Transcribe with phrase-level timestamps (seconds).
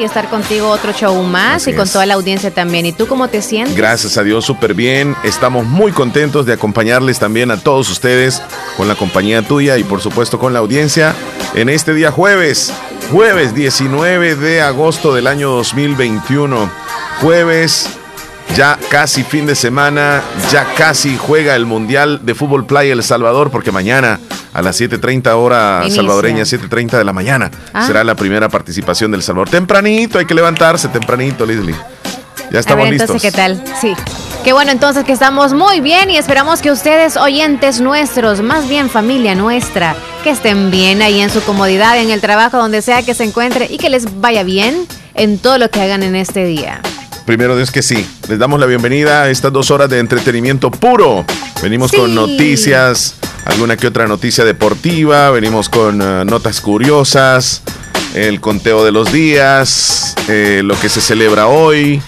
[0.00, 1.92] y estar contigo otro show más Así y con es.
[1.92, 2.86] toda la audiencia también.
[2.86, 3.74] ¿Y tú cómo te sientes?
[3.74, 5.16] Gracias a Dios, súper bien.
[5.24, 8.40] Estamos muy contentos de acompañarles también a todos ustedes
[8.76, 11.16] con la compañía tuya y por supuesto con la audiencia
[11.56, 12.72] en este día jueves,
[13.10, 16.70] jueves 19 de agosto del año 2021.
[17.20, 17.88] Jueves,
[18.54, 20.22] ya casi fin de semana,
[20.52, 24.20] ya casi juega el Mundial de Fútbol Playa El Salvador porque mañana
[24.52, 25.96] a las 7.30 hora Inicia.
[26.02, 27.86] salvadoreña, 7.30 de la mañana, Ah.
[27.86, 29.48] será la primera participación del Salvador.
[29.50, 31.74] Tempranito, hay que levantarse tempranito, Leslie.
[32.50, 33.10] Ya A estamos ver, listos.
[33.10, 33.62] entonces, ¿qué tal?
[33.80, 33.94] Sí.
[34.44, 38.88] Qué bueno, entonces que estamos muy bien y esperamos que ustedes, oyentes nuestros, más bien
[38.88, 43.12] familia nuestra, que estén bien ahí en su comodidad, en el trabajo, donde sea que
[43.14, 46.80] se encuentre y que les vaya bien en todo lo que hagan en este día.
[47.26, 48.06] Primero Dios que sí.
[48.28, 51.24] Les damos la bienvenida a estas dos horas de entretenimiento puro.
[51.62, 51.96] Venimos Sí.
[51.98, 57.62] con noticias, alguna que otra noticia deportiva, venimos con eh, notas curiosas,
[58.14, 62.00] el conteo de los días, eh, lo que se celebra hoy.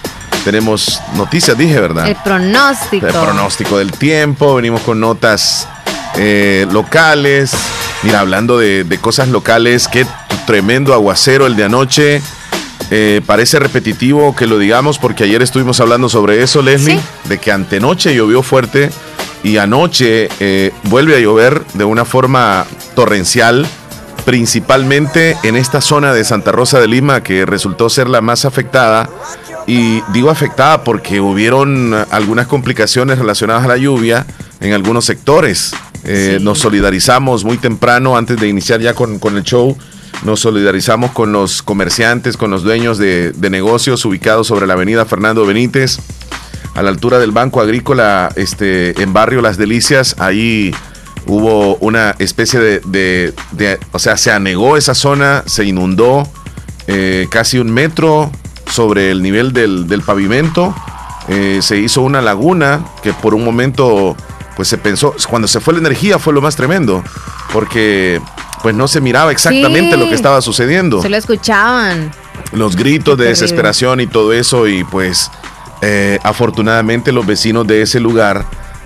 [0.43, 2.07] Tenemos noticias, dije, ¿verdad?
[2.07, 3.05] El pronóstico.
[3.05, 5.67] El pronóstico del tiempo, venimos con notas
[6.15, 7.51] eh, locales.
[8.01, 10.07] Mira, hablando de, de cosas locales, qué
[10.47, 12.21] tremendo aguacero el de anoche.
[12.93, 17.29] Eh, parece repetitivo que lo digamos porque ayer estuvimos hablando sobre eso, Leslie, Sí.
[17.29, 18.89] de que antenoche llovió fuerte
[19.43, 23.65] y anoche eh, vuelve a llover de una forma torrencial,
[24.25, 29.09] principalmente en esta zona de Santa Rosa de Lima que resultó ser la más afectada.
[29.67, 34.25] Y digo afectada porque hubieron algunas complicaciones relacionadas a la lluvia
[34.59, 35.73] en algunos sectores.
[36.03, 36.43] Eh, Sí.
[36.43, 39.77] Nos solidarizamos muy temprano, antes de iniciar ya con, con el show,
[40.23, 45.45] nos solidarizamos con los comerciantes, con los dueños de, negocios ubicados sobre la avenida Fernando
[45.45, 45.99] Benítez,
[46.75, 50.15] a la altura del Banco Agrícola, este, en barrio Las Delicias.
[50.19, 50.73] Ahí
[51.25, 53.33] hubo una especie de,
[53.91, 56.27] o sea, se anegó esa zona, se inundó
[56.87, 58.31] eh, casi un metro
[58.69, 60.73] sobre el nivel del, del pavimento.
[61.27, 64.15] Eh, se hizo una laguna que por un momento,
[64.55, 67.03] pues se pensó, cuando se fue la energía fue lo más tremendo,
[67.53, 68.21] porque
[68.61, 69.99] pues no se miraba exactamente Sí.
[69.99, 72.11] lo que estaba sucediendo Se lo escuchaban.
[72.53, 73.29] los gritos de Terrible.
[73.29, 75.31] desesperación y todo eso y pues
[75.81, 78.45] eh, afortunadamente los vecinos de ese lugar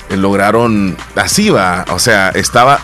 [0.09, 2.79] eh, lograron así va o sea estaba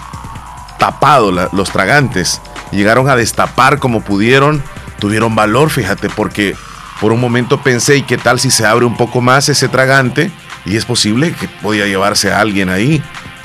[0.79, 2.41] tapado la- los tragantes
[2.71, 4.61] llegaron a destapar como pudieron
[4.99, 6.55] tuvieron valor fíjate porque
[6.99, 10.31] por un momento pensé y qué tal si se abre un poco más ese tragante
[10.65, 13.01] y es posible que podía llevarse a alguien ahí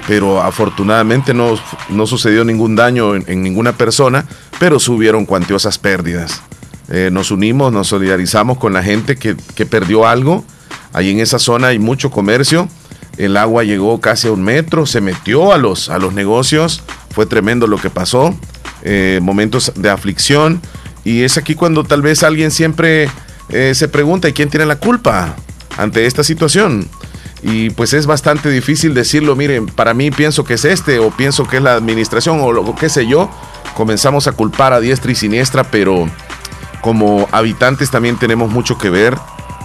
[0.07, 1.59] pero afortunadamente no,
[1.89, 4.25] no sucedió ningún daño en, ninguna persona,
[4.59, 6.43] pero sí hubieron cuantiosas pérdidas.
[6.89, 10.45] Eh, nos unimos, nos solidarizamos con la gente que, que perdió algo.
[10.93, 12.69] Ahí en esa zona hay mucho comercio.
[13.17, 16.83] El agua llegó casi a un metro, se metió a los, a los negocios.
[17.11, 18.35] Fue tremendo lo que pasó.
[18.83, 20.61] Eh, momentos de aflicción.
[21.03, 23.09] Y es aquí cuando tal vez alguien siempre
[23.49, 25.35] eh, se pregunta, ¿y quién tiene la culpa
[25.77, 26.89] ante esta situación?
[27.43, 31.45] Y pues es bastante difícil decirlo, miren, para mí pienso que es este, o pienso
[31.47, 33.31] que es la administración, o lo qué sé yo.
[33.75, 36.09] Comenzamos a culpar a diestra y siniestra, pero
[36.81, 39.17] como habitantes también tenemos mucho que ver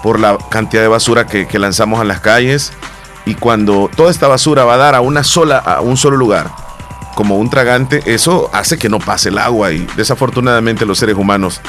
[0.03, 2.71] por la cantidad de basura que, que lanzamos a las calles.
[3.25, 6.51] Y cuando toda esta basura va a dar a una sola, a un solo lugar,
[7.15, 9.71] como un tragante, eso hace que no pase el agua.
[9.71, 11.61] Y desafortunadamente los seres humanos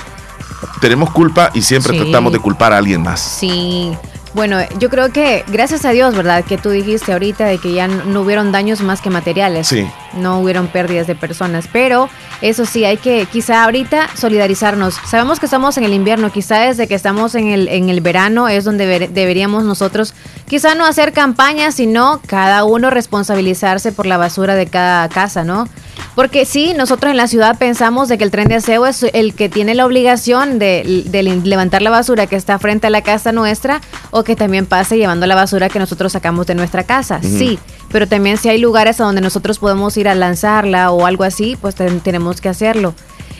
[0.80, 1.98] tenemos culpa y siempre Sí.
[2.02, 3.20] tratamos de culpar a alguien más.
[3.20, 3.92] Sí.
[4.34, 6.43] Bueno, yo creo que gracias a Dios, ¿verdad?
[6.43, 9.66] Que tú dijiste ahorita de que ya no hubieron daños más que materiales.
[9.69, 9.87] Sí.
[10.15, 11.69] No hubieron pérdidas de personas.
[11.70, 12.09] Pero
[12.41, 14.94] eso sí, hay que quizá ahorita solidarizarnos.
[15.06, 18.48] Sabemos que estamos en el invierno, quizá desde que estamos en el, en el verano
[18.48, 20.15] es donde ver- deberíamos nosotros
[20.48, 25.69] quizá no hacer campañas, sino cada uno responsabilizarse por la basura de cada casa, ¿no?
[26.14, 29.34] Porque sí, nosotros en la ciudad pensamos de que el tren de aseo es el
[29.34, 33.32] que tiene la obligación de, de levantar la basura que está frente a la casa
[33.32, 33.80] nuestra
[34.10, 37.20] o que también pase llevando la basura que nosotros sacamos de nuestra casa.
[37.22, 37.58] Sí,
[37.90, 41.56] pero también si hay lugares a donde nosotros podemos ir a lanzarla o algo así,
[41.58, 42.94] pues ten- tenemos que hacerlo.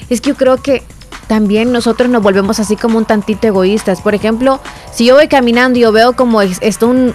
[0.08, 0.82] Es que yo creo que
[1.28, 4.00] también nosotros nos volvemos así como un tantito egoístas.
[4.00, 4.60] Por ejemplo,
[4.94, 7.14] si yo voy caminando y yo veo como es- esto un,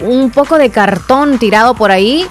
[0.00, 2.26] un poco de cartón tirado por ahí,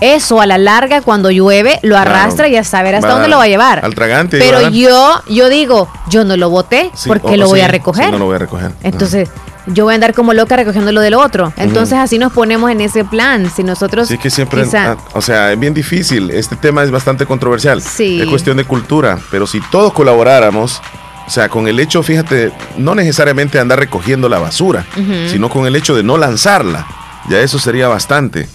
[0.00, 2.10] eso a la larga cuando llueve lo Claro.
[2.10, 3.84] arrastra y a saber hasta Va dónde lo va a llevar.
[3.84, 7.64] al tragante, Pero yo, yo digo, yo no lo boté Sí, porque lo voy sí,
[7.64, 8.06] a recoger.
[8.06, 8.72] sí, no lo voy a recoger.
[8.82, 9.28] Entonces,
[9.66, 11.52] yo voy a andar como loca recogiendo lo del otro.
[11.56, 13.50] Entonces, así nos ponemos en ese plan.
[13.54, 14.08] Si nosotros.
[14.08, 16.30] Sí, que siempre, quizá- ah, o sea, es bien difícil.
[16.30, 17.80] Este tema es bastante controversial.
[17.82, 18.20] Sí.
[18.20, 19.18] Es cuestión de cultura.
[19.30, 20.80] Pero si todos colaboráramos,
[21.26, 24.84] o sea, con el hecho, fíjate, no necesariamente andar recogiendo la basura,
[25.30, 26.86] sino con el hecho de no lanzarla.
[27.28, 28.48] Ya eso sería bastante.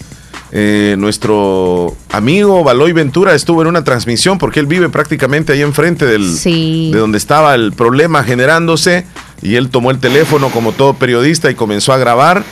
[0.52, 6.06] Eh, nuestro amigo Baloy Ventura estuvo en una transmisión porque él vive prácticamente ahí enfrente
[6.06, 9.06] del, de donde estaba el problema generándose
[9.42, 12.44] y él tomó el teléfono como todo periodista y comenzó a grabar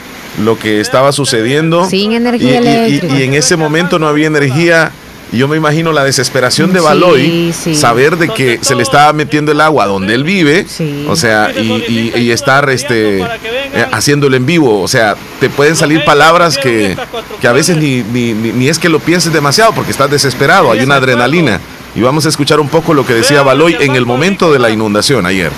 [0.43, 1.89] lo que estaba sucediendo.
[1.89, 4.91] Sin energía y, en ese momento no había energía.
[5.31, 9.51] Y yo me imagino la desesperación de Baloy, saber de que se le estaba metiendo
[9.51, 10.65] el agua donde él vive,
[11.07, 14.81] o sea, y, estar este, eh, haciéndolo en vivo.
[14.81, 16.95] O sea, te pueden salir palabras que,
[17.41, 20.81] que a veces ni, ni, ni, es que lo pienses demasiado porque estás desesperado, hay
[20.81, 21.59] una adrenalina.
[21.95, 24.69] Y vamos a escuchar un poco lo que decía Baloy en el momento de la
[24.69, 25.51] inundación ayer.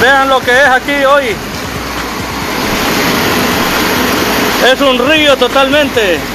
[0.00, 1.24] Vean lo que es aquí hoy.
[4.72, 6.33] Es un río totalmente.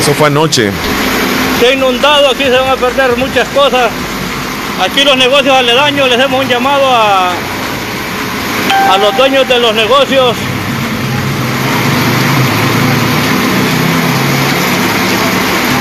[0.00, 0.70] Eso fue anoche.
[1.60, 3.90] Se ha inundado, aquí se van a perder muchas cosas.
[4.82, 7.32] Aquí los negocios aledaños les hemos un llamado a,
[8.92, 10.36] a los dueños de los negocios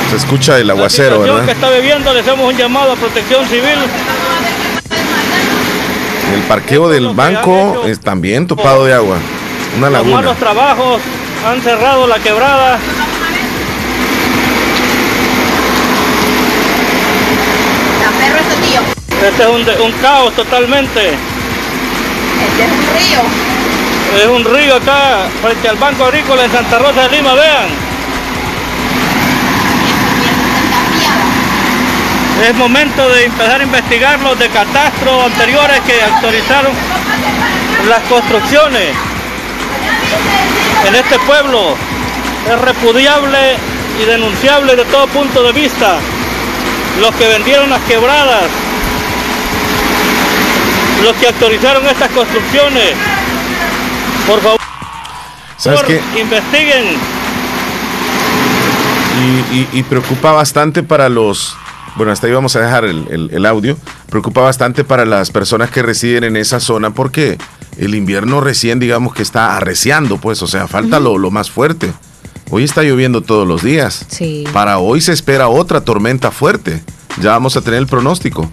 [0.09, 3.77] Se escucha el aguacero, la que está bebiendo, le hacemos un llamado a protección civil.
[6.33, 9.17] El parqueo del banco es también topado de agua.
[9.77, 10.15] Una laguna.
[10.15, 11.01] Los malos trabajos
[11.47, 12.79] han cerrado la quebrada.
[19.25, 21.09] Este es un, un caos totalmente.
[21.09, 23.49] Este es un río.
[24.17, 27.67] Es un río acá frente al Banco Agrícola en Santa Rosa de Lima, vean.
[32.47, 36.71] Es momento de empezar a investigar los de catastro anteriores que autorizaron
[37.89, 38.95] las construcciones
[40.87, 41.75] en este pueblo.
[42.49, 43.57] Es repudiable
[44.01, 45.97] y denunciable de todo punto de vista.
[47.01, 48.47] Los que vendieron las quebradas,
[51.03, 52.93] los que autorizaron estas construcciones,
[54.27, 54.59] por favor,
[55.57, 56.01] ¿Sabes qué?
[56.19, 56.97] investiguen.
[59.73, 61.55] y preocupa bastante para los
[61.95, 63.77] bueno, hasta ahí vamos a dejar el, audio,
[64.09, 67.37] preocupa bastante para las personas que residen en esa zona porque
[67.77, 71.91] el invierno recién, digamos que está arreciando, pues, o sea, falta lo, más fuerte.
[72.51, 74.05] Hoy está lloviendo todos los días.
[74.07, 74.45] Sí.
[74.53, 76.81] Para hoy se espera otra tormenta fuerte.
[77.21, 78.49] Ya vamos a tener el pronóstico.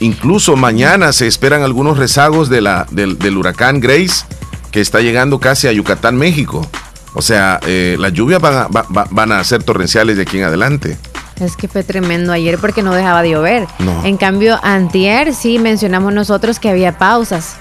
[0.00, 4.24] Incluso mañana se esperan algunos rezagos de la, del, huracán Grace
[4.70, 6.66] que está llegando casi a Yucatán, México.
[7.14, 8.68] O sea, eh, las lluvias van
[9.10, 10.96] van a ser torrenciales de aquí en adelante.
[11.40, 13.66] Es que fue tremendo ayer porque no dejaba de llover.
[14.04, 17.56] En cambio, antier sí mencionamos nosotros que había pausas.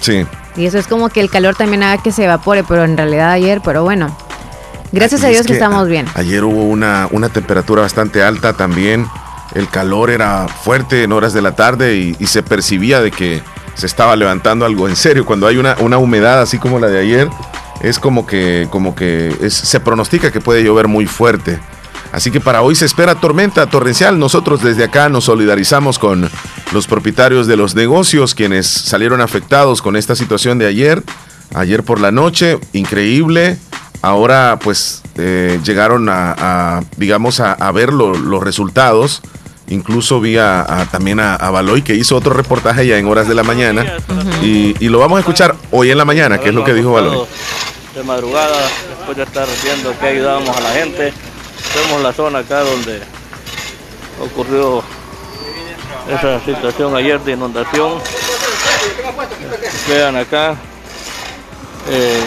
[0.00, 0.26] Sí.
[0.56, 3.30] Y eso es como que el calor también haga que se evapore, pero en realidad
[3.30, 4.14] ayer, pero bueno.
[4.92, 6.06] Gracias a Dios que, estamos bien.
[6.14, 9.06] Ayer hubo una, una temperatura bastante alta también.
[9.54, 13.42] El calor era fuerte en horas de la tarde y, se percibía de que
[13.74, 15.24] se estaba levantando algo en serio.
[15.24, 17.28] Cuando hay una, una humedad así como la de ayer,
[17.80, 21.58] es como que, como que se pronostica que puede llover muy fuerte.
[22.12, 24.18] Así que para hoy se espera tormenta torrencial.
[24.18, 26.28] Nosotros desde acá nos solidarizamos con
[26.72, 31.02] los propietarios de los negocios, quienes salieron afectados con esta situación de ayer,
[31.54, 33.58] ayer por la noche, increíble.
[34.02, 39.22] Ahora pues eh, llegaron a, digamos, a, ver los resultados.
[39.68, 40.36] Incluso vi
[40.90, 43.84] también a, Baloy que hizo otro reportaje ya en horas de la mañana.
[44.42, 46.92] y, y, lo vamos a escuchar hoy en la mañana, que es lo que dijo
[46.92, 47.26] Baloy.
[47.94, 48.56] De madrugada,
[48.88, 51.12] después de estar viendo que ayudábamos a la gente
[51.74, 53.00] Vemos la zona acá donde
[54.20, 54.82] ocurrió
[56.08, 58.00] esa situación ayer de inundación.
[59.88, 60.56] Vean acá.
[61.88, 62.22] Eh,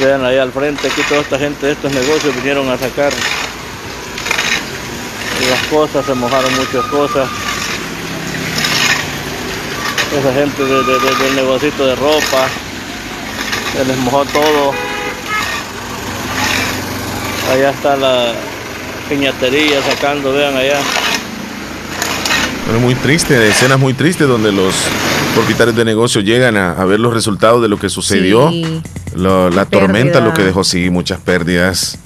[0.00, 3.12] vean ahí al frente, aquí toda esta gente de estos negocios vinieron a sacar
[5.50, 7.28] las cosas, se mojaron muchas cosas.
[10.18, 12.48] Esa gente del negocito de ropa,
[13.72, 14.72] se les mojó todo.
[17.52, 18.32] Allá está la
[19.08, 20.78] piñatería sacando, vean allá.
[22.66, 24.74] Bueno, muy triste, escenas muy tristes donde los
[25.36, 28.50] propietarios de negocios llegan a, ver los resultados de lo que sucedió.
[29.14, 31.98] la tormenta lo que dejó, sí, muchas pérdidas.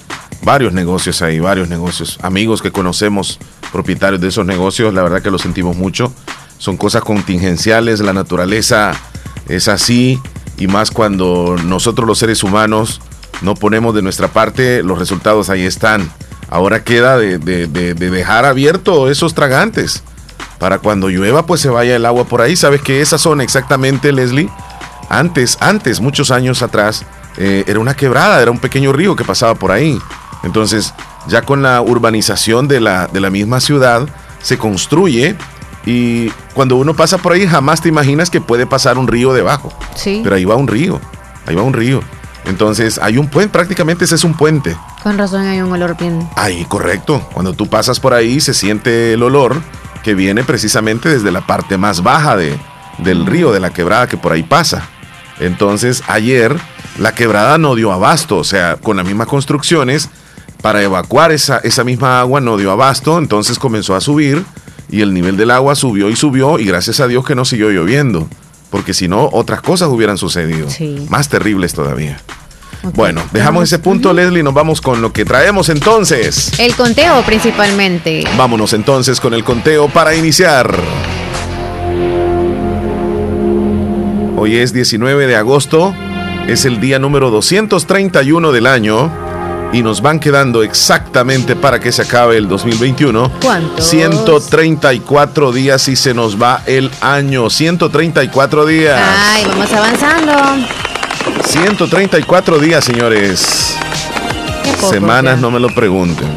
[0.43, 2.19] Varios negocios ahí, varios negocios.
[2.23, 3.39] Amigos que conocemos,
[3.71, 6.13] propietarios de esos negocios, la verdad que lo sentimos mucho.
[6.59, 8.95] Son cosas contingenciales, la naturaleza
[9.49, 10.19] es así,
[10.59, 13.01] y más cuando nosotros los seres humanos
[13.43, 16.11] no ponemos de nuestra parte, los resultados ahí están.
[16.49, 20.03] Ahora queda de, dejar abierto esos tragantes
[20.61, 22.55] para cuando llueva pues se vaya el agua por ahí.
[22.55, 24.49] Sabes que esa zona exactamente, Leslie,
[25.09, 27.05] antes, antes, muchos años atrás,
[27.39, 29.99] eh, era una quebrada, era un pequeño río que pasaba por ahí.
[30.45, 30.95] Entonces,
[31.27, 34.07] ya con la urbanización de la, de la misma ciudad,
[34.43, 35.37] se construye
[35.87, 39.73] Y cuando uno pasa por ahí, jamás te imaginas que puede pasar un río debajo.
[39.95, 40.21] Sí.
[40.23, 41.01] Pero ahí va un río.
[41.47, 42.03] Ahí va un río.
[42.45, 44.77] Entonces, hay un puente, prácticamente ese es un puente.
[45.03, 46.29] Con razón hay un olor bien.
[46.37, 47.27] Ahí, correcto.
[47.33, 49.63] Cuando tú pasas por ahí, se siente el olor
[50.03, 52.57] que viene precisamente desde la parte más baja de,
[52.99, 54.89] del río, de la quebrada que por ahí pasa.
[55.39, 56.57] Entonces, ayer
[56.99, 60.09] la quebrada no dio abasto, o sea, con las mismas construcciones,
[60.63, 64.45] para evacuar esa, esa misma agua no dio abasto, entonces comenzó a subir
[64.91, 67.71] y el nivel del agua subió y subió y gracias a Dios que no siguió
[67.71, 68.29] lloviendo,
[68.71, 71.07] porque si no, otras cosas hubieran sucedido, Sí.
[71.09, 72.21] más terribles todavía.
[72.95, 76.59] Bueno, dejamos ese punto, Leslie, nos vamos con lo que traemos entonces.
[76.59, 78.25] El conteo principalmente.
[78.37, 80.75] Vámonos entonces con el conteo para iniciar.
[84.37, 85.95] Hoy es 19 de agosto,
[86.49, 89.11] es el día número 231 del año
[89.73, 93.31] y nos van quedando exactamente para que se acabe el 2021.
[93.43, 93.85] ¿Cuántos?
[93.87, 97.51] 134 días y se nos va el año.
[97.51, 99.01] 134 días.
[99.33, 100.33] Ay, vamos avanzando.
[101.45, 103.77] 134 días, señores.
[104.81, 105.41] Poco, Semanas ya.
[105.41, 106.29] no me lo pregunten.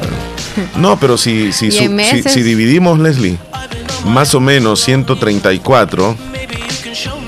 [0.78, 3.38] No, pero si, si, ¿Y su- si, si dividimos, Leslie,
[4.06, 6.16] más o menos 134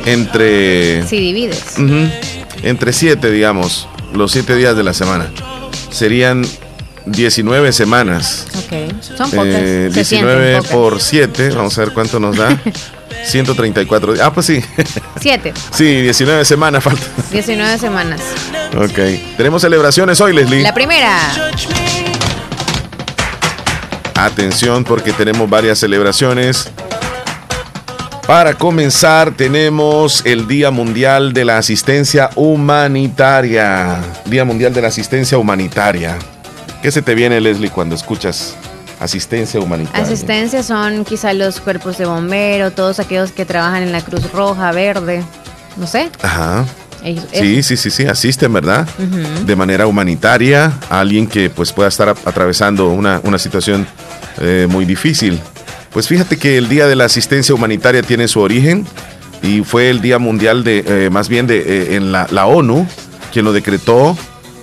[0.06, 1.64] entre, Si divides.
[1.78, 2.10] ujú,
[2.64, 5.28] entre 7, digamos, los 7 días de la semana.
[5.92, 6.46] Serían
[7.06, 8.48] 19 semanas.
[8.58, 9.02] Ok.
[9.18, 9.46] Son pocas.
[9.48, 10.72] Eh, Se sienten 19 pocas.
[10.72, 12.60] por 7, vamos a ver cuánto nos da.
[13.26, 14.26] 134 días.
[14.26, 14.64] Ah, pues sí.
[15.20, 15.54] Siete.
[15.72, 17.06] sí, 19 semanas falta.
[17.32, 18.22] 19 semanas.
[18.78, 19.00] Ok.
[19.38, 20.62] Tenemos celebraciones hoy, Leslie.
[20.62, 21.20] La primera.
[24.16, 26.70] Atención porque tenemos varias celebraciones.
[28.28, 34.00] Para comenzar, tenemos el Día Mundial de la Asistencia Humanitaria.
[34.26, 36.18] Día Mundial de la Asistencia Humanitaria.
[36.82, 38.56] ¿Qué se te viene, Leslie, cuando escuchas
[39.00, 40.04] asistencia humanitaria?
[40.04, 44.72] Asistencia son quizá los cuerpos de bombero, todos aquellos que trabajan en la Cruz Roja,
[44.72, 45.24] Verde.
[45.78, 46.10] No sé.
[46.22, 46.66] Ajá.
[47.32, 48.88] Sí, sí, sí, sí, asisten, ¿verdad?
[49.46, 53.86] De manera humanitaria a alguien que pues pueda estar atravesando una, una situación
[54.42, 55.40] eh, muy difícil.
[55.92, 58.88] Pues fíjate que el Día de la Asistencia Humanitaria tiene su origen
[59.44, 62.88] y fue el Día Mundial de, eh, más bien de, eh, en la, la ONU,
[63.32, 64.18] quien lo decretó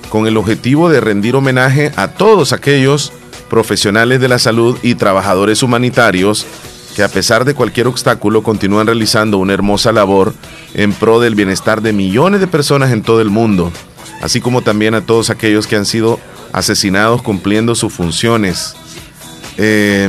[0.09, 3.13] con el objetivo de rendir homenaje a todos aquellos
[3.53, 6.47] profesionales de la salud y trabajadores humanitarios
[6.97, 10.33] que a pesar de cualquier obstáculo continúan realizando una hermosa labor
[10.73, 13.71] en pro del bienestar de millones de personas en todo el mundo,
[14.23, 16.19] así como también a todos aquellos que han sido
[16.55, 18.75] asesinados cumpliendo sus funciones.
[19.59, 20.09] Eh,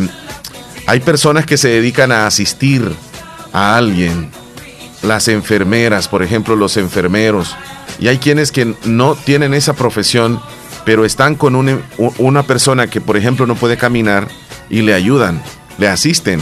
[0.87, 2.95] hay personas que se dedican a asistir
[3.51, 4.31] a alguien,
[5.01, 7.57] las enfermeras, por ejemplo, los enfermeros,
[7.99, 10.39] y hay quienes que no tienen esa profesión,
[10.85, 11.81] pero están con un-
[12.17, 14.27] una persona que, por ejemplo, no puede caminar
[14.69, 15.41] y le ayudan,
[15.77, 16.39] le asisten,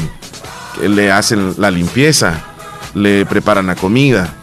[0.82, 2.44] le hacen la limpieza,
[2.94, 4.34] le preparan la comida,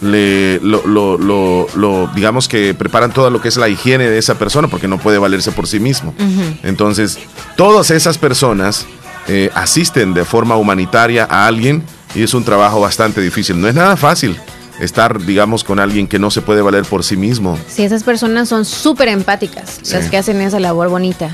[0.00, 4.18] le lo, lo- lo- lo- digamos que preparan todo lo que es la higiene de
[4.18, 6.14] esa persona porque no puede valerse por sí mismo.
[6.62, 7.18] Entonces,
[7.56, 8.86] todas esas personas
[9.30, 11.82] eh, asisten de forma humanitaria a alguien
[12.14, 13.60] y es un trabajo bastante difícil.
[13.60, 14.38] No es nada fácil
[14.80, 17.58] estar, digamos, con alguien que no se puede valer por sí mismo.
[17.68, 19.94] Sí, esas personas son súper empáticas, Sí.
[19.94, 21.30] las que hacen esa labor bonita.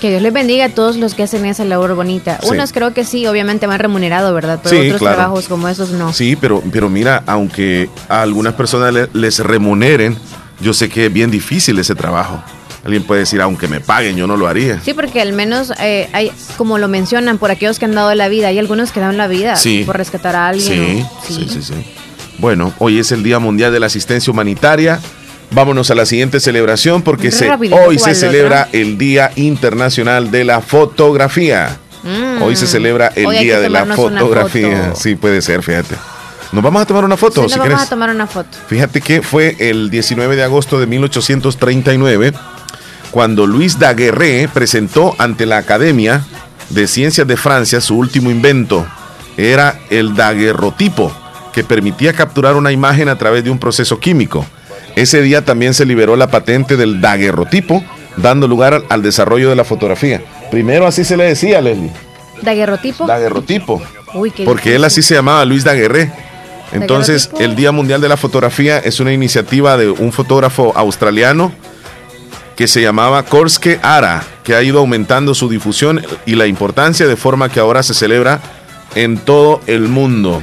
[0.00, 2.38] Que Dios les bendiga a todos los que hacen esa labor bonita.
[2.42, 2.48] Sí.
[2.50, 4.60] Unos creo que sí, obviamente van remunerado, ¿verdad?
[4.62, 5.16] Pero Sí, otros claro.
[5.16, 6.12] trabajos como esos no.
[6.12, 10.16] Sí, pero, pero mira, aunque a algunas personas le- les remuneren,
[10.60, 12.42] yo sé que es bien difícil ese trabajo.
[12.84, 14.80] Alguien puede decir, aunque me paguen, yo no lo haría.
[14.84, 18.28] Sí, porque al menos eh, hay, como lo mencionan, por aquellos que han dado la
[18.28, 19.82] vida, hay algunos que dan la vida Sí.
[19.84, 21.04] por rescatar a alguien.
[21.26, 21.74] Sí, sí, sí, sí.
[22.38, 25.00] Bueno, hoy es el Día Mundial de la Asistencia Humanitaria.
[25.50, 28.78] Vámonos a la siguiente celebración porque se, hoy ¿cuál se celebra otra?
[28.80, 31.76] el Día Internacional de la Fotografía.
[32.02, 32.42] Mm.
[32.42, 34.88] Hoy se celebra el Hoy Día de la Fotografía.
[34.88, 35.00] foto.
[35.00, 35.94] Sí, puede ser, fíjate.
[36.52, 38.56] Nos vamos a tomar una foto, Sí, si nos vamos a tomar una foto.
[38.68, 42.32] Fíjate que fue el 19 de agosto de 1839
[43.10, 46.24] cuando Luis Daguerre presentó ante la Academia
[46.70, 48.86] de Ciencias de Francia su último invento.
[49.36, 51.12] Era el daguerrotipo,
[51.56, 54.44] que permitía capturar una imagen a través de un proceso químico.
[54.94, 57.82] Ese día también se liberó la patente del daguerrotipo,
[58.18, 60.22] dando lugar al, al desarrollo de la fotografía.
[60.50, 61.90] Primero así se le decía, Leslie,
[62.42, 63.06] ¿Daguerrotipo?
[63.06, 63.82] daguerrotipo.
[64.12, 66.12] Uy, qué Porque él así se llamaba Luis Daguerre.
[66.72, 67.50] Entonces, Daguerrotipo.
[67.50, 71.52] el Día Mundial de la Fotografía es una iniciativa de un fotógrafo australiano
[72.54, 77.16] que se llamaba Korske Ara, que ha ido aumentando su difusión y la importancia de
[77.16, 78.40] forma que ahora se celebra
[78.94, 80.42] en todo el mundo.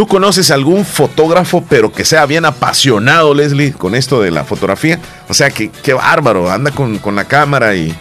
[0.00, 4.98] ¿Tú conoces algún fotógrafo, pero que sea bien apasionado, Leslie, con esto de la fotografía?
[5.28, 7.94] O sea, que qué bárbaro, anda con, con la cámara y,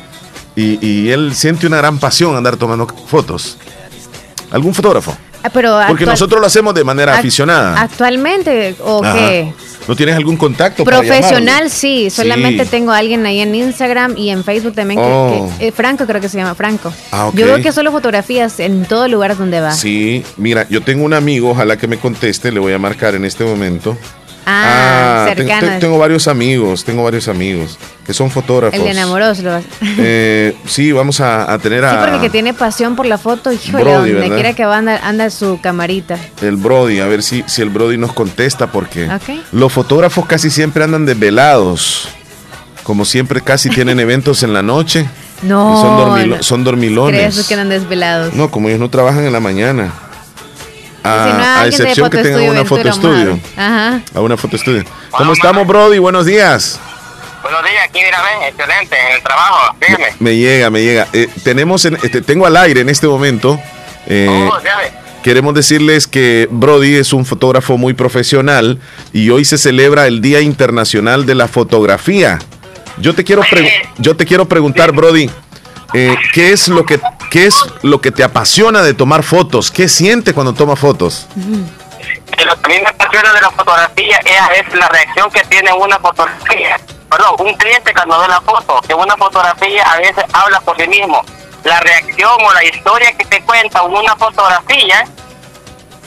[0.56, 3.58] y, y él siente una gran pasión andar tomando fotos.
[4.50, 5.14] ¿Algún fotógrafo?
[5.44, 7.80] Ah, Pero Porque nosotros lo hacemos de manera act- aficionada.
[7.82, 9.18] Actualmente, ¿o Ajá.
[9.18, 9.54] qué?
[9.88, 10.84] ¿No tienes algún contacto?
[10.84, 11.70] para Profesional, llamarlo?
[11.70, 12.10] sí.
[12.10, 12.70] Solamente Sí.
[12.70, 15.00] tengo a alguien ahí en Instagram y en Facebook también.
[15.02, 15.50] Oh.
[15.58, 16.94] que- eh, Franco, creo que se llama Franco.
[17.12, 17.36] Ah, ok.
[17.36, 19.72] Yo veo que solo fotografías en todo lugar donde va.
[19.72, 23.26] Sí, mira, yo tengo un amigo, ojalá que me conteste, le voy a marcar en
[23.26, 23.98] este momento.
[24.52, 28.78] Ah, te- tengo varios amigos, tengo varios amigos que son fotógrafos.
[28.80, 29.40] El de enamoros.
[29.40, 29.62] Lo...
[29.82, 33.52] Eh, sí, vamos a, a tener a Sí, porque que tiene pasión por la foto,
[33.52, 36.18] híjole, Brody, donde quiera que va anda, anda su camarita.
[36.42, 39.08] el Brody, a ver si, si el Brody nos contesta, porque
[39.52, 42.10] los fotógrafos casi siempre andan desvelados.
[42.84, 45.08] Como siempre, casi tienen eventos en la noche.
[45.44, 45.74] No.
[45.74, 46.44] y son, dormilo- no.
[46.44, 47.34] son dormilones.
[47.34, 48.34] ¿Crees que andan desvelados?
[48.34, 49.94] No, como ellos no trabajan en la mañana.
[51.04, 53.32] A, Si no, a excepción que tengan una foto Ventura, estudio.
[53.32, 53.42] a ver.
[53.58, 54.02] Ajá.
[54.16, 54.84] A una foto estudio.
[55.12, 55.98] ¿Cómo estamos, Brody?
[56.00, 56.80] Buenos días.
[57.42, 60.06] Buenos días, aquí mira, ven, excelente, en el trabajo, dígame.
[60.20, 61.08] Me llega, me llega.
[61.14, 63.60] Eh, tenemos, en- este, tengo al aire en este momento.
[64.08, 64.58] eh, Oh.
[65.24, 68.80] Queremos decirles que Brody es un fotógrafo muy profesional
[69.14, 72.40] y hoy se celebra el Día Internacional de la Fotografía.
[72.98, 75.30] Yo te quiero, pre- yo te quiero preguntar, Brody,
[75.94, 77.00] eh, ¿qué, es lo que,
[77.32, 79.72] ¿qué es lo que te apasiona de tomar fotos?
[79.72, 81.28] ¿Qué sientes cuando tomas fotos?
[81.36, 86.00] Lo que a mí me apasiona de la fotografía es, la reacción que tiene una
[86.00, 86.80] fotografía.
[87.10, 90.88] Perdón, un cliente cuando ve la foto, que una fotografía a veces habla por sí
[90.88, 91.22] mismo.
[91.64, 95.06] La reacción o la historia que te cuenta una fotografía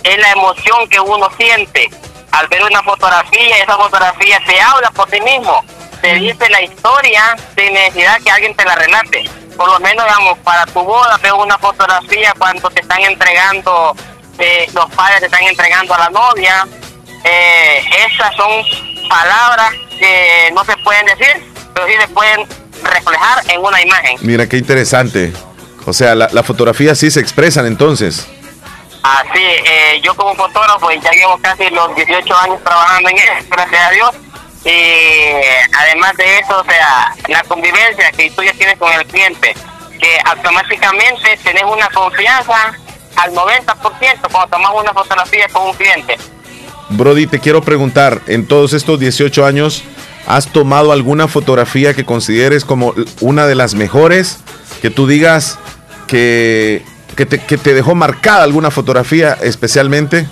[0.05, 1.91] es la emoción que uno siente
[2.31, 3.59] al ver una fotografía.
[3.59, 5.65] Esa fotografía te habla por sí mismo,
[6.01, 9.42] te dice la historia sin necesidad que alguien te la relate.
[9.57, 13.95] Por lo menos, digamos, para tu boda veo una fotografía cuando te están entregando,
[14.39, 16.67] eh, los padres te están entregando a la novia.
[17.25, 18.51] Eh, esas son
[19.09, 22.47] palabras que no se pueden decir, pero sí se pueden
[22.83, 24.17] reflejar en una imagen.
[24.23, 25.33] Mira, qué interesante.
[25.87, 28.27] O sea, la, la fotografía sí se expresan entonces.
[29.03, 33.83] Así, eh, yo como fotógrafo ya llevo casi los 18 años trabajando en eso, gracias
[33.83, 34.11] a Dios.
[34.65, 39.55] Y además de eso, o sea, la convivencia que tú ya tienes con el cliente,
[39.99, 42.73] que automáticamente tenés una confianza
[43.17, 43.75] al 90%
[44.31, 46.17] cuando tomas una fotografía con un cliente.
[46.91, 49.83] Brody, te quiero preguntar, en todos estos 18 años,
[50.27, 54.41] ¿has tomado alguna fotografía que consideres como una de las mejores?
[54.81, 55.59] Que tú digas
[56.07, 56.85] que,
[57.17, 60.29] que, te, que te dejó marcada alguna fotografía especialmente.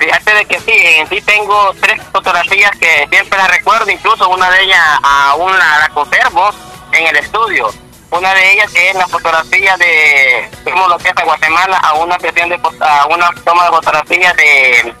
[0.00, 4.50] Fíjate de que sí, en sí tengo tres fotografías que siempre las recuerdo, incluso una
[4.50, 6.48] de ellas aún la, la conservo
[6.92, 7.70] en el estudio.
[8.10, 11.92] Una de ellas que es la fotografía de, fuimos lo que es a Guatemala a
[11.94, 14.94] una sesión de, a una toma de fotografías de,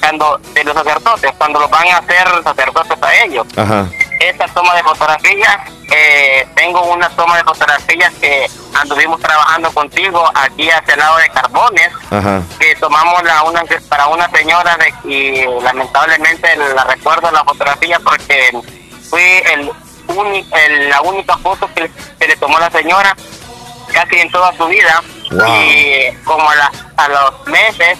[0.00, 3.46] cuando, de los sacerdotes, cuando los van a hacer sacerdotes a ellos.
[3.54, 3.86] Ajá.
[4.20, 5.56] Esta toma de fotografías,
[5.90, 11.28] eh, tengo una toma de fotografías que anduvimos trabajando contigo aquí hacia el lado de
[11.30, 12.42] Carbones Ajá.
[12.58, 18.50] que tomamos la una para una señora de, y lamentablemente la recuerdo la fotografía porque
[19.08, 19.70] fui el,
[20.08, 23.16] uni- el- la única foto que, que le tomó la señora
[23.92, 25.46] casi en toda su vida Wow.
[25.62, 27.98] y como a, la- a los meses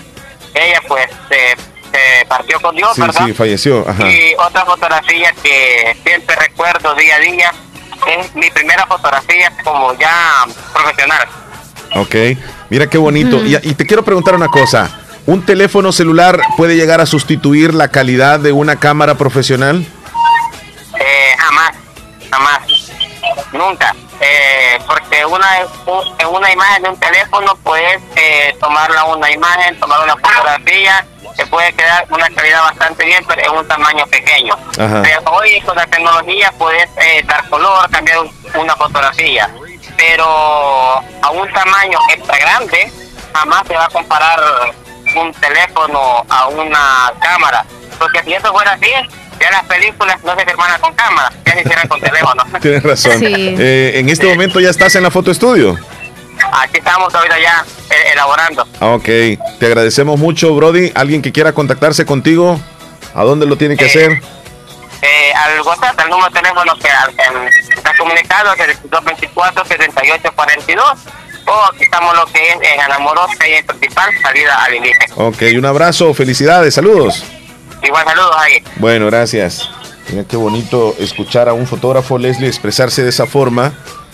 [0.54, 1.56] ella pues se,
[2.20, 3.88] se partió con Dios Sí, verdad sí, falleció.
[3.88, 4.08] Ajá.
[4.08, 7.52] y otra fotografía que siempre recuerdo día a día
[8.18, 11.28] es mi primera fotografía como ya profesional
[11.96, 12.14] Ok.
[12.70, 13.38] Mira qué bonito.
[13.44, 14.90] y, y te quiero preguntar una cosa.
[15.26, 19.86] ¿Un teléfono celular puede llegar a sustituir la calidad de una cámara profesional?
[21.00, 21.70] Eh, jamás,
[22.30, 22.58] jamás,
[23.52, 23.94] nunca.
[24.20, 25.48] Eh, porque una
[26.28, 31.72] una imagen de un teléfono puedes eh, tomarla una imagen, tomar una fotografía, que puede
[31.74, 34.56] quedar una calidad bastante bien, pero en un tamaño pequeño.
[35.02, 39.48] Pero hoy con la tecnología puedes eh, dar color, cambiar un- una fotografía,
[39.96, 40.24] pero
[41.22, 42.92] a un tamaño extra grande
[43.32, 44.40] jamás se va a comparar
[45.14, 47.64] un teléfono a una cámara,
[47.98, 48.92] porque si eso fuera así,
[49.40, 52.42] ya las películas no se filman con cámara, ya se hicieran con teléfono.
[52.60, 53.18] Tienes razón.
[53.18, 53.26] Sí.
[53.58, 55.76] Eh, en este momento ya estás en la foto estudio.
[56.52, 58.66] Aquí estamos ahorita ya eh, elaborando.
[58.80, 60.92] Ah, Ok, te agradecemos mucho, Brody.
[60.94, 62.60] ¿Alguien que quiera contactarse contigo?
[63.14, 64.22] ¿A dónde lo tiene que Eh, hacer?
[65.02, 66.88] Eh, al WhatsApp, al número de teléfono que
[67.74, 70.82] está comunicado, que es el 224-7842,
[71.46, 74.98] o aquí estamos lo que es en Anamoros, calle principal, salida al índice.
[75.16, 77.22] Ok, un abrazo, felicidades, saludos.
[77.82, 78.62] Igual saludos ahí.
[78.76, 79.68] Bueno, gracias.
[80.10, 83.72] Mira qué bonito escuchar a un fotógrafo, Leslie, expresarse de esa forma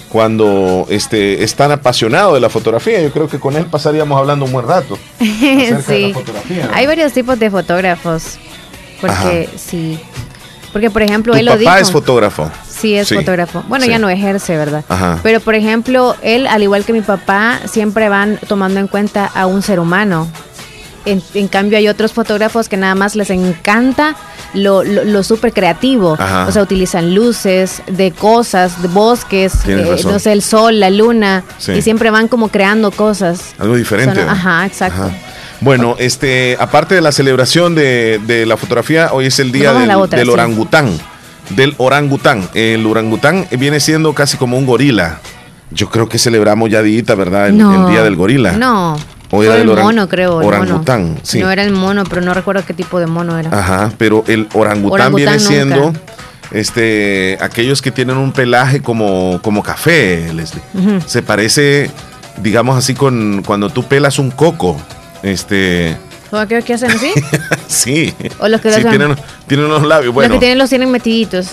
[0.09, 3.01] cuando este, es tan apasionado de la fotografía.
[3.01, 4.99] Yo creo que con él pasaríamos hablando un buen rato.
[5.21, 6.13] acerca de la sí.
[6.15, 6.75] fotografía, ¿no?
[6.75, 8.39] Hay varios tipos de fotógrafos.
[9.01, 9.99] Porque sí.
[10.73, 11.75] Porque, por ejemplo, Tu él lo papá dijo.
[11.77, 12.51] es fotógrafo.
[12.69, 13.15] Sí, Sí, es Sí.
[13.15, 13.63] fotógrafo.
[13.69, 13.91] Bueno, Sí.
[13.93, 14.85] ya no ejerce, ¿verdad?
[14.89, 15.21] Ajá.
[15.23, 19.47] Pero, por ejemplo, él, al igual que mi papá, siempre van tomando en cuenta a
[19.47, 20.29] un ser humano.
[21.07, 24.17] En, en cambio, hay otros fotógrafos que nada más les encanta
[24.55, 26.17] lo, lo, lo súper creativo.
[26.19, 26.47] Ajá.
[26.49, 31.45] O sea, utilizan luces de cosas, de bosques, eh, no sé, el sol, la luna.
[31.59, 31.73] Sí.
[31.73, 33.55] Y siempre van como creando cosas.
[33.59, 34.17] Algo diferente.
[34.17, 34.33] Son- ¿no?
[34.33, 35.11] ajá, exacto.
[35.61, 39.89] Bueno, este, aparte de la celebración de, de la fotografía, hoy es el día del,
[39.89, 40.33] la otra, del sí.
[40.33, 40.91] orangután.
[41.51, 42.49] Del orangután.
[42.55, 45.21] El orangután viene siendo casi como un gorila.
[45.71, 47.49] Yo creo que celebramos ya día, ¿verdad?
[47.49, 48.53] El, no, el día del gorila.
[48.53, 48.97] No.
[49.35, 50.41] O era el del orang- mono, creo.
[50.41, 50.49] el mono.
[50.65, 51.41] orangután, sí.
[51.41, 53.51] No era el mono, pero no recuerdo qué tipo de mono era.
[53.59, 55.47] Ajá, pero el orangután, Orangután viene nunca.
[55.49, 55.93] siendo
[56.53, 60.63] este aquellos que tienen un pelaje como, como café, Leslie.
[61.07, 61.91] Se parece,
[62.43, 64.77] digamos así, con cuando tú pelas un coco.
[65.23, 65.97] Este,
[66.31, 67.13] ¿Cómo aquellos que hacen así?
[67.67, 68.15] sí.
[68.41, 69.17] O los que sí, tienen,
[69.47, 70.07] tienen unos labios.
[70.07, 71.49] Los Bueno, que tienen los tienen metiditos.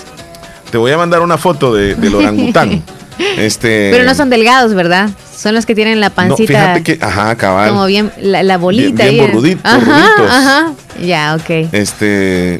[0.71, 2.83] te voy a mandar una foto de, del orangután.
[3.37, 5.09] este, Pero no son delgados, ¿verdad?
[5.41, 7.69] Son los que tienen la no, pancita fíjate que, ajá, cabal.
[7.69, 9.03] como bien, la, la bolita.
[9.05, 9.31] Bien- bien ahí.
[9.33, 10.29] borrudit- Ajá, borruditos.
[10.29, 10.73] ajá.
[11.03, 11.69] Ya, ok.
[11.73, 12.59] este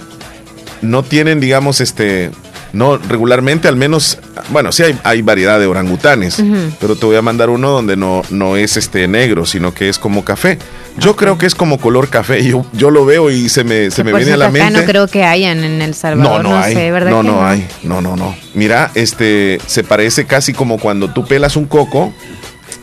[0.82, 2.32] no tienen, digamos, este,
[2.74, 4.18] no regularmente, al menos,
[4.50, 6.56] bueno, sí hay, hay variedad de orangutanes, Ujú.
[6.80, 10.00] pero te voy a mandar uno donde no, no es este negro, sino que es
[10.00, 10.58] como café.
[10.98, 12.44] Yo creo que es como color café.
[12.44, 14.80] Yo, yo lo veo y se me, se me viene a la acá mente.
[14.80, 16.44] no creo que hayan en El Salvador.
[16.44, 16.74] No, No, no, hay.
[16.74, 17.12] sé, ¿verdad?
[17.12, 17.68] no, que no, hay.
[17.84, 18.36] No, no, no.
[18.56, 22.14] Mira, este se parece casi como cuando tú pelas un coco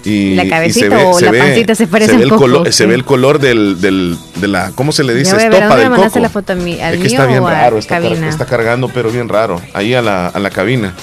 [0.05, 2.41] y ¿La y cabecita o la pancita se parece ve un el coco?
[2.43, 2.87] color, se Sí.
[2.87, 5.35] ve el color del, del, de la, ¿cómo se le dice?
[5.37, 6.19] Ver, ¿a Estopa del coco.
[6.21, 6.81] la foto a mí?
[6.81, 9.61] ¿Al es que está bien raro, está, car- está cargando, pero bien raro.
[9.75, 10.95] Ahí a la, a la cabina.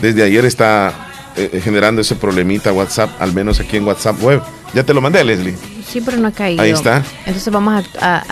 [0.00, 0.92] Desde ayer está
[1.36, 4.40] eh, generando ese problemita WhatsApp, al menos aquí en WhatsApp web.
[4.74, 5.56] Ya te lo mandé, Leslie.
[5.86, 6.62] Sí, pero no ha caído.
[6.62, 7.02] Ahí está.
[7.24, 8.04] Entonces vamos a...
[8.04, 8.22] a- a-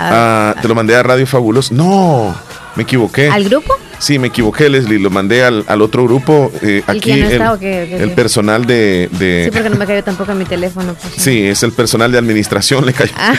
[0.51, 1.71] Ah, te lo mandé a Radio Fabulos.
[1.73, 2.35] No,
[2.75, 3.31] me equivoqué.
[3.31, 3.75] ¿Al grupo?
[3.99, 4.99] Sí, me equivoqué, Leslie.
[4.99, 6.53] Lo mandé al, al otro grupo.
[6.63, 7.87] eh, ¿Y aquí no el, está o qué?
[7.89, 8.15] ¿Qué- el qué?
[8.15, 9.09] personal de...
[9.13, 10.95] de- Sí, porque no me cayó tampoco en mi teléfono.
[11.01, 11.15] pues.
[11.23, 12.85] sí, es el personal de administración.
[12.85, 13.13] Le cayó.
[13.17, 13.35] Ah,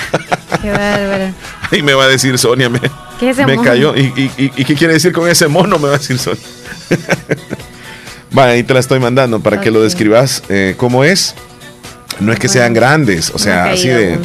[0.62, 1.34] qué bárbaro.
[1.72, 2.80] Y me va a decir Sonia, me,
[3.20, 3.68] ¿Qué es ese me mono?
[3.68, 3.96] cayó.
[3.96, 5.78] ¿Y, y, y- y qué quiere decir con ese mono?
[5.80, 6.42] Me va a decir Sonia.
[8.32, 11.36] Vale, ahí te la estoy mandando para que lo describas eh, cómo es.
[12.20, 14.20] No es que sean grandes, o sea, así de...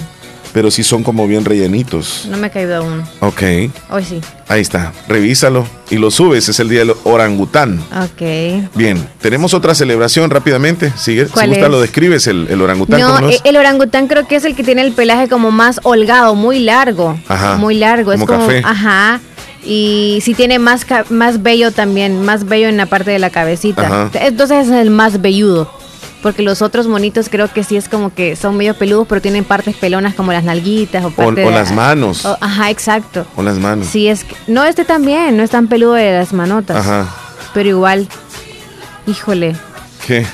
[0.52, 2.26] Pero sí son como bien rellenitos.
[2.28, 3.02] No me ha caído aún.
[3.20, 3.42] Ok,
[3.90, 4.20] Hoy sí.
[4.48, 4.92] ahí está.
[5.08, 6.48] Revísalo y lo subes.
[6.48, 7.78] Es el día del orangután.
[8.02, 8.70] Ok.
[8.74, 10.92] Bien, tenemos otra celebración rápidamente.
[10.96, 11.70] Sigue, si ¿Cuál gusta es?
[11.70, 13.00] lo describes, el, el orangután.
[13.00, 15.78] No, ¿cómo e- el orangután creo que es el que tiene el pelaje como más
[15.84, 17.16] holgado, muy largo.
[17.28, 18.10] Ajá, Muy largo.
[18.10, 18.62] como es como, café.
[18.64, 19.20] ajá.
[19.64, 23.82] Y sí tiene más, más vello también, más vello en la parte de la cabecita.
[23.86, 24.10] Ajá.
[24.14, 25.70] Entonces es el más velludo.
[26.22, 29.42] Porque los otros monitos creo que sí es como que son medio peludos, pero tienen
[29.44, 32.24] partes pelonas como las nalguitas o O, parte o de- las manos.
[32.26, 33.26] o- ajá, exacto.
[33.36, 33.86] O las manos.
[33.86, 36.76] Sí, es que, no, este también, no es tan peludo de las manotas.
[36.76, 37.06] Ajá.
[37.54, 38.06] Pero igual,
[39.06, 39.56] híjole,
[40.06, 40.26] ¿Qué?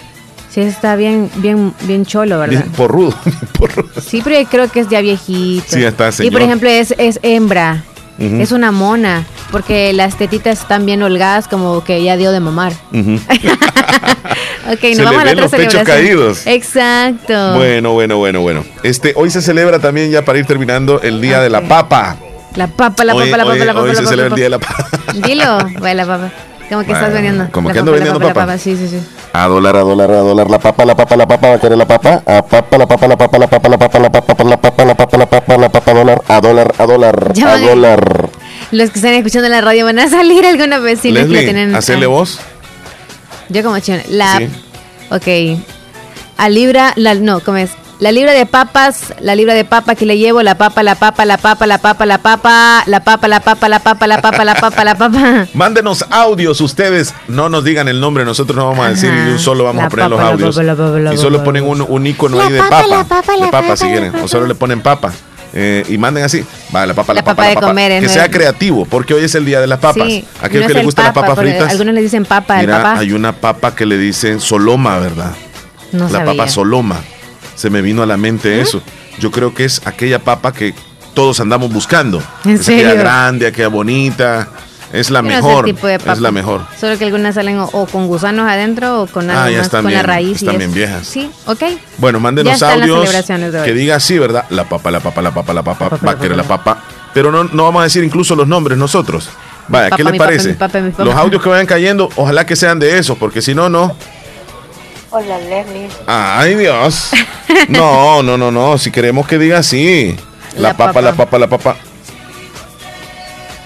[0.50, 2.62] sí está bien, bien, bien cholo, ¿verdad?
[2.64, 3.14] Bien porrudo.
[3.24, 3.88] bien porrudo.
[4.04, 5.66] Sí, pero creo que es ya viejito.
[5.68, 6.32] Sí, está, Y señor.
[6.32, 7.84] por ejemplo, es, es hembra.
[8.18, 9.24] Es una mona.
[9.52, 12.72] Porque las tetitas están bien holgadas, como que ya dio de mamar.
[14.72, 15.84] Ok, Se nos vamos le a la ven otra los pechos celebración.
[15.84, 16.46] caídos.
[16.46, 17.54] Exacto.
[17.56, 18.64] Bueno, bueno, bueno, bueno.
[18.82, 21.62] Este, hoy se celebra también, ya para ir terminando, el Día de la.
[21.62, 22.16] Papa.
[22.54, 23.82] La papa, la hoy papa, la hoy- papa, la papa.
[23.84, 24.88] hoy la se papa, celebra el Día de la Papa.
[25.14, 26.30] Dilo, güey, la papa.
[26.68, 27.48] Como que estás vendiendo.
[27.52, 28.58] como que ando papa, la vendiendo papa, la papa.
[28.58, 28.98] Sí, sí, sí.
[29.32, 31.78] A dólar, a dólar, a dólar, la papa, la papa, la papa, va a querer
[31.78, 34.56] la papa, a papa, la papa, la papa, la papa, la papa, la papa, la
[34.56, 38.30] papa, la papa, la papa, la papa, dólar, a dólar, a dólar, Ya a dólar.
[38.72, 41.74] Los que están escuchando la radio van a salir alguna que lo Leslie, tienen.
[41.76, 42.40] hacele ah, voz.
[43.48, 43.98] Yo como chino.
[44.08, 44.38] La.
[44.38, 44.48] Sí.
[45.10, 45.60] Ok.
[46.36, 46.92] A libra.
[46.96, 47.70] La, no, ¿cómo es?
[47.98, 51.24] La libra de papas, la libra de papa que le llevo, la papa, la papa,
[51.24, 54.54] la papa, la papa, la papa, la papa, la papa, la papa, la papa, la
[54.54, 55.46] papa, la papa.
[55.54, 59.38] Mándenos audios ustedes, no nos digan el nombre, nosotros no vamos a decir ni un
[59.38, 60.60] solo vamos a poner los audios.
[61.14, 63.76] y solo ponen un, un icono ahí de papa, papa, la papa, de la papa
[63.78, 65.12] si quieren, o solo le ponen papa.
[65.54, 67.66] Eh, y manden así, va la papa, la, La papa, papa la de papa.
[67.68, 70.06] comer, que sea creativo, porque hoy es el día de las papas.
[70.08, 71.70] Sí, Aquellos no que es les el gustan las papa, papas porque fritas.
[71.72, 72.98] Algunos le dicen papa, el Mira, papá.
[73.00, 75.32] hay una papa que le dicen soloma, ¿verdad?
[75.92, 76.26] No la sabía.
[76.26, 77.00] papa soloma.
[77.54, 78.82] Se me vino a la mente eso.
[79.18, 80.74] Yo creo que es aquella papa que
[81.14, 82.22] todos andamos buscando.
[82.44, 83.02] ¿En es aquella serio?
[83.02, 84.48] grande, aquella bonita.
[84.92, 85.64] Es la mejor.
[85.64, 86.12] tipo de papa.
[86.12, 86.62] es la mejor.
[86.80, 89.66] Solo que algunas salen o, o con gusanos adentro o con algo Ah, ya más,
[89.66, 90.42] están con la bien, raíz.
[90.42, 91.06] y están bien viejas.
[91.06, 91.62] Sí, ok.
[91.98, 93.10] Bueno, mándenos audios
[93.64, 94.44] que diga así, ¿verdad?
[94.50, 96.74] La papa, la papa, la papa, la papa, papa, va a la querer la papa.
[96.76, 96.84] papa.
[97.12, 99.28] Pero no, no vamos a decir incluso los nombres nosotros.
[99.68, 100.48] Vaya, papa, ¿qué les mi papa, parece?
[100.50, 101.04] mi papa, mi papa.
[101.04, 103.96] Los audios que vayan cayendo, ojalá que sean de esos, porque si no, no.
[105.10, 105.88] Hola, Leslie.
[106.06, 107.10] Ay, Dios.
[107.68, 108.76] No, no, no, no.
[108.76, 110.14] Si queremos que diga así.
[110.56, 111.00] La, La papa, papa.
[111.02, 111.76] la papa, la papa.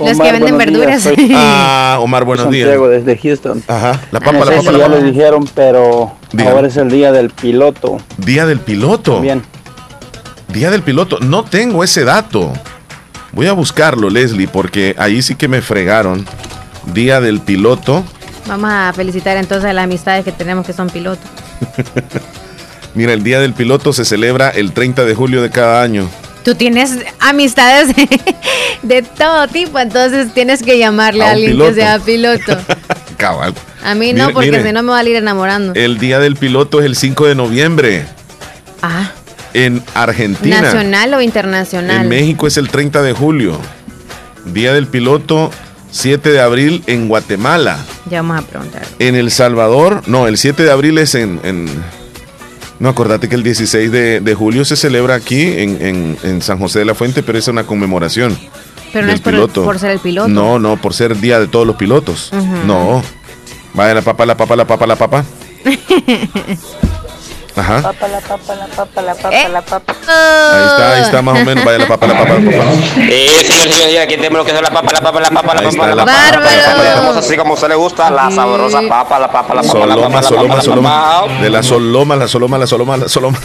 [0.00, 1.08] Los que venden verduras.
[1.34, 3.04] ah, Omar, buenos Santiago, días.
[3.04, 3.62] desde Houston.
[3.68, 4.96] Ajá, la papa, no la papa, si la ya papa.
[4.96, 6.50] lo dijeron, pero Dígame.
[6.56, 7.98] ahora es el día del piloto.
[8.16, 9.20] Día del piloto.
[9.20, 9.42] Bien.
[10.48, 11.18] Día del piloto.
[11.20, 12.52] No tengo ese dato.
[13.32, 16.26] Voy a buscarlo, Leslie, porque ahí sí que me fregaron.
[16.92, 18.02] Día del piloto.
[18.46, 21.24] Vamos a felicitar entonces a las amistades que tenemos que son pilotos.
[22.94, 26.08] Mira, el Día del Piloto se celebra el 30 de julio de cada año.
[26.44, 27.94] Tú tienes amistades
[28.82, 31.70] de, todo tipo, entonces tienes que llamarle A alguien piloto.
[31.70, 32.58] que sea piloto.
[33.16, 33.54] Cabal.
[33.84, 35.74] A mí no, Mire, porque si no me va a ir enamorando.
[35.74, 38.04] El Día del Piloto es el 5 de noviembre
[38.82, 39.10] ah,
[39.54, 40.60] en Argentina.
[40.62, 42.02] nacional o internacional.
[42.02, 43.58] En México es el 30 de julio.
[44.46, 45.50] Día del Piloto,
[45.90, 47.78] 7 de abril en Guatemala.
[48.10, 48.82] Ya vamos a preguntar.
[48.98, 51.40] En El Salvador, no, el 7 de abril es en...
[51.42, 51.99] en-
[52.80, 56.58] no, acordate que el 16 de, de julio se celebra aquí en, en- en San
[56.58, 58.36] José de la Fuente, pero es una conmemoración.
[58.92, 59.62] Pero no es por, el- piloto.
[59.64, 60.28] por ser el piloto.
[60.28, 62.32] No, no, por ser Día de todos los pilotos.
[62.66, 63.02] No.
[63.74, 65.24] Vaya la papa, la papa, la papa, la papa.
[67.56, 67.82] Ajá.
[67.82, 69.48] Papa, la papa, la papa, la papa, Eh.
[69.50, 69.92] la papa.
[70.06, 71.64] Ahí está, ahí está más o menos.
[71.64, 72.70] Vaya la papa, la papa, la papa.
[72.96, 75.54] Eh, señor, señor, señor, aquí tenemos lo que es la papa, la papa, la papa,
[75.54, 77.18] la papa, la la papa, la papa, la papa, Bárbaro.
[77.18, 80.20] así como se le gusta, la sabrosa papa, la papa, la papa, la papa, Soloma,
[80.20, 80.90] la soloma, papa, la soloma.
[80.90, 81.32] papa.
[81.42, 83.38] De la soloma, la soloma, la soloma, la soloma.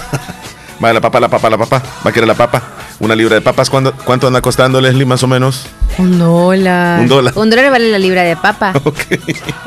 [0.79, 1.81] Vaya la papa, la papa, la papa.
[2.05, 2.61] Va a querer la papa.
[2.99, 3.69] Una libra de papas.
[3.69, 5.65] ¿Cuánto, cuánto anda costando, Leslie, más o menos?
[5.97, 6.99] Un dólar.
[7.01, 7.33] Un dólar.
[7.37, 8.73] Un dólar vale la libra de papa.
[8.83, 8.99] Ok.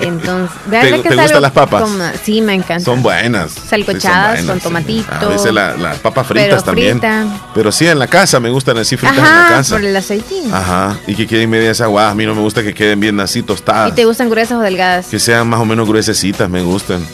[0.01, 1.83] Entonces, ¿Te- ¿verdad que te gustan las papas?
[1.83, 2.85] como- sí, me encanta.
[2.85, 3.53] Son buenas.
[3.53, 5.13] Salcochadas Sí, con tomatito.
[5.13, 6.93] A veces la- las papas fritas Pero también.
[7.01, 7.27] frita.
[7.55, 9.75] Pero sí, en la casa me gustan así fritas en la casa.
[9.77, 10.53] por el aceitín.
[10.53, 10.97] Ajá.
[11.07, 12.13] Y que queden medias aguadas.
[12.13, 13.91] A mí no me gusta que queden bien así tostadas.
[13.91, 15.07] ¿Y te gustan gruesas o delgadas?
[15.07, 17.05] Que sean más o menos gruesecitas, me gustan.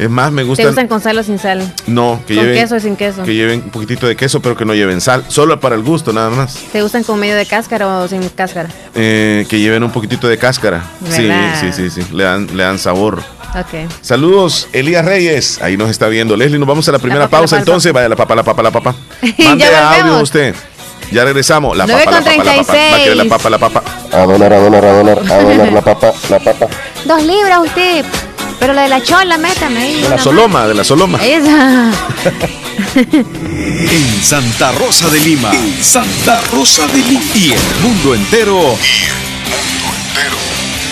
[0.00, 0.66] Es más, me ¿Te gustan.
[0.68, 1.74] gustan con sal o sin sal?
[1.86, 2.62] No, que ¿Con lleven.
[2.62, 3.22] queso o sin queso?
[3.22, 5.26] Que lleven un poquitito de queso, pero que no lleven sal.
[5.28, 6.54] Solo para el gusto, nada más.
[6.72, 8.70] ¿Te gustan con medio de cáscara o sin cáscara?
[8.94, 10.82] Eh, que lleven un poquitito de cáscara.
[11.06, 11.60] Sí, ¿Verdad?
[11.60, 12.14] sí, sí, sí.
[12.14, 13.18] Le dan, le dan sabor.
[13.50, 13.90] Ok.
[14.00, 15.60] Saludos, Elías Reyes.
[15.60, 16.34] Ahí nos está viendo.
[16.34, 17.92] Leslie, nos vamos a la primera papa, pausa entonces.
[17.92, 18.94] Vaya la papa, la papa, la papa.
[19.36, 20.54] Ya Mande audio usted.
[21.12, 21.76] Ya regresamos.
[21.76, 22.72] La 9 papa, la papa, la papa.
[22.72, 23.28] Va a la 36.
[23.28, 23.82] papa, la papa.
[24.12, 26.66] A dólar, a dólar, a dólar, a dólar, la papa, la papa.
[27.04, 28.04] Dos libras usted.
[28.60, 30.02] Pero la de la chola, métame ahí.
[30.02, 31.18] De la soloma, de la soloma.
[31.24, 31.90] Esa.
[32.94, 35.50] En Santa Rosa de Lima.
[35.52, 37.22] En Santa Rosa de Lima.
[37.34, 38.76] Y el mundo entero.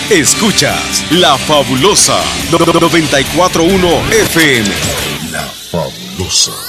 [0.09, 2.19] Escuchas La Fabulosa
[2.51, 4.69] 941 FM.
[5.31, 6.68] La Fabulosa.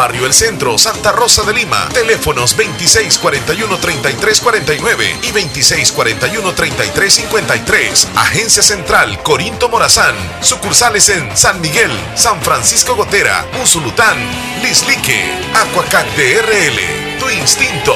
[0.01, 1.87] Barrio El Centro, Santa Rosa de Lima.
[1.93, 8.07] Teléfonos 2641-3349 y 2641-3353.
[8.15, 10.15] Agencia Central Corinto Morazán.
[10.41, 14.17] Sucursales en San Miguel, San Francisco Gotera, Usulután,
[14.63, 17.19] Lislique, Aquacat DRL.
[17.19, 17.93] Tu instinto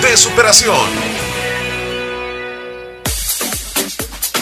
[0.00, 1.18] de superación.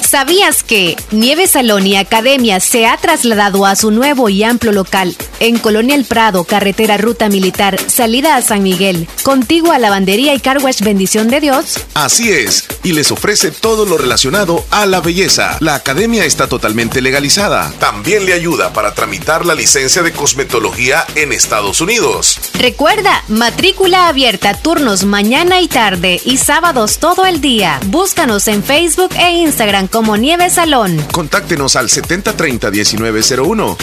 [0.07, 5.17] ¿Sabías que Nieve Salón y Academia se ha trasladado a su nuevo y amplio local
[5.41, 10.41] en Colonia El Prado, carretera Ruta Militar, salida a San Miguel, contigo a Lavandería y
[10.41, 11.81] Carwash Bendición de Dios?
[11.95, 15.57] Así es, y les ofrece todo lo relacionado a la belleza.
[15.61, 17.73] La academia está totalmente legalizada.
[17.79, 22.39] También le ayuda para tramitar la licencia de cosmetología en Estados Unidos.
[22.55, 27.81] Recuerda, matrícula abierta, turnos mañana y tarde y sábados todo el día.
[27.87, 31.05] Búscanos en Facebook e Instagram como Nieve Salón.
[31.13, 33.77] Contáctenos al 7030-1901,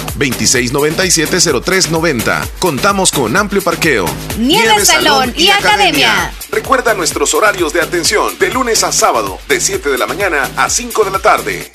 [1.43, 2.49] 2697-0390.
[2.59, 4.05] Contamos con amplio parqueo.
[4.37, 6.33] Nieve, Salón y Academia.
[6.51, 10.69] Recuerda nuestros horarios de atención de lunes a sábado, de 7 de la mañana a
[10.69, 11.71] 5 de la tarde.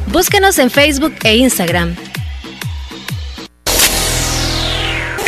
[0.11, 1.95] Búscanos en Facebook e Instagram.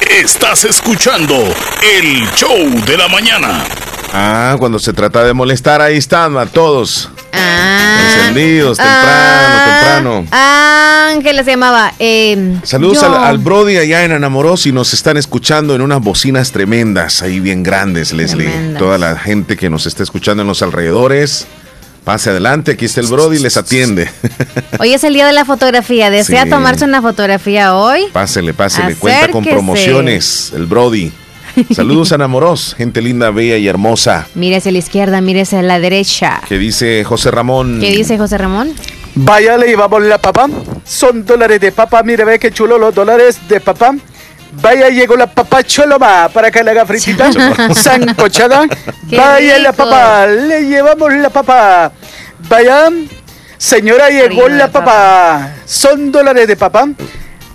[0.10, 1.36] Estás escuchando
[1.98, 3.64] el show de la mañana.
[4.12, 7.10] Ah, cuando se trata de molestar, ahí están a todos.
[7.32, 10.28] Ah, Encendidos, temprano, temprano.
[10.32, 11.94] Ángeles se llamaba.
[11.98, 16.02] eh, Saludos yo- al, al Brody allá en Anamoros y nos están escuchando en unas
[16.02, 18.48] bocinas tremendas, ahí bien grandes, Leslie.
[18.50, 18.80] Tremendas.
[18.80, 21.48] Toda la gente que nos está escuchando en los alrededores,
[22.04, 24.10] pase adelante, aquí está el Brody, les atiende.
[24.80, 26.10] Hoy es el día de la fotografía.
[26.10, 26.50] ¿Desea Sí.
[26.50, 28.02] tomarse una fotografía hoy?
[28.12, 31.12] Pásele, pásele, cuenta con promociones, el Brody.
[31.74, 34.28] Saludos a Anamoros, gente linda, bella y hermosa.
[34.34, 36.42] Mire hacia la izquierda, mire hacia la derecha.
[36.50, 37.78] ¿Qué dice José Ramón?
[37.80, 38.74] ¿Qué dice José Ramón?
[39.16, 40.48] Vaya, le llevamos la papa.
[40.84, 42.02] Son dólares de papa.
[42.02, 43.96] Mire, ve qué chulo los dólares de papa.
[44.62, 47.32] Vaya, llegó la papa choloma para que le haga fritita.
[47.74, 48.66] Sancochada.
[49.04, 50.28] Vaya la papa.
[50.28, 51.92] Le llevamos la papa.
[52.48, 52.90] Vaya.
[53.58, 55.54] Señora, llegó la papa.
[55.66, 56.88] Son dólares de papa.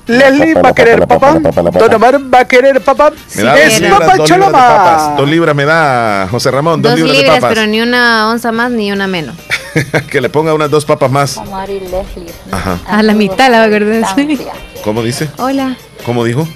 [0.06, 1.38] Leslie va a querer papa.
[1.38, 3.12] Don Omar va a querer papa.
[3.34, 5.14] Me da dos Es de choloma.
[5.18, 7.54] Dos libras me da José Ramón, dos, Dos libras, libras, de papas.
[7.54, 9.36] pero ni una onza más ni una menos.
[10.10, 11.36] que le ponga unas dos papas más.
[11.36, 12.32] Omar y Leslie.
[12.50, 12.78] Ajá.
[12.86, 14.40] A la mitad la va a querer decir.
[14.82, 15.28] ¿Cómo dice?
[15.36, 15.76] Hola.
[16.06, 16.48] ¿Cómo dijo?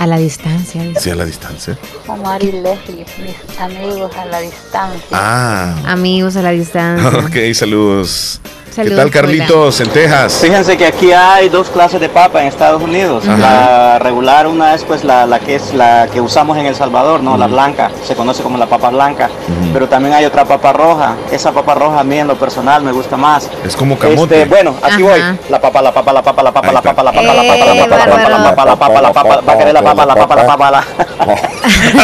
[0.00, 0.82] A la distancia.
[0.98, 1.76] Sí, a la distancia.
[2.06, 5.08] Omar y Leslie, mis amigos a la distancia.
[5.12, 5.76] Ah.
[5.84, 7.10] Amigos a la distancia.
[7.26, 8.40] Ok, saludos.
[8.70, 10.38] Saludos, ¿Qué tal, Carlitos, en Texas?
[10.40, 13.26] Fíjense que aquí hay dos clases de papa en Estados Unidos.
[13.26, 13.36] Ajá.
[13.36, 17.20] La regular, una es pues la, la que es la que usamos en El Salvador,
[17.20, 19.28] no, la blanca, se conoce como la papa blanca.
[19.72, 21.16] Pero también hay otra papa roja.
[21.32, 23.50] Esa papa roja a mí en lo personal me gusta más.
[23.64, 24.42] Es como camote.
[24.42, 25.20] Este, bueno, aquí voy.
[25.48, 27.76] La papa, la papa, la papa, la papa, la papa, la papa, la papa, la
[27.76, 30.14] papa, la papa, la papa, la papa, la papa, va a querer la papa, la
[30.14, 30.84] papa, la papa, la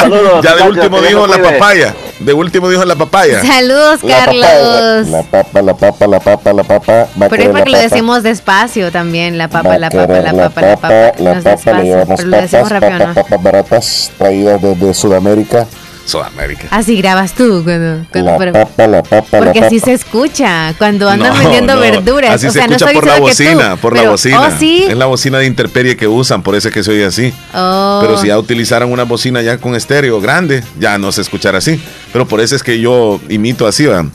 [0.00, 0.44] Saludos.
[0.44, 1.94] Ya de último dijo la papaya.
[2.18, 3.42] De último dijo la papaya.
[3.42, 5.08] Saludos, Carlos.
[5.08, 7.08] La papa, la papa, la papa, la papa.
[7.20, 7.94] Va Pero es porque la lo papa.
[7.94, 9.36] decimos despacio también.
[9.36, 11.12] La papa, la papa, la papa, la papa.
[11.18, 13.14] la papa, papas, rápido, papas, ¿no?
[13.14, 15.66] papas baratas traídas desde Sudamérica.
[16.06, 16.68] Sudamérica.
[16.70, 17.62] Así grabas tú.
[17.64, 21.38] Cuando, cuando- La pero- papa, la papa, la porque así se escucha cuando andan No,
[21.40, 22.30] vendiendo no, verduras.
[22.34, 24.40] Así o se sea, no escucha estoy por la tú, bocina, por la bocina.
[24.40, 24.86] Oh, sí.
[24.88, 27.34] Es la bocina de interperie que usan, por eso es que se oye así.
[27.54, 27.98] Oh.
[28.00, 31.80] Pero si ya utilizaran una bocina ya con estéreo grande, ya no se escuchará así.
[32.12, 34.06] Pero por eso es que yo imito así, ¿va?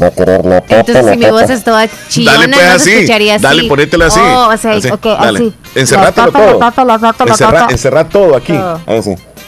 [0.00, 2.58] Va a querer la papa, Entonces, la si mi voz es toda chillona, Dale, pues,
[2.66, 2.92] no se así.
[2.92, 3.42] escucharía así.
[3.42, 4.20] Dale, ponétela así.
[4.20, 5.54] Oh, o sea, Así, así.
[5.74, 6.52] Encerrátelo todo.
[6.52, 7.72] La papa, la papa, la Encerra, papa.
[7.72, 8.52] encerrá todo aquí.
[8.52, 8.80] Todo.
[8.86, 9.00] Ahí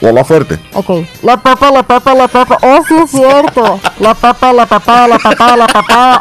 [0.07, 0.59] habla fuerte.
[0.75, 1.07] Ok.
[1.23, 2.59] La papa, la papa, la papa.
[2.63, 3.81] Oh, sí es cierto.
[3.99, 6.21] La papa, la papa, la papa, la papa.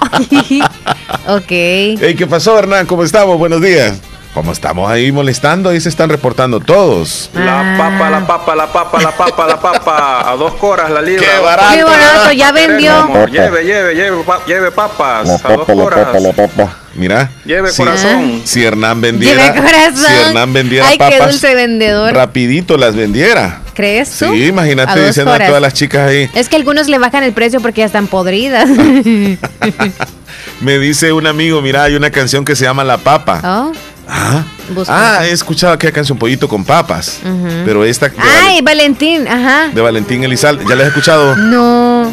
[1.28, 1.50] ok.
[1.50, 2.86] Hey, ¿Qué pasó, Hernán?
[2.86, 3.38] ¿Cómo estamos?
[3.38, 4.02] Buenos días.
[4.38, 7.32] Como estamos ahí molestando, ahí se están reportando todos.
[7.34, 10.32] La papa, la papa, la papa, la papa, la papa.
[10.32, 11.26] A dos coras la libra.
[11.26, 11.74] Qué barato.
[11.76, 12.94] Qué barato, ya vendió.
[12.98, 15.28] Amor, Lleve, lleve, lleve, pa- lleve papas.
[15.28, 16.06] La A dos la coras.
[16.06, 16.78] papa, la papa.
[16.94, 17.32] Mira.
[17.46, 18.42] Lleve si- corazón.
[18.46, 19.42] Si Hernán vendiera.
[19.54, 20.06] Lleve corazón.
[20.06, 22.14] Si Hernán vendiera Ay, qué dulce vendedor.
[22.14, 23.62] Rapidito las vendiera.
[23.74, 24.26] ¿Crees tú?
[24.34, 26.30] Sí, imagínate diciendo a todas las chicas ahí.
[26.36, 28.70] Es que algunos le bajan el precio porque ya están podridas.
[30.62, 33.42] Me dice un amigo, mira, hay una canción que se llama La Papa.
[33.44, 33.72] oh,
[34.10, 35.20] Ah, busca.
[35.20, 37.20] ah, he escuchado aquella canción Pollito con papas.
[37.24, 37.48] Ujú.
[37.66, 39.68] Pero esta de, Ay, Valentín, ajá.
[39.74, 41.36] de Valentín Elizalde, ¿ya la has escuchado?
[41.36, 42.12] No,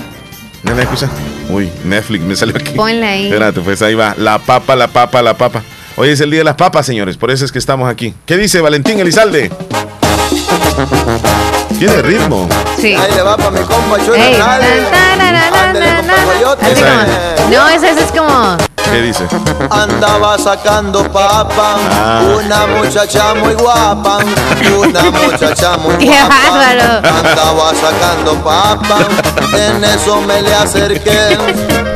[0.64, 1.12] ¿Ya la has escuchado?
[1.50, 2.72] Uy, Netflix me salió aquí.
[2.72, 3.26] Ponla ahí.
[3.26, 4.14] Espérate, pues ahí va.
[4.18, 5.62] La papa, la papa, la papa.
[5.96, 7.16] Hoy es el día de las papas, señores.
[7.16, 8.14] Por eso es que estamos aquí.
[8.26, 9.50] ¿Qué dice Valentín Elizalde?
[11.78, 12.48] Tiene ritmo.
[12.80, 12.94] sí.
[12.94, 14.58] Ahí le va para mi compa Ey, na,
[15.16, 17.06] na, na, compa Esa
[17.50, 18.56] No, ese es como.
[18.90, 19.26] ¿Qué dice?
[19.70, 22.20] Andaba sacando papa, Ah.
[22.36, 24.18] una muchacha muy guapa,
[24.78, 26.28] una muchacha muy ¡Qué guapa.
[26.28, 27.08] bárbaro!
[27.18, 28.98] Andaba sacando papa,
[29.52, 31.36] en eso me le acerqué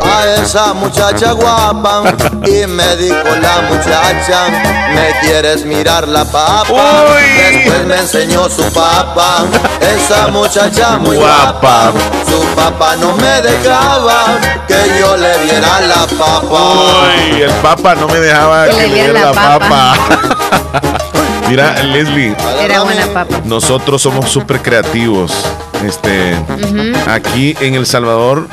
[0.03, 2.03] a esa muchacha guapa
[2.47, 4.47] y me dijo la muchacha,
[4.95, 6.65] ¿me quieres mirar la papa?
[6.71, 7.53] Uy.
[7.53, 9.45] Después me enseñó su papa,
[9.81, 11.53] esa muchacha muy Guapa.
[11.61, 11.93] guapa,
[12.29, 16.59] su papá no me dejaba que yo le viera la papa.
[16.79, 19.95] Uy, el papa no me dejaba Que le diera la papa.
[21.49, 23.41] Mira, Leslie, Era buena papa.
[23.45, 25.33] nosotros somos súper creativos.
[25.85, 26.35] Este,
[27.07, 28.49] aquí en El Salvador,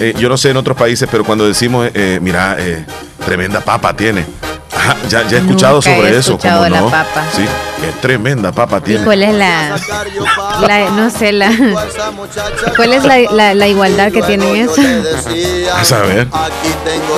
[0.00, 2.84] eh, yo no sé en otros países, pero cuando decimos, eh, mira, eh,
[3.24, 4.24] tremenda papa tiene.
[5.08, 6.32] Ya, ya he escuchado Nunca he sobre eso.
[6.32, 6.90] escuchado ¿cómo la no?
[6.90, 7.24] papa.
[7.36, 7.42] Sí,
[7.80, 9.04] qué tremenda papa ¿Y tiene.
[9.04, 9.76] cuál es la,
[10.66, 11.52] la no sé, la,
[12.76, 14.80] cuál es la, la, la igualdad que tienen eso?
[15.76, 16.28] A saber.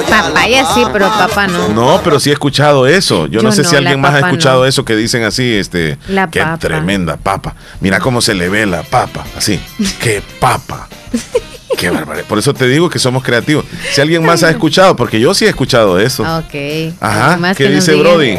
[0.08, 1.68] Papaya sí, pero papa no.
[1.68, 3.26] No, pero sí he escuchado eso.
[3.26, 4.66] Yo, no sé no, si alguien más ha escuchado no.
[4.66, 6.58] eso que dicen así, este, La qué papa.
[6.58, 7.54] tremenda papa.
[7.80, 9.60] Mira cómo se le ve la papa, así,
[10.00, 10.88] qué papa.
[11.76, 12.26] Qué barbaridad.
[12.26, 13.64] Por eso te digo que somos creativos.
[13.92, 16.22] Si alguien más ha escuchado, porque yo sí he escuchado eso.
[16.22, 16.94] Ok.
[17.00, 17.36] Ajá.
[17.38, 17.94] Más ¿Qué que dice.
[17.94, 18.38] Brody?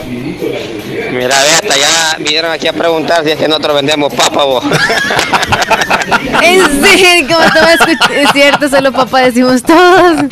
[1.12, 4.64] Mira, ve, hasta ya vinieron aquí a preguntar si es que nosotros vendemos papa, vos.
[6.42, 7.68] En serio, como todo
[8.14, 10.26] es cierto, solo papá decimos todos.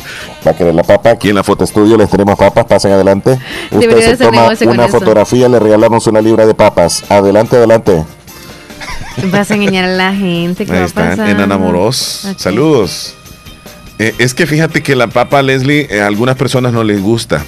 [0.46, 1.10] ¿Va a querer la papa?
[1.10, 3.38] Aquí en la foto estudio les tenemos papas, pasen adelante.
[3.70, 4.98] Usted se hacer toma una eso.
[4.98, 7.04] fotografía, le regalamos una libra de papas.
[7.08, 8.04] Adelante, adelante.
[9.30, 10.64] Vas a engañar a la gente.
[10.66, 11.28] ¿Qué Ahí va a está, pasar?
[11.28, 12.24] en Anamoros.
[12.30, 12.38] Ok.
[12.38, 13.14] Saludos.
[13.98, 17.44] Eh, es que fíjate que la papa, Leslie, eh, a algunas personas no les gusta.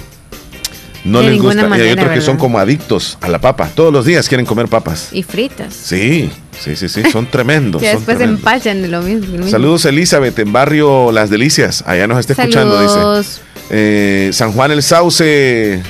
[1.03, 1.67] No De les gusta.
[1.77, 3.69] y hay otros que son como adictos a la papa.
[3.75, 5.09] Todos los días quieren comer papas.
[5.11, 5.73] Y fritas.
[5.73, 7.03] Sí, sí, sí, sí.
[7.11, 7.81] Son tremendos.
[7.81, 9.25] Que después se empachan de lo mismo.
[9.27, 9.49] lo mismo.
[9.51, 11.83] Saludos Elizabeth en barrio Las Delicias.
[11.85, 13.25] Allá nos está escuchando, Saludos.
[13.27, 13.41] dice.
[13.69, 15.81] Eh, San Juan el Sauce.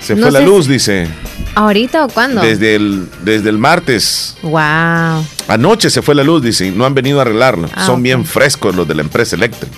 [0.00, 1.06] Se No fue la luz, si- dice.
[1.54, 2.40] ¿Ahorita o cuándo?
[2.40, 4.36] Desde el, desde el martes.
[4.42, 5.24] Wow.
[5.48, 6.70] Anoche se fue la luz, dice.
[6.70, 7.68] No han venido a arreglarlo.
[7.74, 9.74] Ah, Son bien frescos los de la empresa eléctrica.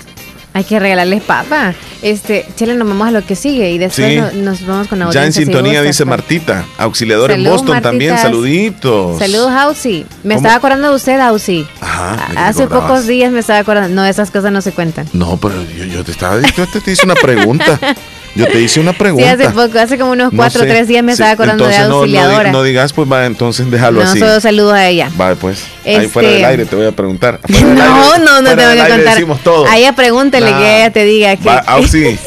[0.55, 1.73] Hay que regalarles papa.
[2.03, 4.15] Este, Chile, nos vamos a lo que sigue y después Sí.
[4.17, 6.09] no- nos vamos con Ya en audiencia, si sintonía gustas, dice pues.
[6.09, 6.65] Martita.
[6.77, 8.15] Auxiliador en Boston también.
[8.19, 9.17] Saluditos.
[9.17, 10.05] Saludos, Ausi.
[10.23, 10.45] Me ¿Cómo?
[10.45, 11.65] estaba acordando de usted, Ausi.
[11.81, 13.95] Ajá, ¿de qué Hace pocos días me estaba acordando.
[13.95, 15.07] No, esas cosas no se cuentan.
[15.13, 16.39] No, pero yo, yo te estaba.
[16.39, 17.79] Yo te, te hice una pregunta.
[18.35, 19.31] Yo te hice una Sí, pregunta.
[19.31, 20.69] hace poco, hace como unos No cuatro o sé.
[20.69, 22.51] tres días me Sí, estaba acordando de no- no di- auxiliadora.
[22.51, 24.17] No, digas, pues va, entonces déjalo No, así.
[24.19, 25.09] solo saludos a ella.
[25.19, 25.63] Va, pues.
[25.85, 27.39] Ahí Este- fuera del aire te voy a preguntar.
[27.49, 29.13] No, aire- no, no te voy a contar.
[29.13, 29.67] decimos todo.
[29.67, 30.57] A ella pregúntele Nah.
[30.59, 31.43] que ella te diga que.
[31.47, 32.17] Va, Auxi.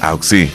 [0.00, 0.50] Auxi.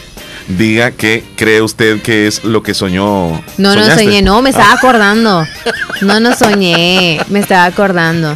[0.48, 3.42] Diga qué cree usted que es lo que soñó.
[3.58, 4.76] No, no soñé, no, me estaba Ah.
[4.78, 5.46] acordando.
[6.02, 8.34] No, no soñé, me estaba acordando.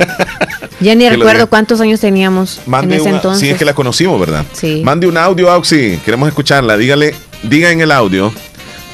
[0.85, 3.41] Ya ni recuerdo cuántos años teníamos Mande en ese una- entonces.
[3.41, 4.45] Sí, es que la conocimos, ¿verdad?
[4.53, 4.81] Sí.
[4.83, 5.99] Mande un audio, Auxi.
[6.05, 6.77] Queremos escucharla.
[6.77, 7.13] Dígale,
[7.43, 8.31] diga en el audio.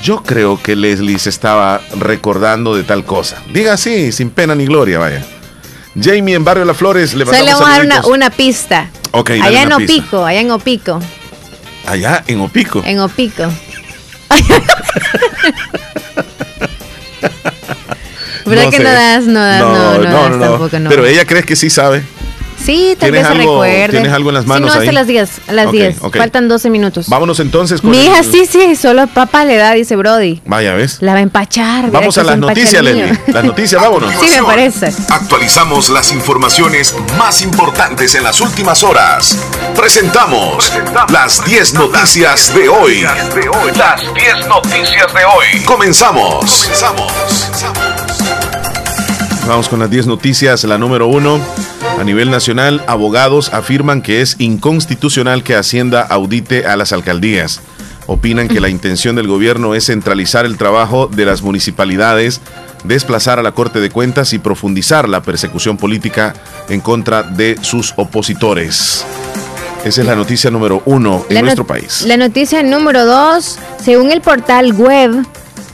[0.04, 3.38] Yo creo que Leslie se estaba recordando de tal cosa.
[3.54, 5.24] Diga así, sin pena ni gloria, vaya.
[6.02, 8.89] Jamie en Barrio Las Flores, le Solo mandamos vamos a dar una, una pista.
[9.12, 9.94] Ok, dale allá en pista.
[9.94, 11.00] Opico, allá en Opico,
[11.86, 12.82] Allá en Opico.
[12.86, 13.44] en Opico.
[18.52, 20.04] ¿Verdad que no das, no das, no, no,
[20.38, 20.89] das tampoco, no?
[20.89, 22.04] Pero ella cree que sí sabe.
[22.64, 23.89] Sí, tal vez ¿Tienes se algo- recuerde.
[23.89, 24.88] tienes algo en las manos sí, no, ahí?
[24.88, 25.95] hasta las 10, a las Ok, 10.
[26.02, 26.18] ok.
[26.18, 27.10] Faltan 12 minutos.
[27.10, 30.41] Vámonos entonces con Mi hija el- sí, sí, solo papá le da, dice Brody.
[30.45, 30.97] Vaya, ¿ves?
[31.02, 31.89] La va a empachar.
[31.89, 32.84] Vamos a las noticias.
[32.84, 33.18] Leslie.
[33.34, 34.14] Las noticias, vámonos.
[34.24, 34.93] Sí, me parece.
[35.10, 39.36] Actualizamos las informaciones más importantes en las últimas horas.
[39.76, 40.72] Presentamos
[41.10, 43.02] las 10 noticias de hoy.
[43.76, 45.64] Las 10 noticias de hoy.
[45.66, 46.70] Comenzamos.
[49.52, 50.64] Vamos con las 10 noticias.
[50.64, 51.38] La número uno.
[51.99, 57.60] A nivel nacional, abogados afirman que es inconstitucional que Hacienda audite a las alcaldías.
[58.08, 62.39] opinan que la intención del gobierno es centralizar el trabajo de las municipalidades,
[62.86, 66.34] desplazar a la Corte de Cuentas y profundizar la persecución política
[66.70, 69.06] en contra de sus opositores.
[69.84, 72.04] Esa es la noticia número uno en nuestro país.
[72.08, 75.26] La noticia número dos, según el portal web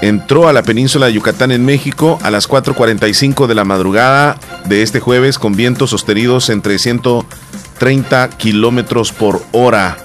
[0.00, 4.82] Entró a la península de Yucatán en México a las 4.45 de la madrugada de
[4.82, 9.96] este jueves con vientos sostenidos entre 130 kilómetros por hora.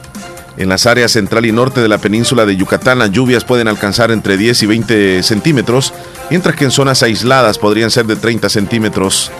[0.56, 4.12] En las áreas central y norte de la península de Yucatán, las lluvias pueden alcanzar
[4.12, 5.93] entre 10 y 20 centímetros,
[6.30, 9.32] mientras que en zonas aisladas podrían ser de 30 centímetros.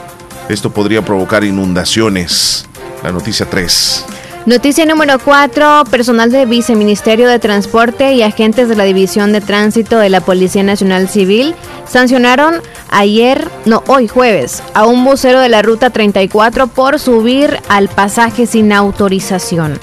[0.50, 2.66] Esto podría provocar inundaciones.
[3.04, 4.06] La noticia 3.
[4.46, 5.86] Noticia número 4.
[5.90, 10.64] Personal del Viceministerio de Transporte y agentes de la División de Tránsito de la Policía
[10.64, 11.56] Nacional Civil
[11.88, 12.56] sancionaron
[12.90, 18.46] ayer, no, hoy jueves, a un bucero de la Ruta 34 por subir al pasaje
[18.46, 19.80] sin autorización.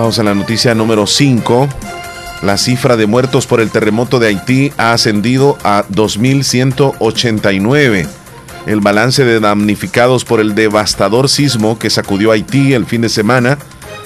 [0.00, 1.68] Vamos a la noticia número 5.
[2.40, 8.08] La cifra de muertos por el terremoto de Haití ha ascendido a 2.189.
[8.64, 13.58] El balance de damnificados por el devastador sismo que sacudió Haití el fin de semana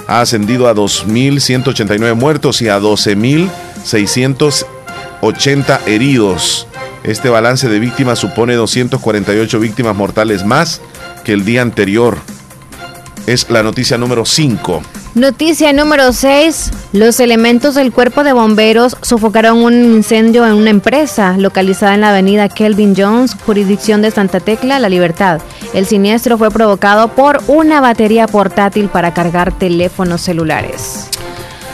[0.08, 6.66] ha ascendido a 2.189 muertos y a 12.680 heridos.
[7.04, 10.80] Este balance de víctimas supone 248 víctimas mortales más
[11.22, 12.18] que el día anterior.
[13.26, 14.82] Es la noticia número 5.
[15.14, 16.70] Noticia número 6.
[16.92, 22.10] Los elementos del cuerpo de bomberos sofocaron un incendio en una empresa localizada en la
[22.10, 25.40] avenida Kelvin Jones, jurisdicción de Santa Tecla, La Libertad.
[25.72, 31.08] El siniestro fue provocado por una batería portátil para cargar teléfonos celulares.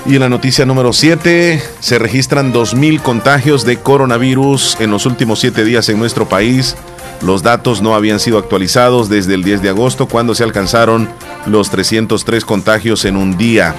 [0.06, 5.40] Y en la noticia número 7, se registran 2.000 contagios de coronavirus en los últimos
[5.40, 6.76] 7 días en nuestro país.
[7.22, 11.08] Los datos no habían sido actualizados desde el 10 de agosto, cuando se alcanzaron
[11.46, 13.74] los 303 contagios en un día.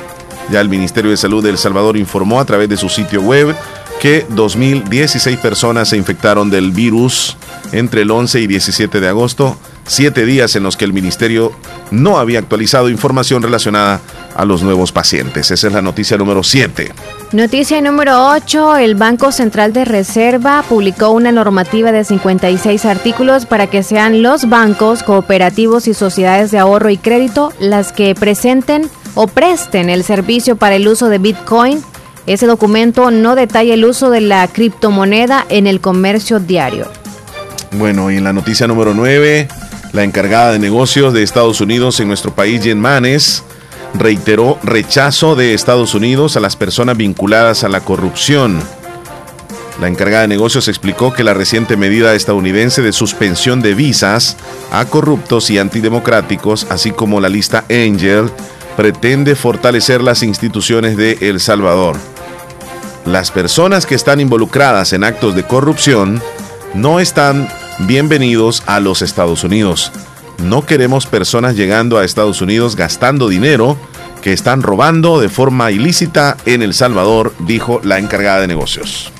[0.52, 3.56] Ya el Ministerio de Salud de El Salvador informó a través de su sitio web
[4.00, 7.38] que 2.016 personas se infectaron del virus
[7.72, 11.52] entre el 11 y 17 de agosto, siete días en los que el ministerio
[11.92, 14.02] no había actualizado información relacionada
[14.36, 15.52] a los nuevos pacientes.
[15.52, 16.92] Esa es la noticia número 7.
[17.34, 18.78] Noticia número 8.
[18.78, 24.50] El Banco Central de Reserva publicó una normativa de 56 artículos para que sean los
[24.50, 30.56] bancos, cooperativos y sociedades de ahorro y crédito las que presenten o presten el servicio
[30.56, 31.82] para el uso de Bitcoin.
[32.28, 36.88] Ese documento no detalla el uso de la criptomoneda en el comercio diario.
[37.74, 39.48] Bueno, y en la noticia número 9,
[39.94, 43.44] la encargada de negocios de Estados Unidos en nuestro país, Jen Manes,
[43.94, 48.62] reiteró rechazo de Estados Unidos a las personas vinculadas a la corrupción.
[49.82, 54.38] La encargada de negocios explicó que la reciente medida estadounidense de suspensión de visas
[54.72, 58.30] a corruptos y antidemocráticos, así como la lista Angel,
[58.78, 61.98] pretende fortalecer las instituciones de El Salvador.
[63.06, 66.22] Las personas que están involucradas en actos de corrupción
[66.76, 67.48] no están
[67.88, 69.92] bienvenidos a los Estados Unidos.
[70.40, 73.78] No queremos personas llegando a Estados Unidos gastando dinero
[74.22, 79.12] que están robando de forma ilícita en El Salvador, dijo la encargada de negocios.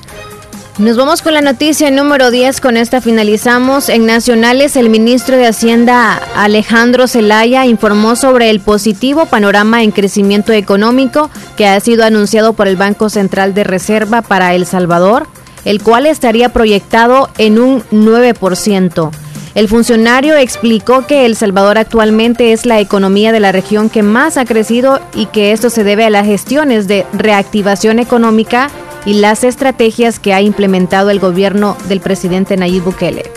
[0.78, 3.90] Nos vamos con la noticia número 10, con esta finalizamos.
[3.90, 10.52] En Nacionales, el ministro de Hacienda Alejandro Zelaya informó sobre el positivo panorama en crecimiento
[10.52, 15.26] económico que ha sido anunciado por el Banco Central de Reserva para El Salvador,
[15.64, 19.10] el cual estaría proyectado en un 9%.
[19.54, 24.38] El funcionario explicó que El Salvador actualmente es la economía de la región que más
[24.38, 28.70] ha crecido y que esto se debe a las gestiones de reactivación económica
[29.04, 33.30] y las estrategias que ha implementado el gobierno del presidente Nayib Bukele.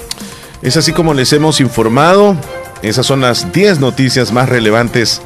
[0.62, 2.38] Es así como les hemos informado.
[2.82, 5.22] Esas son las 10 noticias más relevantes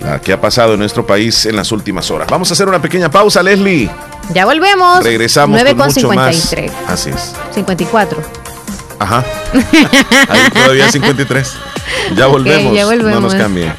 [0.00, 2.28] la que ha pasado en nuestro país en las últimas horas.
[2.30, 3.90] Vamos a hacer una pequeña pausa, Leslie.
[4.32, 5.02] Ya volvemos.
[5.04, 6.36] Regresamos 9 con con mucho más.
[6.36, 6.72] 53.
[6.88, 7.32] Así es.
[7.54, 8.22] 54.
[8.98, 9.24] Ajá.
[10.28, 11.52] Ahí todavía 53.
[12.16, 12.74] Ya volvemos.
[12.74, 13.12] ya volvemos.
[13.12, 13.72] No nos cambien.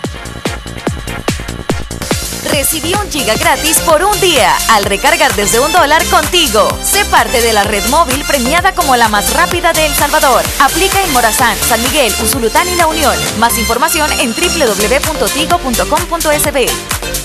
[2.51, 6.67] Recibí un giga gratis por un día al recargar desde un dólar contigo.
[6.83, 10.43] Sé parte de la red móvil premiada como la más rápida de El Salvador.
[10.59, 13.15] Aplica en Morazán, San Miguel, Usulután y La Unión.
[13.39, 17.20] Más información en www.tigo.com.sb.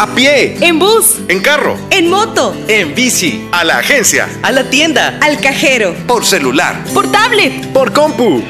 [0.00, 0.56] A pie.
[0.62, 1.16] En bus.
[1.28, 1.76] En carro.
[1.90, 2.56] En moto.
[2.68, 3.46] En bici.
[3.52, 4.30] A la agencia.
[4.42, 5.18] A la tienda.
[5.20, 5.94] Al cajero.
[6.06, 6.82] Por celular.
[6.94, 7.70] Por tablet.
[7.74, 8.42] Por compu.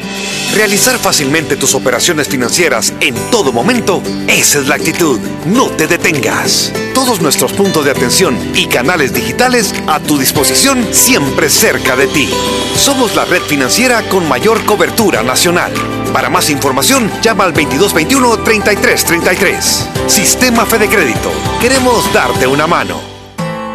[0.54, 5.18] Realizar fácilmente tus operaciones financieras en todo momento, esa es la actitud.
[5.44, 6.72] No te detengas.
[6.94, 12.28] Todos nuestros puntos de atención y canales digitales a tu disposición siempre cerca de ti.
[12.76, 15.72] Somos la red financiera con mayor cobertura nacional.
[16.12, 20.08] Para más información, llama al 2221-3333.
[20.08, 21.32] Sistema Fede Crédito.
[21.60, 23.00] Queremos darte una mano.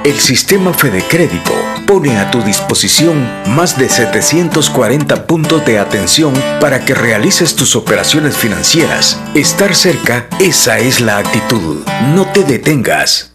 [0.03, 1.53] El sistema Fede Crédito
[1.87, 8.37] pone a tu disposición más de 740 puntos de atención para que realices tus operaciones
[8.37, 9.19] financieras.
[9.33, 11.83] Estar cerca, esa es la actitud.
[12.13, 13.34] No te detengas.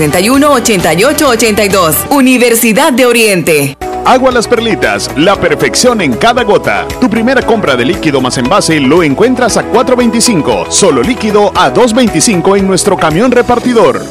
[0.00, 2.10] 2661-8882.
[2.10, 3.76] Universidad de Oriente.
[4.06, 6.88] Agua Las Perlitas, la perfección en cada gota.
[7.00, 12.58] Tu primera compra de líquido más envase lo encuentras a 4.25, solo líquido a 2.25
[12.58, 14.02] en nuestro camión repartidor.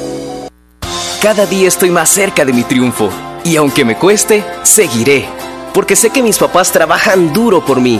[1.22, 3.10] Cada día estoy más cerca de mi triunfo
[3.44, 5.26] y aunque me cueste, seguiré,
[5.74, 8.00] porque sé que mis papás trabajan duro por mí.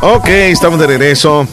[0.00, 1.46] Ok, estamos de regreso.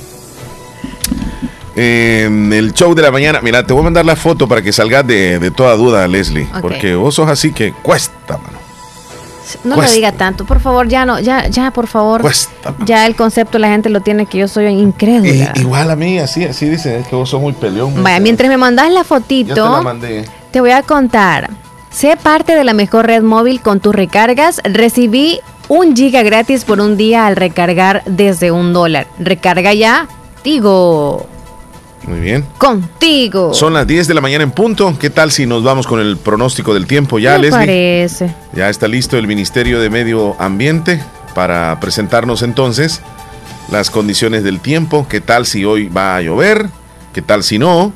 [1.75, 4.71] En el show de la mañana, mira, te voy a mandar la foto para que
[4.71, 6.47] salgas de, de toda duda, Leslie.
[6.61, 8.55] Porque vos sos así que cuesta, mano.
[9.63, 9.91] No Cuesta.
[9.91, 12.21] lo diga tanto, por favor, ya no, ya, ya, por favor.
[12.21, 15.53] Cuesta, Ya el concepto la gente lo tiene que yo soy incrédula.
[15.55, 18.01] I- igual a mí, así, así dicen, es que vos sos muy peleón.
[18.03, 20.25] Vaya, mientras me mandas la te fotito, mandé.
[20.51, 21.49] te voy a contar.
[21.91, 24.61] Sé parte de la mejor red móvil con tus recargas.
[24.63, 29.07] Recibí un giga gratis por un día al recargar desde un dólar.
[29.19, 30.07] Recarga ya,
[30.43, 31.25] digo,
[32.03, 32.45] Muy bien.
[32.57, 33.53] contigo.
[33.53, 34.95] Son las 10 de la mañana en punto.
[34.99, 37.59] ¿Qué tal si nos vamos con el pronóstico del tiempo ya, Me Leslie?
[37.59, 38.35] parece.
[38.53, 41.01] Ya está listo el Ministerio de Medio Ambiente
[41.33, 43.01] para presentarnos entonces
[43.71, 45.07] las condiciones del tiempo.
[45.09, 46.67] ¿Qué tal si hoy va a llover?
[47.13, 47.91] ¿Qué tal si no?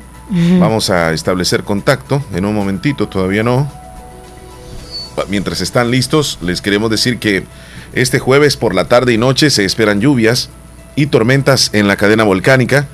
[0.60, 3.68] Vamos a establecer contacto en un momentito, todavía no.
[5.28, 7.44] Mientras están listos, les queremos decir que
[7.92, 10.50] este jueves por la tarde y noche se esperan lluvias
[10.96, 12.86] y tormentas en la cadena volcánica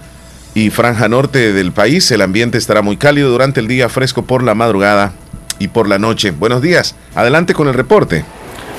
[0.54, 2.10] y franja norte del país.
[2.10, 5.12] El ambiente estará muy cálido durante el día, fresco por la madrugada
[5.58, 6.30] y por la noche.
[6.30, 8.24] Buenos días, adelante con el reporte.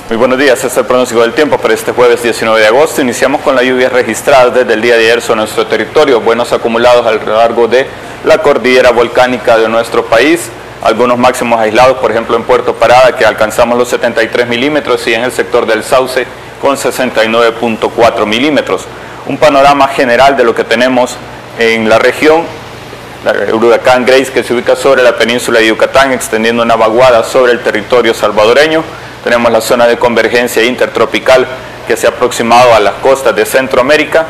[0.10, 3.02] Muy buenos días, este es el pronóstico del tiempo para este jueves 19 de agosto.
[3.02, 7.06] Iniciamos con las lluvias registradas desde el día de ayer sobre nuestro territorio, buenos acumulados
[7.06, 7.86] a lo largo de
[8.24, 10.50] la cordillera volcánica de nuestro país,
[10.84, 15.24] algunos máximos aislados, por ejemplo en Puerto Parada, que alcanzamos los 73 milímetros, y en
[15.24, 16.26] el sector del Sauce
[16.62, 18.86] con 69.4 milímetros.
[19.26, 21.18] Un panorama general de lo que tenemos
[21.60, 22.44] en la región,
[23.48, 27.52] el huracán Grace que se ubica sobre la península de Yucatán, extendiendo una vaguada sobre
[27.52, 28.84] el territorio salvadoreño.
[29.24, 31.46] Tenemos la zona de convergencia intertropical
[31.88, 34.26] que se ha aproximado a las costas de Centroamérica.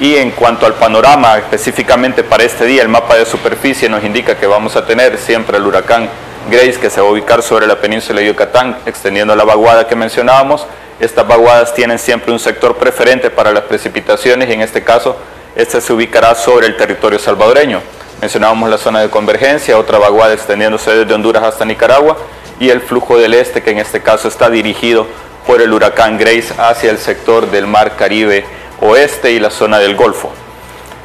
[0.00, 4.36] Y en cuanto al panorama, específicamente para este día, el mapa de superficie nos indica
[4.36, 6.08] que vamos a tener siempre el huracán
[6.48, 9.96] Grace que se va a ubicar sobre la península de Yucatán, extendiendo la vaguada que
[9.96, 10.66] mencionábamos.
[11.00, 15.16] Estas vaguadas tienen siempre un sector preferente para las precipitaciones y en este caso
[15.56, 17.80] este se ubicará sobre el territorio salvadoreño.
[18.20, 22.16] Mencionábamos la zona de convergencia, otra vaguada extendiéndose desde Honduras hasta Nicaragua
[22.60, 25.08] y el flujo del este que en este caso está dirigido
[25.44, 28.44] por el huracán Grace hacia el sector del mar Caribe
[28.80, 30.30] oeste y la zona del Golfo.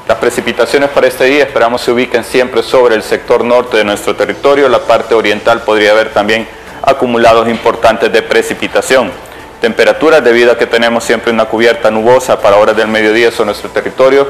[0.07, 4.15] Las precipitaciones para este día esperamos se ubiquen siempre sobre el sector norte de nuestro
[4.15, 6.47] territorio, la parte oriental podría haber también
[6.81, 9.11] acumulados importantes de precipitación.
[9.61, 13.69] Temperaturas debido a que tenemos siempre una cubierta nubosa para horas del mediodía sobre nuestro
[13.69, 14.27] territorio,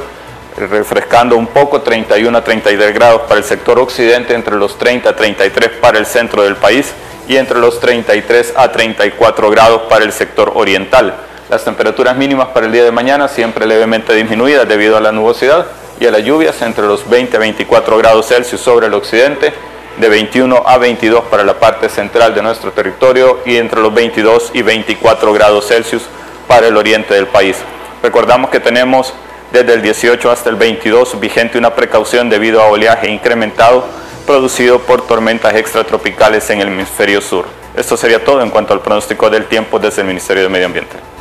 [0.56, 5.16] refrescando un poco 31 a 33 grados para el sector occidente, entre los 30 a
[5.16, 6.94] 33 para el centro del país
[7.28, 11.16] y entre los 33 a 34 grados para el sector oriental.
[11.50, 15.66] Las temperaturas mínimas para el día de mañana siempre levemente disminuidas debido a la nubosidad
[16.00, 19.54] y a las lluvias entre los 20 a 24 grados Celsius sobre el occidente,
[19.98, 24.52] de 21 a 22 para la parte central de nuestro territorio y entre los 22
[24.54, 26.04] y 24 grados Celsius
[26.48, 27.58] para el oriente del país.
[28.02, 29.14] Recordamos que tenemos
[29.52, 33.86] desde el 18 hasta el 22 vigente una precaución debido a oleaje incrementado
[34.26, 37.46] producido por tormentas extratropicales en el hemisferio sur.
[37.76, 41.13] Esto sería todo en cuanto al pronóstico del tiempo desde el Ministerio de Medio Ambiente.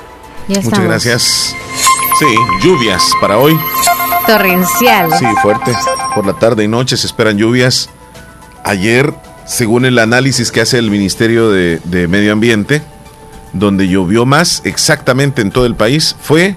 [0.49, 0.87] Ya Muchas estamos.
[0.89, 1.57] gracias.
[2.19, 2.27] Sí,
[2.63, 3.59] lluvias para hoy.
[4.27, 5.11] Torrencial.
[5.19, 5.73] Sí, fuerte.
[6.15, 7.89] Por la tarde y noche se esperan lluvias.
[8.65, 9.13] Ayer,
[9.47, 12.83] según el análisis que hace el Ministerio de, de Medio Ambiente,
[13.53, 16.57] donde llovió más exactamente en todo el país fue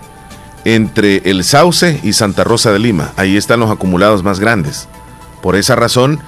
[0.66, 3.12] entre el Sauce y Santa Rosa de Lima.
[3.18, 4.88] Ahí están los acumulados más grandes.
[5.42, 6.20] Por esa razón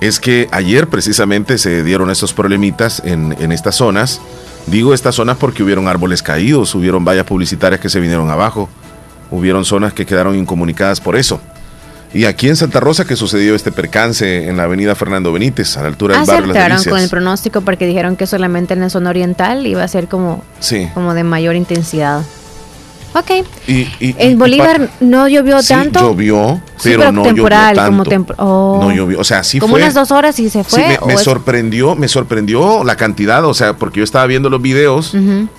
[0.00, 4.20] es que ayer precisamente se dieron estos problemitas en, en estas zonas.
[4.66, 8.68] Digo estas zonas porque hubieron árboles caídos, hubieron vallas publicitarias que se vinieron abajo,
[9.30, 11.40] hubieron zonas que quedaron incomunicadas por eso.
[12.12, 15.82] Y aquí en Santa Rosa que sucedió este percance en la avenida Fernando Benítez, a
[15.82, 17.10] la altura del barrio Las Acertaron con el Delicias.
[17.10, 20.88] pronóstico porque dijeron que solamente en la zona oriental iba a ser como, Sí.
[20.92, 22.22] como de mayor intensidad.
[23.12, 23.30] Ok.
[23.66, 25.98] Y, En Bolívar no llovió sí, tanto.
[26.00, 28.34] llovió, Sí, pero, pero no temporal, llovió como tanto.
[28.34, 28.78] tempor- oh.
[28.80, 29.82] No llovió, o sea, sí como fue.
[29.82, 30.80] unas dos horas y se fue.
[30.80, 34.26] Sí, me, ¿o me es- sorprendió, me sorprendió la cantidad, o sea, porque yo estaba
[34.26, 35.12] viendo los videos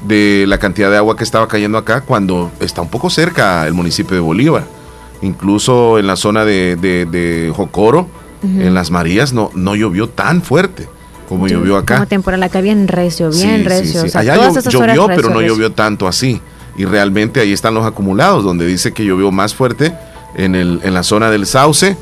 [0.07, 3.73] de la cantidad de agua que estaba cayendo acá cuando está un poco cerca el
[3.73, 4.63] municipio de Bolívar.
[5.21, 8.07] Incluso en la zona de, de- de Jocoro,
[8.43, 10.87] en las Marías, no, no llovió tan fuerte
[11.29, 11.95] como Sí, llovió acá.
[11.95, 14.03] Como temporal acá bien recio, bien recio.
[14.03, 15.53] O sea, Allá todas esas horas llovió, recio, pero no recio.
[15.53, 16.41] llovió tanto así.
[16.81, 19.93] Y realmente ahí están los acumulados, donde dice que llovió más fuerte
[20.33, 21.95] en, el, en la zona del Sauce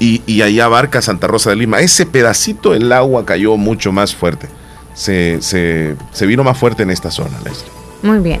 [0.00, 1.78] y, y ahí abarca Santa Rosa de Lima.
[1.78, 4.48] Ese pedacito del agua cayó mucho más fuerte.
[4.92, 7.70] Se, se, vino más fuerte en esta zona, Leslie.
[8.02, 8.40] Muy bien.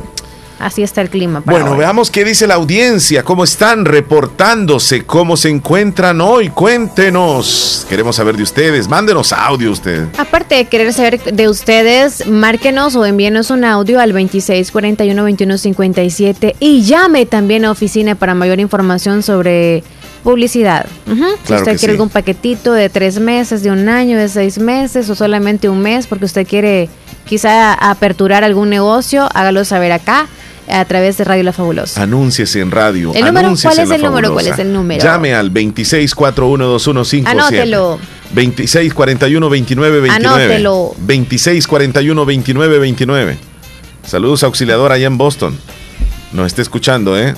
[0.58, 1.40] Así está el clima.
[1.40, 1.78] Para Bueno, hoy.
[1.78, 6.48] veamos qué dice la audiencia, cómo están reportándose, cómo se encuentran hoy.
[6.50, 7.86] Cuéntenos.
[7.88, 8.88] Queremos saber de ustedes.
[8.88, 10.06] Mándenos audio usted.
[10.16, 17.26] Aparte de querer saber de ustedes, márquenos o envíenos un audio al 2641-2157 y llame
[17.26, 19.82] también a oficina para mayor información sobre
[20.22, 20.86] publicidad.
[21.06, 21.14] Si
[21.46, 21.90] Claro usted quiere sí.
[21.90, 26.06] algún paquetito de tres meses, de un año, de seis meses o solamente un mes
[26.06, 26.88] porque usted quiere
[27.26, 30.28] quizá aperturar algún negocio, hágalo saber acá
[30.68, 32.02] a través de Radio La Fabulosa.
[32.02, 33.12] Anúnciese en radio.
[33.14, 33.54] ¿El número?
[33.60, 34.32] ¿Cuál es el número?
[34.32, 35.02] ¿Cuál es el número?
[35.02, 37.26] Llame al 26412157.
[37.26, 37.98] Anótelo.
[38.34, 40.10] 2641-2929.
[40.10, 40.94] Anótelo.
[41.06, 43.36] 2641-2929.
[44.06, 45.58] Saludos, auxiliador allá en Boston.
[46.32, 47.34] Nos está escuchando, ¿eh?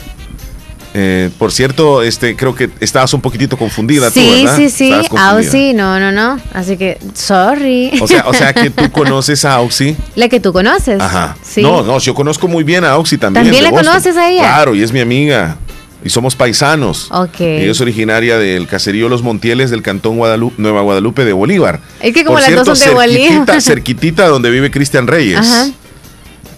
[0.99, 4.57] Eh, por cierto, este, creo que estabas un poquitito confundida tú, Sí, ¿verdad?
[4.57, 4.93] sí, sí.
[5.15, 6.41] Auxi, no, no, no.
[6.55, 7.91] Así que, sorry.
[8.01, 9.95] O sea, o sea que tú conoces a Auxi.
[10.15, 10.99] La que tú conoces.
[10.99, 11.37] Ajá.
[11.43, 11.61] Sí.
[11.61, 13.45] No, no, yo conozco muy bien a Auxi también.
[13.45, 13.89] ¿También la Boston.
[13.89, 14.41] conoces a ella?
[14.45, 15.59] Claro, y es mi amiga.
[16.03, 17.09] Y somos paisanos.
[17.11, 17.41] Ok.
[17.41, 21.81] Ella es originaria del caserío Los Montieles del cantón Guadalupe, Nueva Guadalupe de Bolívar.
[22.01, 23.29] Es que como Por las cierto, dos son de Bolívar.
[23.35, 25.39] cerquitita, cerquitita donde vive Cristian Reyes.
[25.41, 25.67] Ajá.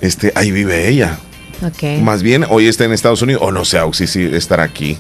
[0.01, 1.19] Este, ahí vive ella.
[1.63, 2.01] Ok.
[2.03, 3.43] Más bien, hoy está en Estados Unidos.
[3.45, 4.97] O no sé, Auxi, si estará aquí.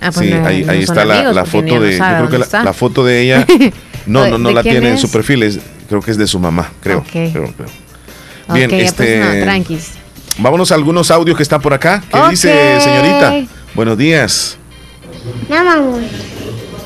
[0.00, 1.92] Ah, pues sí, no- ahí, no ahí está la, amigos, la porque foto de.
[1.98, 3.46] Yo creo que la, foto de ella.
[4.04, 5.44] No, ¿De- no, no la tiene en su perfil.
[5.44, 7.04] es- creo que es de su mamá, creo.
[7.12, 9.20] Bien, pues este.
[9.20, 9.90] no, tranquis.
[10.38, 12.02] Vámonos a algunos audios que están por acá.
[12.12, 13.32] ¿Qué dice, señorita?
[13.74, 14.58] Buenos días.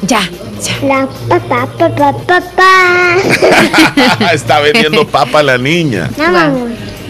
[0.02, 0.20] Ya.
[0.82, 3.16] La papá, papá, papá.
[4.32, 6.10] Está vendiendo papa la niña.
[6.16, 6.50] No, mamá.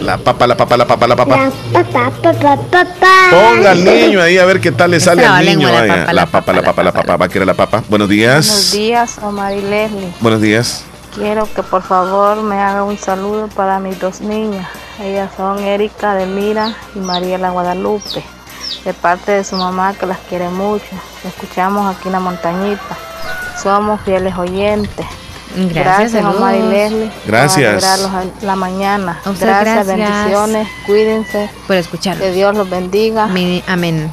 [0.00, 1.36] La papa, la papa, la papa, la papa.
[1.72, 3.30] La papá, papá, papá.
[3.30, 5.68] Ponga al niño ahí a ver qué tal le sale al niño.
[5.70, 7.16] la papa, La papa, la papa, la papa.
[7.16, 7.82] Va a querer la papa.
[7.88, 8.72] Buenos Buenos días.
[8.72, 10.12] días, Omar y Leslie.
[10.20, 10.84] Buenos días.
[11.14, 14.68] Quiero que por favor me haga un saludo para mis dos niñas.
[15.02, 18.22] Ellas son Erika Delmira y Mariela Guadalupe.
[18.84, 20.84] De parte de su mamá que las quiere mucho.
[21.24, 22.96] Escuchamos aquí en la montañita.
[23.62, 25.06] Somos fieles oyentes.
[25.56, 26.72] Gracias, Omar y saludos.
[26.74, 27.10] Leslie.
[27.26, 27.84] Gracias.
[27.84, 29.20] A la mañana.
[29.24, 29.86] A gracias, gracias.
[29.86, 30.68] bendiciones.
[30.84, 31.50] Cuídense.
[31.66, 32.18] Por escuchar.
[32.18, 33.24] Que Dios los bendiga.
[33.66, 34.12] Amén.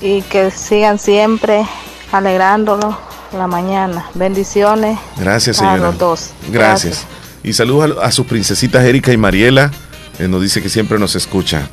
[0.00, 1.66] Y, y que sigan siempre
[2.12, 2.94] alegrándolos
[3.32, 4.06] la mañana.
[4.14, 4.98] Bendiciones.
[5.16, 5.78] Gracias, a señora.
[5.78, 6.30] los dos.
[6.48, 7.04] Gracias.
[7.42, 9.70] Y saludos a, a sus princesitas Erika y Mariela.
[10.18, 11.68] eh, nos dice que siempre nos escucha.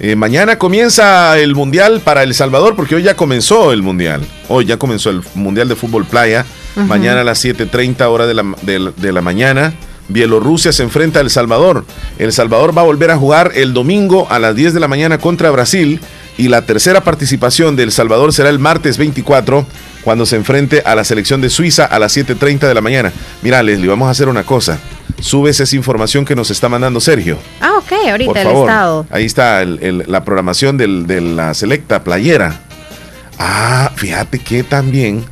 [0.00, 4.20] Eh, mañana comienza el Mundial para El Salvador, porque hoy ya comenzó el Mundial.
[4.48, 6.44] Hoy ya comenzó el Mundial de Fútbol Playa.
[6.76, 9.72] Mañana a las 7.30 hora de la, de- de la mañana.
[10.06, 11.84] Bielorrusia se enfrenta a El Salvador.
[12.18, 15.18] El Salvador va a volver a jugar el domingo a las 10 de la mañana
[15.18, 16.00] contra Brasil.
[16.38, 19.66] Y la tercera participación de El Salvador será el martes 24,
[20.04, 23.12] cuando se enfrente a la selección de Suiza a las 7.30 de la mañana.
[23.42, 24.78] Mira, Leslie, vamos a hacer una cosa.
[25.20, 27.38] Subes esa información que nos está mandando Sergio.
[27.60, 28.68] Ah, ok, ahorita Por el favor.
[28.68, 29.06] estado.
[29.10, 32.60] Ahí está el- el- la programación del- de la selecta playera.
[33.38, 35.24] Ah, fíjate que también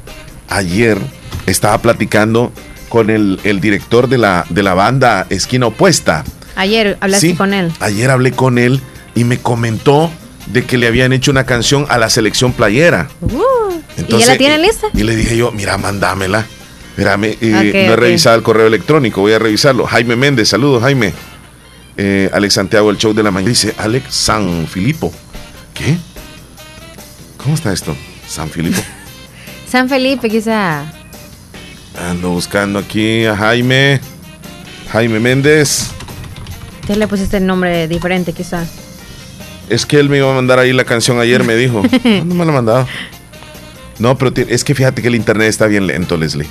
[0.49, 0.99] ayer
[1.47, 2.53] estaba platicando
[2.89, 6.25] con el, el director de la, de la banda Esquina Opuesta.
[6.57, 7.73] Ayer hablaste Sí, con él.
[7.81, 8.81] Ayer hablé con él
[9.15, 10.11] y me comentó
[10.47, 13.09] de que le habían hecho una canción a la selección playera.
[13.21, 13.31] Uh,
[14.09, 14.87] ¿Y ya la tienen lista?
[14.95, 16.47] Y le dije yo, mira, mándamela.
[16.97, 19.85] Espérame, eh, Ok, no he revisado el correo electrónico, voy a revisarlo.
[19.87, 21.13] Jaime Méndez, saludos, Jaime.
[21.99, 23.51] Eh, Alex Santiago, el show de la mañana.
[23.51, 25.13] Dice Alex San Filipo.
[25.75, 25.99] ¿Qué?
[27.37, 27.95] ¿Cómo está esto?
[28.27, 28.81] San Filipo.
[29.71, 30.85] San Felipe, quizá.
[32.09, 34.01] Ando buscando aquí a Jaime.
[34.91, 35.91] Jaime Méndez.
[36.89, 38.65] Ya le pusiste el nombre diferente, quizá.
[39.69, 41.83] Es que él me iba a mandar ahí la canción ayer, me dijo.
[42.25, 42.89] No me la ha mandado.
[43.99, 46.49] No, pero es que fíjate que el internet está bien lento, Leslie.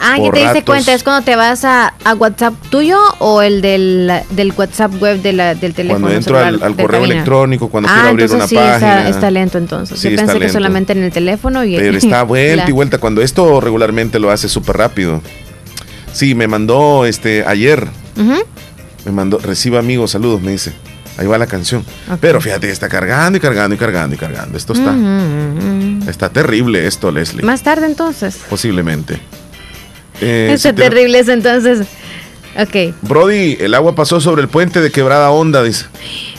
[0.00, 0.92] Ah, ¿ya Por te diste cuenta?
[0.92, 5.32] ¿Es cuando te vas a, a WhatsApp tuyo o el del, del WhatsApp web de
[5.32, 6.00] la, del teléfono?
[6.00, 7.14] Cuando entro al, al correo cabina?
[7.14, 8.74] electrónico, cuando ah, quiero abrir una sí, página.
[8.74, 9.98] Está, está lento entonces.
[9.98, 12.98] Sí, Yo pensé que solamente en el teléfono y Pero está vuelta y vuelta.
[12.98, 15.22] Cuando esto regularmente lo hace súper rápido.
[16.12, 17.88] Sí, me mandó este ayer.
[19.04, 20.72] Me mandó, reciba amigos, saludos, me dice.
[21.16, 21.84] Ahí va la canción.
[22.20, 24.58] Pero fíjate, está cargando y cargando y cargando y cargando.
[24.58, 24.96] Esto está,
[26.08, 27.44] está terrible esto, Leslie.
[27.44, 28.40] Más tarde entonces.
[28.48, 29.20] Posiblemente.
[30.24, 31.86] Eh, está si terrible eso entonces.
[32.58, 32.94] Ok.
[33.02, 35.86] Brody, el agua pasó sobre el puente de Quebrada Honda, dice.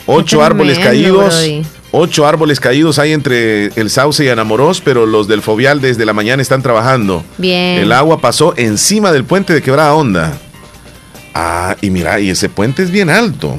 [0.06, 1.34] Ocho árboles tremendo, caídos.
[1.34, 1.62] Brody.
[1.92, 6.12] Ocho árboles caídos hay entre el Sauce y Anamorós, pero los del Fovial desde la
[6.12, 7.24] mañana están trabajando.
[7.38, 7.78] Bien.
[7.78, 10.36] El agua pasó encima del puente de Quebrada Honda.
[11.34, 13.56] Ah, y mira, y ese puente es bien alto.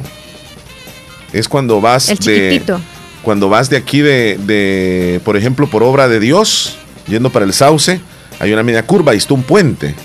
[1.34, 2.62] Es cuando vas El de.
[3.22, 7.54] Cuando vas de aquí de, de, por ejemplo, por obra de Dios, yendo para el
[7.54, 8.00] Sauce,
[8.40, 9.96] hay una media curva y está un puente.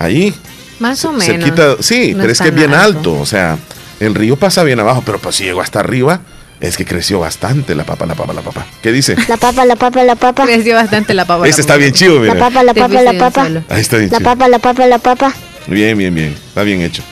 [0.00, 0.34] Ahí,
[0.80, 1.26] Más o menos.
[1.26, 3.12] cerquita, sí, No pero es que es bien alto.
[3.20, 3.58] O sea,
[4.00, 6.20] el río pasa bien abajo, pero pues si llegó hasta arriba,
[6.58, 8.66] es que creció bastante la papa, la papa, la papa.
[8.82, 9.14] ¿Qué dice?
[9.28, 10.44] La papa, la papa, la papa.
[10.44, 11.46] Creció bastante la papa.
[11.46, 12.38] Este está bien chido, La mira.
[12.38, 13.48] papa, la papa, la de un papa.
[13.68, 14.30] Ahí está bien La chido.
[14.30, 15.34] papa, la papa, la papa.
[15.66, 16.34] Bien, bien, bien.
[16.48, 17.02] Está bien hecho.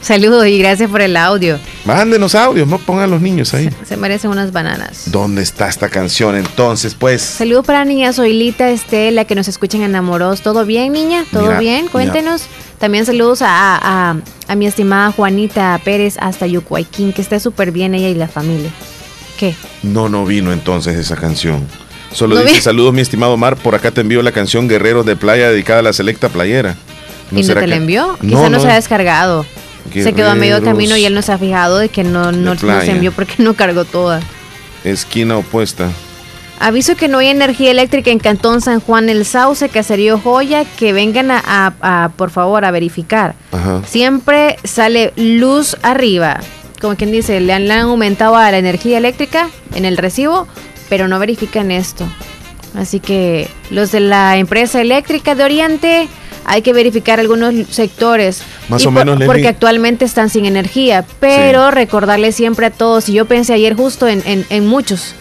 [0.00, 1.58] Saludos y gracias por el audio.
[1.84, 3.68] Mándenos audios, no pongan los niños ahí.
[3.88, 5.04] Se merecen unas bananas.
[5.06, 6.94] ¿Dónde está esta canción entonces?
[6.94, 7.22] Pues.
[7.22, 10.42] Saludos para niña Zoilita Estela, que nos escuchan en Enamoros.
[10.42, 11.24] ¿Todo bien, niña?
[11.32, 11.88] ¿Todo Mira, bien?
[11.88, 12.42] Cuéntenos.
[12.78, 13.48] También saludos a,
[14.10, 14.16] a-
[14.48, 18.70] a mi estimada Juanita Pérez hasta Yucuayquín, que esté súper bien ella y la familia.
[19.38, 19.54] ¿Qué?
[19.82, 21.66] No, no vino entonces esa canción.
[22.12, 22.60] Solo ¿No dice vi?
[22.60, 25.82] saludos mi estimado Omar, por acá te envío la canción Guerreros de Playa dedicada a
[25.82, 26.76] la selecta playera.
[27.32, 28.16] ¿Y no te la envió?
[28.20, 28.60] Quizá no, no.
[28.60, 29.44] se ha descargado.
[29.92, 32.54] Se quedó a medio camino y él no se ha fijado de que no, no,
[32.54, 32.82] no playa.
[32.82, 34.20] se envió porque no cargó toda.
[34.84, 35.90] Esquina opuesta.
[36.58, 40.92] Aviso que no hay energía eléctrica en Cantón San Juan el Sauce, Caserío Joya, que
[40.94, 43.34] vengan a, a- a, por favor, a verificar.
[43.52, 43.82] Ajá.
[43.86, 46.40] Siempre sale luz arriba.
[46.80, 50.46] Como quien dice, le han, le han aumentado a la energía eléctrica en el recibo,
[50.88, 52.06] pero no verifican esto.
[52.74, 56.08] Así que los de la empresa eléctrica de Oriente
[56.46, 58.42] hay que verificar algunos sectores.
[58.68, 59.26] Más Y o por- menos, Leslie.
[59.26, 61.04] Porque actualmente están sin energía.
[61.20, 65.14] Pero recordarles siempre a todos, y yo pensé ayer justo en, en- en muchos,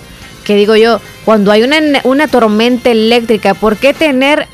[0.44, 4.48] que digo yo, cuando hay una, una tormenta eléctrica, ¿por qué tener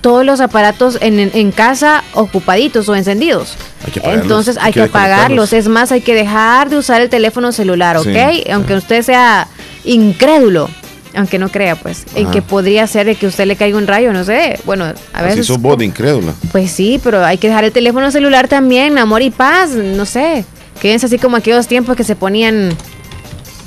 [0.00, 3.56] todos los aparatos en, en- casa ocupaditos o encendidos?
[4.04, 5.52] Hay Entonces hay hay que que apagarlos.
[5.52, 8.04] Es más, hay que dejar de usar el teléfono celular, ¿ok?
[8.04, 8.44] Sí.
[8.52, 9.48] Aunque usted sea
[9.84, 10.68] incrédulo,
[11.14, 14.12] aunque no crea, pues, en que podría ser de que usted le caiga un rayo,
[14.12, 14.58] no sé.
[14.64, 15.46] Bueno, a veces.
[15.46, 16.32] sos vos de incrédula.
[16.52, 20.44] Pues sí, pero hay que dejar el teléfono celular también, amor y paz, no sé.
[20.80, 22.76] Quédense así como aquellos tiempos que se ponían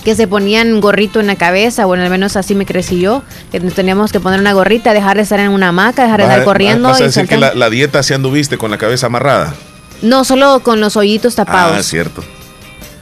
[0.04, 3.60] que se ponían gorrito en la cabeza, bueno, al menos así me crecí yo, que
[3.60, 6.44] nos teníamos que poner una gorrita, dejar de estar en una hamaca, dejar de estar
[6.46, 6.88] corriendo.
[6.88, 7.60] vas a y decir que saltando.
[7.60, 9.54] la, la dieta se anduviste con la cabeza amarrada.
[10.02, 11.78] No, solo con los hoyitos tapados.
[11.78, 12.24] Ah, cierto.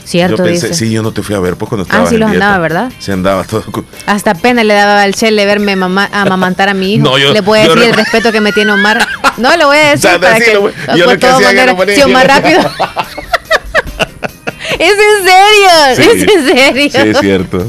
[0.05, 0.79] Cierto, yo pensé, dice.
[0.85, 2.45] sí, yo no te fui a ver pues cuando estabas Ah, sí los dieta.
[2.45, 2.91] andaba, ¿verdad?
[2.99, 3.63] Se andaba todo.
[4.05, 7.03] Hasta pena le daba al chele verme mamá, amamantar a mi hijo.
[7.09, 9.05] No, yo- le yo decir no- el respeto que me tiene Omar.
[9.37, 10.73] No, le voy a decir O sea, para que, güey.
[10.95, 12.59] Yo por lo que hacía que lo ponía sí, Omar rápido.
[14.79, 16.01] es en serio, Sí.
[16.03, 16.89] es en serio.
[16.91, 17.67] Sí, es cierto.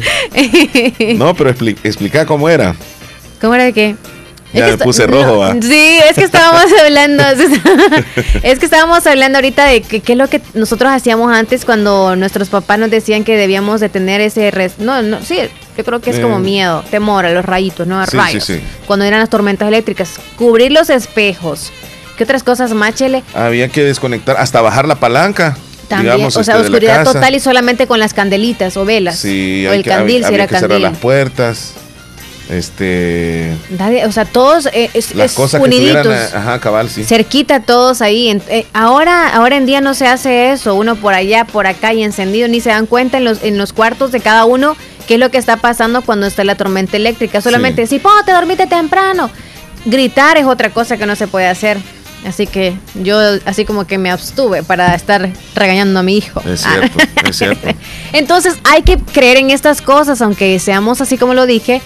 [1.16, 2.74] No, pero expli- explica cómo era.
[3.41, 3.97] ¿Cómo era de qué?
[4.57, 5.52] Ya que me esta- puse rojo, ¿va?
[5.62, 7.22] Sí, es que estábamos hablando,
[8.42, 12.16] es que estábamos hablando ahorita de que- qué es lo que nosotros hacíamos antes cuando
[12.16, 15.38] nuestros papás nos decían que debíamos de tener ese, res- no, no, sí,
[15.76, 16.22] yo creo que es Eh.
[16.22, 18.44] como miedo, temor a los rayitos, no a Sí, sí, rayos.
[18.44, 18.61] sí.
[18.86, 21.70] Cuando eran las tormentas eléctricas, cubrir los espejos.
[22.16, 23.22] ¿Qué otras cosas más, Chele?
[23.34, 25.57] Había que desconectar, hasta bajar la palanca.
[25.86, 29.18] También, digamos, o sea, este, oscuridad total y solamente con las candelitas o velas.
[29.18, 30.82] Sí, o el que, candil, había, si era que cerrar candil.
[30.82, 31.72] las puertas.
[32.49, 33.53] Este.
[33.70, 35.97] Nadie- o sea, todos eh, es, Las es cosas que uniditos.
[35.99, 36.28] estuvieran.
[36.32, 37.05] eh, Ajá, cabal, sí.
[37.05, 38.28] cerquita todos ahí.
[38.28, 41.92] En- eh, ahora, ahora en día no se hace eso, uno por allá, por acá
[41.92, 44.76] y encendido, ni se dan cuenta en los, en los cuartos de cada uno
[45.07, 47.40] qué es lo que está pasando cuando está la tormenta eléctrica.
[47.40, 49.30] Solamente si, po, te dormiste temprano.
[49.84, 51.78] Gritar es otra cosa que no se puede hacer.
[52.26, 52.74] Así que
[53.05, 56.40] yo así como que me abstuve para estar regañando a mi hijo.
[56.44, 56.70] Es Ah.
[56.72, 57.68] cierto, es cierto.
[58.12, 61.82] Entonces hay que creer en estas cosas, aunque seamos así como lo dije,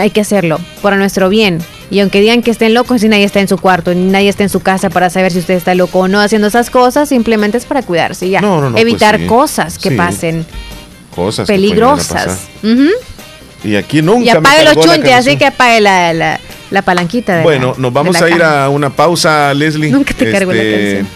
[0.00, 1.58] hay que hacerlo por nuestro bien.
[1.90, 4.42] Y aunque digan que estén locos, si nadie está en su cuarto, ni nadie está
[4.42, 7.58] en su casa para saber si usted está loco o no haciendo esas cosas, simplemente
[7.58, 8.40] es para cuidarse ya.
[8.40, 9.28] No, no, no, Evitar pues sí.
[9.28, 9.96] cosas que Sí.
[9.96, 10.46] pasen
[11.14, 12.38] Cosas que peligrosas.
[13.64, 16.40] Y aquí nunca Y apague los chuntes, así que apague la, la,
[16.70, 17.36] la palanquita.
[17.36, 19.86] De Bueno, la- nos vamos a ir a una pausa, Leslie.
[19.88, 21.08] Este, Nunca te cargó la canción.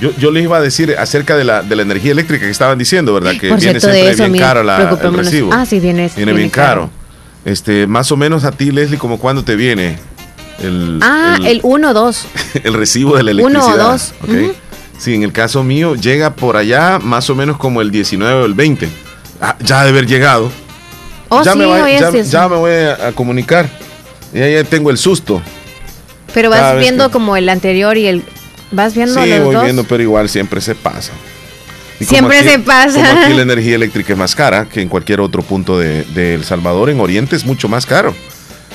[0.00, 2.78] Yo, yo les iba a decir acerca de la, de la energía eléctrica que estaban
[2.78, 3.32] diciendo, ¿verdad?
[3.38, 5.52] Que Por viene cierto, de siempre eso, bien caro la, el recibo.
[5.52, 6.90] Ah, sí, viene- Viene viene bien caro.
[7.44, 9.96] Este, más o menos a ti, Leslie, como cuándo te viene
[10.62, 12.26] el, Ah, el, el 1 2.
[12.64, 13.92] el recibo de la Uno o electricidad.
[13.92, 14.28] dos, ¿ok?
[14.28, 14.54] ujú.
[14.98, 18.44] Sí, en el caso mío llega por allá más o menos como el 19 o
[18.44, 18.88] el 20.
[19.40, 20.52] Ah, ya de haber llegado.
[21.30, 23.70] Oh, ya, sí, me voy, oye, ya, ya me voy a, a comunicar.
[24.34, 25.40] Ya, ya tengo el susto.
[26.34, 28.22] Pero vas viendo que- como el anterior y el.
[28.72, 29.64] ¿Vas viendo Sí, los voy dos?
[29.64, 31.12] viendo, pero igual siempre se pasa.
[32.00, 32.94] Siempre se pasa.
[33.08, 36.34] Como aquí la energía eléctrica es más cara que en cualquier otro punto de, de
[36.34, 38.14] El Salvador, en Oriente es mucho más caro.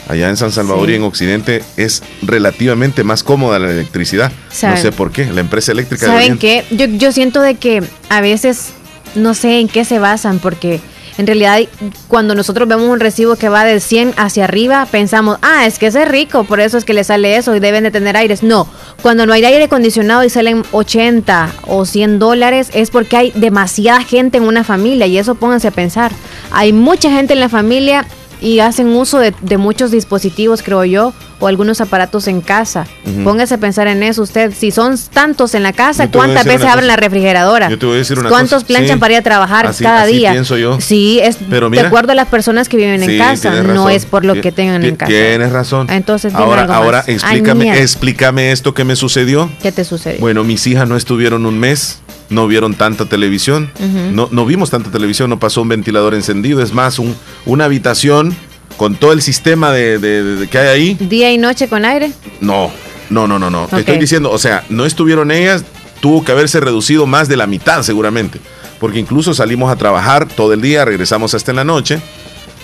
[0.08, 0.92] Allá en San Salvador Sí.
[0.92, 4.32] y en Occidente es relativamente más cómoda la electricidad.
[4.52, 4.76] Saben.
[4.76, 5.26] No sé por qué.
[5.26, 6.64] La empresa eléctrica ¿Saben qué?
[6.70, 8.70] Yo, yo siento de que a veces
[9.16, 10.80] no sé en qué se basan, porque
[11.18, 11.60] en realidad
[12.08, 15.88] cuando nosotros vemos un recibo que va del 100 hacia arriba, pensamos, ah, es que
[15.88, 18.44] ese es rico, por eso es que le sale eso y deben de tener aires.
[18.44, 18.68] No,
[19.02, 24.02] cuando no hay aire acondicionado y salen 80 o 100 dólares, es porque hay demasiada
[24.02, 26.12] gente en una familia y eso pónganse a pensar.
[26.52, 28.06] Hay mucha gente en la familia
[28.42, 31.14] y hacen uso de, de muchos dispositivos, creo yo,
[31.46, 32.88] o algunos aparatos en casa.
[33.24, 34.52] Póngase a pensar en eso usted.
[34.58, 37.70] Si son tantos en la casa, ¿cuántas veces abren la refrigeradora?
[37.70, 38.68] Yo te voy a decir una ¿Cuántos cosa.
[38.68, 39.00] planchan Sí.
[39.00, 40.32] para ir a trabajar Así- cada así día?
[40.32, 40.82] pienso yo.
[40.82, 43.90] Sí, es Pero de mira- acuerdo a las personas que viven en Sí, casa, no
[43.90, 45.10] es por lo que tengan en casa.
[45.12, 45.88] Tienes razón.
[45.92, 49.50] Entonces, dime ahora, algo ahora explícame, explícame esto que me sucedió.
[49.62, 50.20] ¿Qué te sucedió?
[50.20, 53.70] Bueno, mis hijas no estuvieron un mes no vieron tanta televisión,
[54.12, 57.16] no, no vimos tanta televisión, no pasó un ventilador encendido, es más, un-
[57.46, 58.36] una habitación
[58.78, 62.12] con todo el sistema de, de- que hay ahí, Día y noche con aire.
[62.42, 62.72] no,
[63.10, 63.68] no, no, no, no.
[63.68, 65.64] Te estoy diciendo, o sea, no estuvieron ellas,
[66.00, 68.40] tuvo que haberse reducido más de la mitad seguramente,
[68.80, 72.00] porque incluso salimos a trabajar todo el día, regresamos hasta en la noche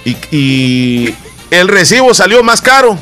[0.05, 1.15] y, y
[1.51, 2.97] el recibo salió más caro.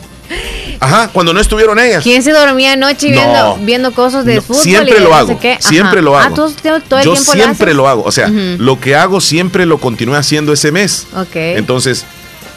[0.82, 2.04] Ajá, cuando no estuvieron ellas.
[2.04, 3.16] ¿Quién se dormía anoche No.
[3.22, 4.62] viendo, viendo cosas de No, fútbol?
[4.64, 5.52] siempre lo no hago, sé qué?
[5.54, 5.62] Ajá.
[5.68, 6.36] siempre lo Ah, hago.
[6.36, 7.76] tú todo todo el Yo tiempo siempre haces?
[7.76, 11.08] lo hago, o sea, lo que hago siempre lo continué haciendo ese mes.
[11.16, 11.36] Ok.
[11.36, 12.06] Entonces,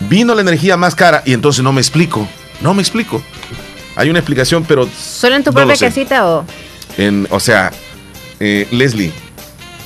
[0.01, 2.29] vino la energía más cara y entonces no me explico,
[2.61, 3.23] no me explico.
[3.97, 6.47] Hay una explicación, pero ¿Solo en tu no propia casita o...?
[6.97, 7.73] en, o sea,
[8.41, 9.13] eh, Leslie,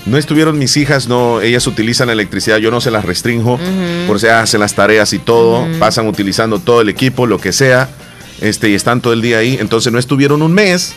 [0.06, 3.58] no estuvieron mis hijas, no, ellas utilizan la electricidad, yo no se las restringo,
[4.06, 7.88] por si hacen las tareas y todo, pasan utilizando todo el equipo, lo que sea,
[8.40, 10.94] este, y están todo el día ahí, entonces no estuvieron un mes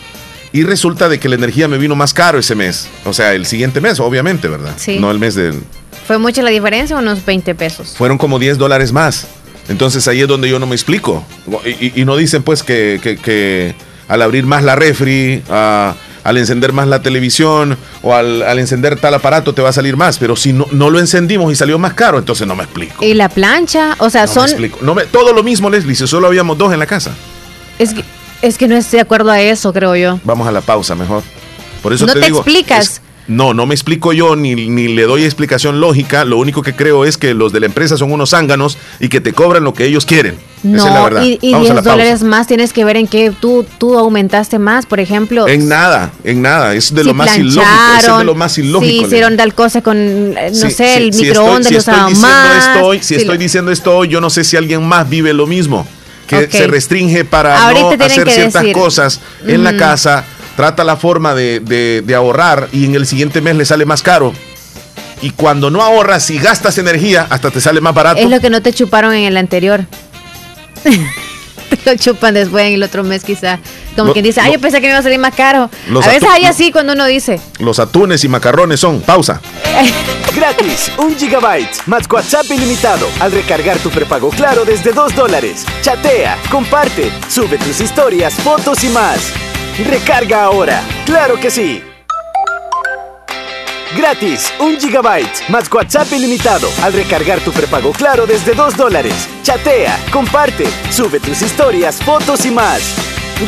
[0.51, 3.45] y resulta de que la energía me vino más caro ese mes, o sea, el
[3.45, 4.73] siguiente mes, obviamente, ¿verdad?
[4.77, 4.99] Sí.
[4.99, 5.55] No el mes del...
[6.09, 7.93] ¿Fue mucha la diferencia o unos 20 pesos?
[7.95, 9.27] Fueron como 10 dólares más.
[9.67, 11.23] Entonces ahí es donde yo no me explico.
[11.63, 13.75] Y, y- y no dicen pues que, que- que
[14.07, 15.93] al abrir más la refri, ah,
[16.23, 19.97] al encender más la televisión o al, al encender tal aparato te va a salir
[19.97, 20.17] más.
[20.17, 23.05] Pero si no, no lo encendimos y salió más caro, entonces no me explico.
[23.05, 23.95] ¿Y la plancha?
[23.99, 24.45] O sea, No me son...
[24.45, 24.79] explico.
[24.81, 27.11] No me- todo lo mismo, Leslie, si solo habíamos dos en la casa.
[27.77, 28.03] Es que,
[28.41, 30.19] es que no estoy de acuerdo a eso, creo yo.
[30.23, 31.21] Vamos a la pausa mejor.
[31.83, 32.85] Por eso No te, te digo, explicas.
[32.93, 36.25] es- no, no me explico yo ni, ni le doy explicación lógica.
[36.25, 39.21] Lo único que creo es que los de la empresa son unos zánganos y que
[39.21, 40.35] te cobran lo que ellos quieren.
[40.63, 41.23] Esa es la No, verdad.
[41.23, 41.91] y, y Vamos a 10 la pausa.
[41.91, 45.47] dólares más tienes que ver en que tú, tú aumentaste más, por ejemplo.
[45.47, 46.73] En nada, en nada.
[46.75, 47.61] Es de si lo más ilógico.
[47.99, 49.05] Es de lo más Si ilógico.
[49.05, 52.15] hicieron tal cosa con, eh, no Sí, sé, sí, el si microondas estoy, si estoy
[52.15, 52.67] más.
[52.67, 55.33] esto hoy, si estoy lo- diciendo esto hoy, yo no sé si alguien más vive
[55.33, 55.87] lo mismo.
[56.27, 58.73] Que se restringe para Ahorita no hacer ciertas decir.
[58.73, 60.25] cosas en la casa.
[60.59, 64.03] Trata la forma de, de- de ahorrar y en el siguiente mes le sale más
[64.03, 64.33] caro.
[65.21, 68.19] Y cuando no ahorras y gastas energía, hasta te sale más barato.
[68.19, 69.85] Es lo que no te chuparon en el anterior.
[70.83, 73.57] te lo chupan después en el otro mes quizá.
[73.95, 75.69] Como Lo- quien dice, ay, lo- yo pensé que me iba a salir más caro.
[75.87, 77.39] Los a veces hay así cuando uno dice.
[77.59, 78.99] Los atunes y macarrones son.
[78.99, 79.39] Pausa.
[80.35, 85.63] Gratis, un gigabyte más WhatsApp ilimitado al recargar tu prepago claro desde 2 dólares.
[85.83, 89.19] Chatea, comparte, sube tus historias, fotos y más.
[89.87, 91.81] Recarga ahora, claro que sí.
[93.95, 99.27] Gratis, un gigabyte más WhatsApp ilimitado al recargar tu prepago claro desde 2 dólares.
[99.41, 102.81] Chatea, comparte, sube tus historias, fotos y más.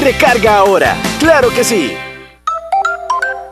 [0.02, 1.92] Recarga ahora, claro que sí.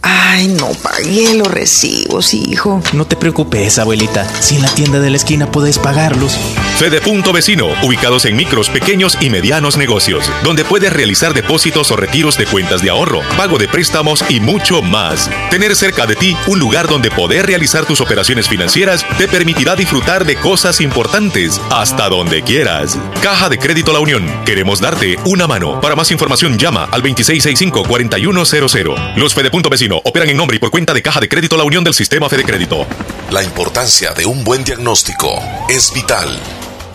[0.03, 2.83] Ay, no pagué los recibos, hijo.
[2.93, 4.27] No te preocupes, abuelita.
[4.41, 6.39] Si en la tienda de la esquina puedes pagarlos.
[6.79, 11.97] Fede Punto Vecino, ubicados en micros, pequeños y medianos negocios, donde puedes realizar depósitos o
[11.97, 15.29] retiros de cuentas de ahorro, pago de préstamos y mucho más.
[15.51, 20.25] Tener cerca de ti un lugar donde poder realizar tus operaciones financieras te permitirá disfrutar
[20.25, 22.97] de cosas importantes hasta donde quieras.
[23.25, 25.81] Caja de Crédito La Unión, queremos darte una mano.
[25.81, 29.17] Para más información llama al 2665-4100.
[29.17, 31.65] Los Fede Punto Vecino operan en nombre y por cuenta de Caja de Crédito La
[31.65, 32.87] Unión del Sistema Fede Crédito.
[33.33, 36.39] La importancia de un buen diagnóstico es vital.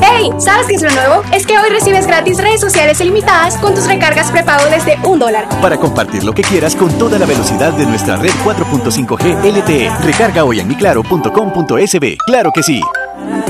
[0.00, 0.30] ¡Hey!
[0.38, 1.22] ¿Sabes qué es lo nuevo?
[1.32, 5.48] Es que hoy recibes gratis redes sociales ilimitadas con tus recargas prepago desde un dólar.
[5.60, 9.90] Para compartir lo que quieras con toda la velocidad de nuestra red 4.5G LTE.
[10.04, 12.16] Recarga hoy en miclaro.com.sb.
[12.26, 12.80] ¡Claro que sí!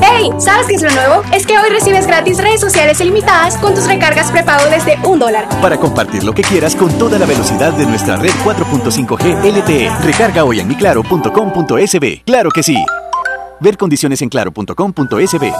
[0.02, 0.30] ¡Hey!
[0.38, 1.22] ¿Sabes qué es lo nuevo?
[1.32, 5.48] Es que hoy recibes gratis redes sociales ilimitadas con tus recargas prepago desde un dólar.
[5.60, 9.90] Para compartir lo que quieras con toda la velocidad de nuestra red 4.5G LTE.
[10.04, 12.22] Recarga hoy en miclaro.com.sb.
[12.24, 12.76] ¡Claro que sí!
[13.60, 15.52] Ver condiciones en claro.com.sb.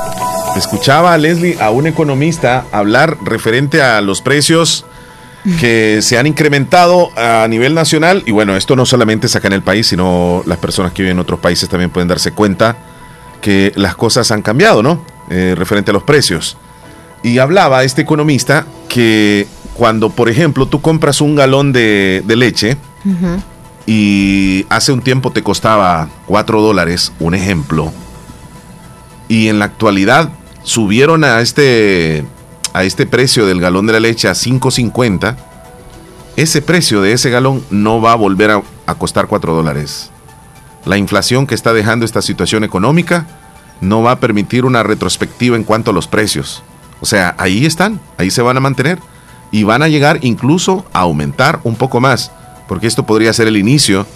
[0.57, 4.87] Escuchaba a Leslie, a un economista, hablar referente a los precios
[5.59, 8.23] que se han incrementado a nivel nacional.
[8.25, 11.17] Y bueno, esto no solamente es acá en el país, sino las personas que viven
[11.17, 12.77] en otros países también pueden darse cuenta
[13.41, 15.05] que las cosas han cambiado, ¿no?
[15.29, 16.57] Eh, referente a los precios.
[17.23, 22.77] Y hablaba este economista que cuando, por ejemplo, tú compras un galón de, de leche
[23.87, 27.93] y hace un tiempo te costaba 4 dólares, un ejemplo,
[29.29, 30.31] y en la actualidad
[30.65, 32.25] subieron a este,
[32.73, 35.37] a este precio del galón de la leche a 5.50,
[36.37, 40.11] ese precio de ese galón no va a volver a, a costar 4 dólares.
[40.85, 43.27] La inflación que está dejando esta situación económica
[43.81, 46.63] no va a permitir una retrospectiva en cuanto a los precios.
[47.01, 48.99] O sea, ahí están, ahí se van a mantener
[49.53, 52.33] y van a llegar incluso a aumentar un poco más,
[52.67, 54.07] porque esto podría ser el inicio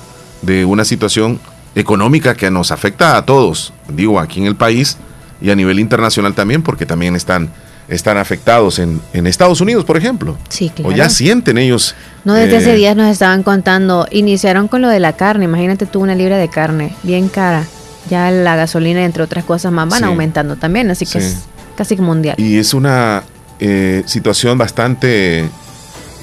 [0.43, 1.39] de una situación
[1.75, 4.97] económica que nos afecta a todos, digo, aquí en el país
[5.41, 7.51] y a nivel internacional también, porque también están,
[7.89, 10.37] están afectados en, en Estados Unidos, por ejemplo.
[10.49, 10.91] Sí, claro.
[10.91, 11.95] O ya sienten ellos.
[12.25, 15.87] No, desde eh, hace días nos estaban contando, iniciaron con lo de la carne, imagínate
[15.87, 17.65] tú una libra de carne, bien cara.
[18.11, 20.05] Ya la gasolina, entre otras cosas más, van Sí.
[20.07, 21.27] aumentando también, así que Sí.
[21.27, 21.37] es
[21.77, 22.35] casi mundial.
[22.39, 23.23] Y es una
[23.61, 25.41] eh, situación bastante...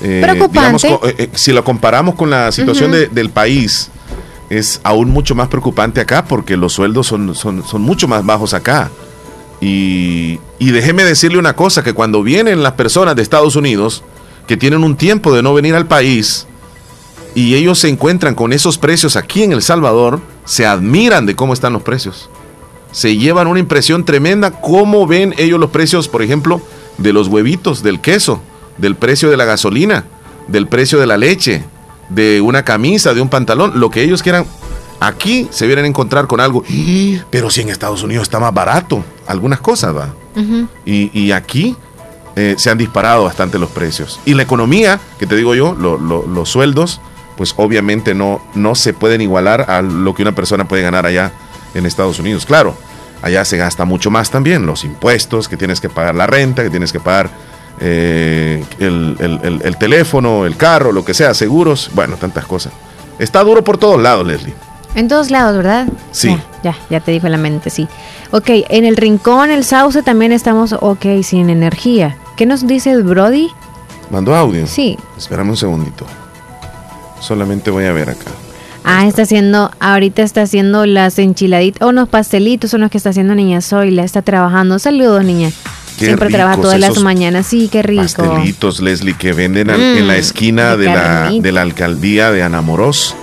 [0.02, 0.88] eh, Preocupante.
[0.88, 3.90] digamos, eh, eh, si lo comparamos con la situación de- del país,
[4.50, 8.54] es aún mucho más preocupante acá porque los sueldos son, son, son mucho más bajos
[8.54, 8.90] acá.
[9.68, 14.04] Y, déjeme decirle una cosa, que cuando vienen las personas de Estados Unidos,
[14.48, 16.46] que tienen un tiempo de no venir al país,
[17.34, 21.54] y ellos se encuentran con esos precios aquí en El Salvador, se admiran de cómo
[21.54, 22.30] están los precios.
[22.92, 26.62] Se llevan una impresión tremenda cómo ven ellos los precios, por ejemplo,
[27.00, 28.42] de los huevitos, del queso,
[28.78, 30.06] del precio de la gasolina,
[30.48, 31.64] del precio de la leche,
[32.10, 34.46] de una camisa, de un pantalón, lo que ellos quieran.
[35.00, 38.54] Aquí se vienen a encontrar con algo, "Ih, pero si en Estados Unidos está más
[38.54, 40.10] barato, algunas cosas, va.
[40.86, 41.76] Y, y aquí
[42.36, 44.20] eh, se han disparado bastante los precios.
[44.26, 47.00] Y la economía, que te digo yo, lo- lo- los sueldos,
[47.38, 51.32] pues obviamente no, no se pueden igualar a lo que una persona puede ganar allá
[51.74, 52.46] en Estados Unidos.
[52.46, 52.76] Claro,
[53.22, 56.70] allá se gasta mucho más también, los impuestos, que tienes que pagar la renta, que
[56.70, 57.30] tienes que pagar
[57.80, 62.72] eh, el, el- el- el teléfono, el carro, lo que sea, seguros, bueno, tantas cosas.
[63.20, 64.54] Está duro por todos lados, Leslie.
[64.96, 65.88] En todos lados, ¿verdad?
[66.12, 66.30] Sí.
[66.30, 67.88] Ya, ya, ya te dijo la mente, sí.
[68.32, 72.16] Ok, en el rincón, el sauce también estamos, ok, sin energía.
[72.38, 73.50] ¿Qué nos dice el Brody?
[74.10, 74.66] ¿Mandó audio?
[74.68, 74.98] Sí.
[75.18, 76.06] Espérame un segundito.
[77.20, 78.32] Solamente voy a ver acá.
[78.84, 83.10] Ah, está haciendo, ahorita está haciendo las enchiladitas, o unos pastelitos son los que está
[83.10, 84.78] haciendo niña Zoila, está trabajando.
[84.78, 85.50] Saludos, niña.
[85.98, 88.04] Qué Siempre trabaja todas las mañanas, sí, qué rico.
[88.04, 92.32] Pastelitos, Leslie, que venden al- en la Mm, esquina de de la, de la alcaldía
[92.32, 93.16] de Anamoros.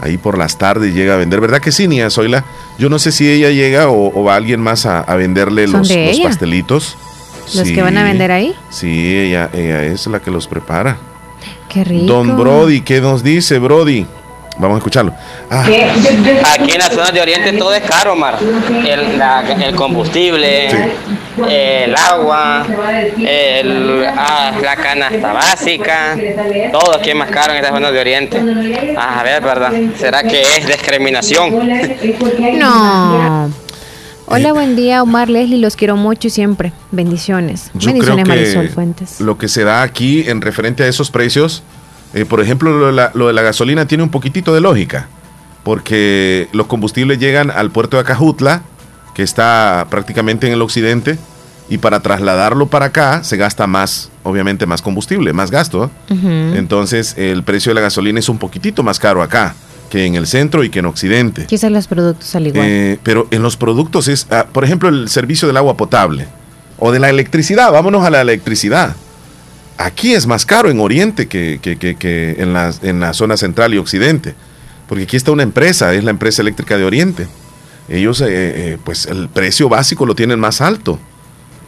[0.00, 1.40] Ahí por las tardes llega a vender.
[1.40, 2.44] ¿Verdad que sí, Nia Zoila?
[2.78, 5.88] Yo no sé si ella llega o, o va alguien más a, a venderle los,
[6.22, 6.96] pastelitos.
[7.54, 8.54] Los que van a vender ahí.
[8.70, 10.98] Sí, ella, ella es la que los prepara.
[11.68, 12.06] Qué rico.
[12.06, 14.06] Don Brody, ¿qué nos dice, Brody?
[14.58, 15.12] Vamos a escucharlo.
[15.50, 18.38] Ah, Aquí en la zona de Oriente todo es caro, Mar.
[18.86, 20.68] El, la- el combustible,
[21.48, 22.66] el agua,
[23.18, 26.16] el, ah, la canasta básica,
[26.72, 28.42] todo aquí es más caro en esta zona de Oriente.
[28.96, 29.72] Ah, a ver, ¿verdad?
[29.96, 31.54] ¿Será que es discriminación?
[32.58, 33.50] No.
[34.26, 36.72] Hola, buen día, Omar Leslie, los quiero mucho y siempre.
[36.90, 37.70] Bendiciones.
[37.74, 39.20] Yo Bendiciones, creo que Marisol Fuentes.
[39.20, 41.62] lo que se da aquí en referente a esos precios,
[42.14, 45.08] eh, por ejemplo, lo de, la, lo de la gasolina tiene un poquitito de lógica,
[45.64, 48.62] porque los combustibles llegan al puerto de Acajutla,
[49.14, 51.18] que está prácticamente en el occidente,
[51.70, 55.90] y para trasladarlo para acá se gasta más, obviamente más combustible, más gasto.
[56.08, 59.54] Entonces el precio de la gasolina es un poquitito más caro acá
[59.90, 61.46] que en el centro y que en occidente.
[61.46, 62.66] Quizás los productos al igual.
[62.66, 66.26] Eh, pero en los productos es, ah, por ejemplo, el servicio del agua potable
[66.78, 67.72] o de la electricidad.
[67.72, 68.96] Vámonos a la electricidad.
[69.78, 73.36] Aquí es más caro en Oriente que, que- que- que en, la, en la zona
[73.36, 74.34] central y occidente.
[74.88, 77.28] Porque aquí está una empresa, es la empresa eléctrica de Oriente.
[77.88, 80.98] Ellos, eh, eh, pues el precio básico lo tienen más alto.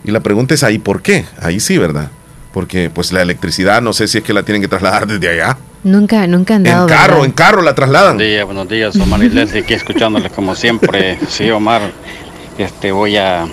[0.05, 1.25] Y la pregunta es ahí, ¿por qué?
[1.41, 2.11] Ahí sí, ¿verdad?
[2.53, 5.57] Porque pues la electricidad no sé si es que la tienen que trasladar desde allá.
[5.85, 6.89] Nunca, nunca han dado.
[6.89, 7.27] En carro, ¿verdad?
[7.27, 8.17] en carro la trasladan.
[8.17, 11.19] Buenos días, buenos días, Omar y Leslie, aquí escuchándoles como siempre.
[11.29, 11.83] Sí, Omar,
[12.59, 13.47] este, voy a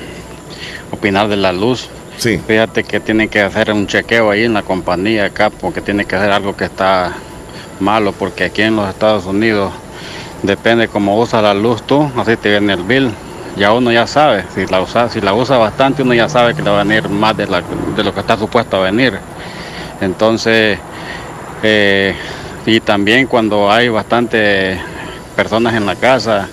[0.92, 1.90] opinar de la luz.
[2.18, 2.40] Sí.
[2.46, 6.16] Fíjate que tienen que hacer un chequeo ahí en la compañía acá, porque tiene que
[6.16, 7.14] hacer algo que está
[7.80, 9.72] malo, porque aquí en los Estados Unidos
[10.42, 13.12] depende cómo usas la luz tú, así te viene el bill.
[13.56, 16.62] Ya uno ya sabe, si la usa, si la usa bastante, uno ya sabe que
[16.62, 19.18] le va a venir más de, lo que está supuesto a venir.
[20.02, 20.78] Entonces,
[21.64, 22.16] eh,
[22.66, 24.80] y también cuando hay bastante
[25.36, 26.48] personas en la casa,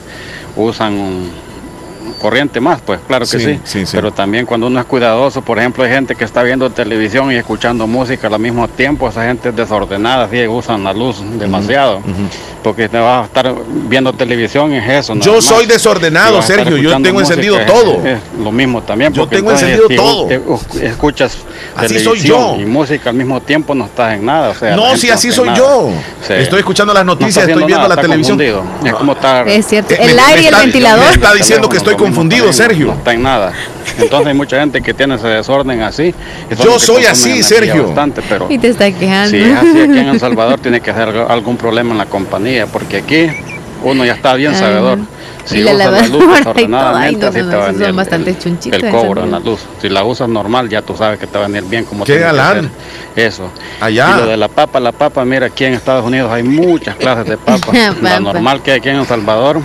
[0.56, 1.30] usan
[2.24, 3.92] corriente más, pues claro que Sí, sí, sí, sí.
[3.94, 7.34] Pero también cuando uno es cuidadoso, por ejemplo, hay gente que está viendo televisión y
[7.34, 12.00] escuchando música al mismo tiempo, esa gente es desordenada, sí, usan la luz demasiado.
[12.62, 13.54] Porque te vas a estar
[13.90, 15.14] viendo televisión es eso.
[15.14, 15.44] nada Yo más.
[15.44, 18.02] soy desordenado, Sergio, yo tengo música, encendido es- todo.
[18.06, 19.12] es lo mismo también.
[19.12, 20.26] Yo tengo entonces, encendido si todo.
[20.28, 21.36] te- uh, escuchas
[21.76, 22.60] Así soy televisión yo.
[22.62, 24.48] y música al mismo tiempo, no estás en nada.
[24.48, 25.90] O sea, No, si así está soy en yo.
[26.26, 26.40] nada.
[26.40, 28.38] Estoy escuchando las No noticias, está estoy viendo nada, la está televisión.
[28.38, 28.64] confundido.
[28.88, 29.46] Es como estar.
[29.46, 29.92] Es cierto.
[29.92, 31.04] Eh, El me- aire y el ventilador.
[31.04, 32.86] me está diciendo que estoy Lo confundido, también, Sergio.
[32.88, 33.52] No está en nada.
[33.98, 36.14] Entonces hay mucha gente que tiene ese desorden así.
[36.62, 37.86] Yo soy así, Sergio.
[37.86, 39.30] Bastante, pero Y te está quejando.
[39.30, 42.66] si es así aquí en El Salvador tiene que hacer algún problema en la compañía,
[42.66, 43.26] porque aquí
[43.82, 44.98] uno ya está bien Ay, sabedor.
[45.44, 45.48] No.
[45.48, 47.56] Si Y la usas la luz lavadora y todo, desordenadamente, ay, no, así no, te
[47.56, 49.24] va a esos venir son el- bastante chunchitos, el cobro no.
[49.24, 49.60] en la luz.
[49.82, 52.18] Si la usas normal, ya tú sabes que te va a venir bien como Qué
[52.18, 52.70] galán.
[53.14, 53.48] Eso.
[53.80, 54.10] Allá.
[54.16, 57.26] Y lo de la papa, la papa, mira, aquí en Estados Unidos hay muchas clases
[57.26, 57.72] de papa.
[58.02, 59.60] la normal que hay aquí en El Salvador.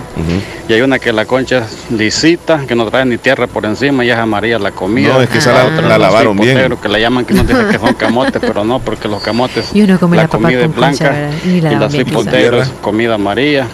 [0.68, 4.04] Y hay una que la concha es lisita, que no trae ni tierra por encima
[4.04, 5.14] y es amarilla la comida.
[5.14, 6.76] No, es que esa la- otra la lavaron bien.
[6.80, 9.82] que la llaman que no dice que son camotes, pero no, porque los camotes, Y
[9.82, 11.30] uno come la papa comida con es blanca.
[11.44, 12.06] Y la y la bien
[12.82, 13.66] comida amarilla.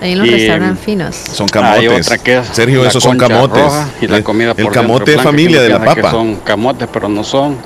[0.00, 1.16] Ahí en los Y, restaurantes finos.
[1.16, 1.78] Son camotes.
[1.80, 3.62] Hay otra que es Sergio, esos son camotes.
[4.00, 6.10] y la El- comida el por dentro camote que familia de la papa.
[6.10, 7.56] son camotes, pero no son.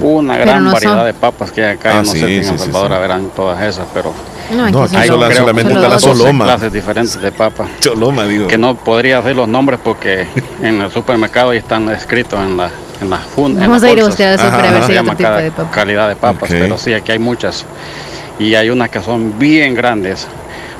[0.00, 1.06] Una Pero gran no variedad son.
[1.06, 1.90] de papas que hay acá.
[1.98, 2.94] Ah, no sí, sé si en sí, El Salvador sí.
[2.94, 4.12] habrán todas esas, pero
[4.54, 6.02] No, aquí No, aquí sola- solamente está la dos.
[6.02, 6.44] soloma.
[6.44, 7.68] clases diferentes de papas.
[7.80, 8.48] Choloma, digo.
[8.48, 10.26] Que no podría decir los nombres porque
[10.62, 12.68] en el supermercado ya están escritos en la
[13.00, 14.82] en las fun- en Vamos las a ir a buscar al súper a Ajá, ver
[14.84, 15.70] si hay tipo de papa.
[15.70, 16.56] calidad de papas, Ok.
[16.60, 17.64] pero sí, aquí hay muchas.
[18.38, 20.26] Y hay unas que son bien grandes.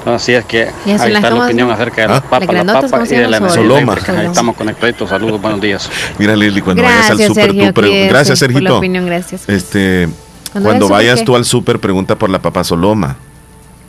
[0.06, 2.09] Así es que ¿Y esas ahí está la opinión acerca de Ah.
[2.09, 3.97] las papas, ¿Las la papa y de la Soloma.
[4.09, 5.09] Ahí estamos conectaditos.
[5.10, 5.90] Saludos, buenos días.
[6.18, 7.74] Mira, Lili, cuando vayas al Gracias, súper, tú Sergio.
[7.74, 8.78] pre- cuídese Gracias, por la Sergito.
[8.78, 9.48] opinión, gracias.
[9.48, 10.09] Este,
[10.52, 13.16] Cuando cuando vayas tú al súper, pregunta por la papa Soloma.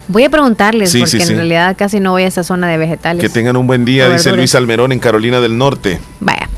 [0.07, 1.31] Voy a preguntarles, Sí, porque sí, sí.
[1.31, 3.21] en realidad casi no voy a esa zona de vegetales.
[3.21, 4.31] Que tengan un buen día, dice.
[4.35, 5.99] Luis Almerón en Carolina del Norte.
[6.19, 6.49] Vaya.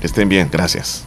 [0.00, 1.04] Que estén bien, gracias.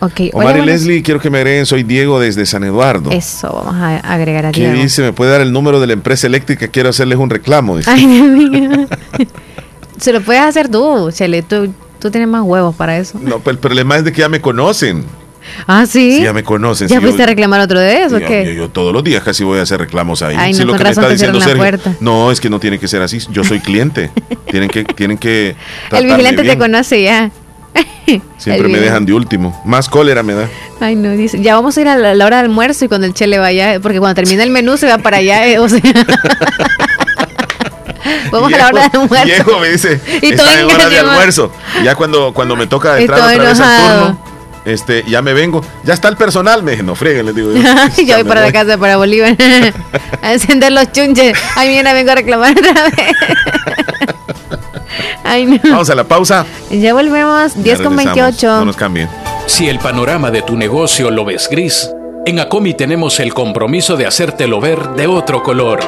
[0.00, 0.20] Ok.
[0.32, 3.10] Omar hola, y Leslie, quiero que me agreguen, soy Diego desde San Eduardo.
[3.10, 4.80] Eso, vamos a agregar a ¿Qué Diego.
[4.82, 5.02] dice?
[5.02, 6.68] ¿Me puede dar el número de la empresa eléctrica?
[6.68, 7.76] Quiero hacerles un reclamo.
[7.76, 7.90] dice.
[7.90, 8.86] Ay.
[9.98, 11.42] Se lo puedes hacer tú, Chele.
[11.42, 13.18] Tú, tú tienes más huevos para eso.
[13.20, 15.04] No, pero el problema es de que ya me conocen.
[15.66, 16.18] Ah, sí.
[16.18, 16.86] Sí, ya me conocen.
[16.88, 18.44] ¿Ya sí, fuiste yo- a reclamar otro de eso o yo, qué?
[18.46, 20.36] yo- yo todos los días casi voy a hacer reclamos ahí.
[20.38, 21.56] Ay, no, lo con que me está diciendo Sergio.
[21.56, 21.94] puerta.
[22.00, 23.18] No, es que no tiene que ser así.
[23.32, 24.10] Yo soy cliente.
[24.50, 25.56] tienen que, tienen que.
[25.90, 27.30] El vigilante te conoce ya.
[28.38, 29.60] Siempre me dejan de último.
[29.64, 30.48] Más cólera me da.
[30.80, 31.40] Ay, no, dice.
[31.40, 33.80] Ya vamos a ir a la, la hora de almuerzo y cuando el Chele vaya,
[33.80, 35.80] porque cuando termina el menú se va para allá, eh, o sea.
[38.30, 39.24] Vamos a la hora de almuerzo.
[39.26, 41.10] Viejo me dice, Y todo está en hora de engañado.
[41.10, 41.52] almuerzo.
[41.84, 44.06] Ya cuando, cuando me toca entrar otra vez al enojado.
[44.06, 44.24] turno,
[44.64, 45.64] este, ya me vengo.
[45.84, 47.60] Ya está el personal, me dije, no freguen, les digo yo.
[48.04, 49.36] yo voy para la casa, para Bolívar,
[50.22, 51.36] a encender los chunches.
[51.56, 54.14] Ay, mira, vengo a reclamar otra vez.
[55.24, 55.58] Ay, no.
[55.62, 56.46] Vamos a la pausa.
[56.70, 58.16] Ya volvemos, 10 Ya con regresamos.
[58.16, 58.46] 28.
[58.46, 59.08] No nos cambien.
[59.46, 61.90] Si el panorama de tu negocio lo ves gris,
[62.26, 65.80] en Acomi tenemos el compromiso de hacértelo ver de otro color.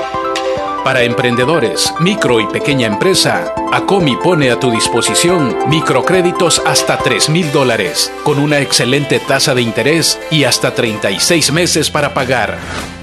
[0.85, 7.53] Para emprendedores, micro y pequeña empresa, Acomi pone a tu disposición microcréditos hasta 3 mil
[7.53, 12.57] dólares, con una excelente tasa de interés y hasta 36 meses para pagar.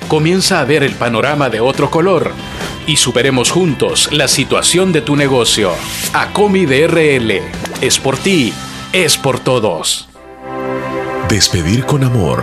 [0.07, 2.31] Comienza a ver el panorama de otro color
[2.87, 5.73] y superemos juntos la situación de tu negocio.
[6.13, 7.41] Acomi DRL.
[7.81, 8.53] Es por ti,
[8.93, 10.09] es por todos.
[11.29, 12.41] Despedir con amor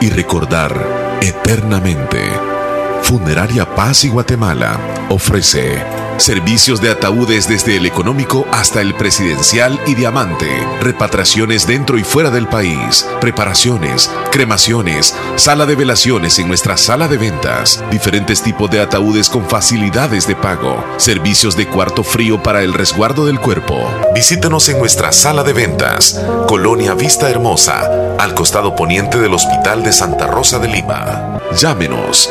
[0.00, 2.18] y recordar eternamente.
[3.02, 9.94] Funeraria Paz y Guatemala ofrece servicios de ataúdes desde el económico hasta el presidencial y
[9.94, 10.48] diamante,
[10.80, 17.18] repatriaciones dentro y fuera del país, preparaciones, cremaciones, sala de velaciones en nuestra sala de
[17.18, 22.72] ventas, diferentes tipos de ataúdes con facilidades de pago, servicios de cuarto frío para el
[22.72, 23.88] resguardo del cuerpo.
[24.14, 29.92] Visítanos en nuestra sala de ventas, Colonia Vista Hermosa, al costado poniente del Hospital de
[29.92, 31.40] Santa Rosa de Lima.
[31.56, 32.30] Llámenos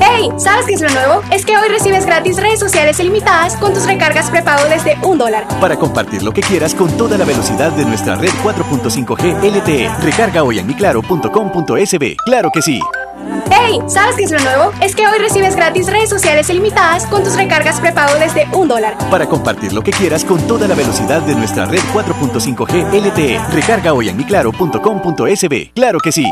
[0.00, 0.28] ¡Hey!
[0.38, 1.22] ¿Sabes qué es lo nuevo?
[1.30, 5.46] Es que hoy recibes gratis redes sociales ilimitadas con tus recargas prepago desde un dólar.
[5.60, 9.90] Para compartir lo que quieras con toda la velocidad de nuestra red 4.5G LTE.
[10.02, 12.16] Recarga hoy en miclaro.com.sb.
[12.24, 12.80] Claro que sí.
[13.50, 13.78] ¡Hey!
[13.86, 14.72] ¿Sabes qué es lo nuevo?
[14.80, 18.96] Es que hoy recibes gratis redes sociales ilimitadas con tus recargas prepago desde un dólar.
[19.10, 23.40] Para compartir lo que quieras con toda la velocidad de nuestra red 4.5G LTE.
[23.52, 25.72] Recarga hoy en miclaro.com.sb.
[25.74, 26.26] Claro que sí.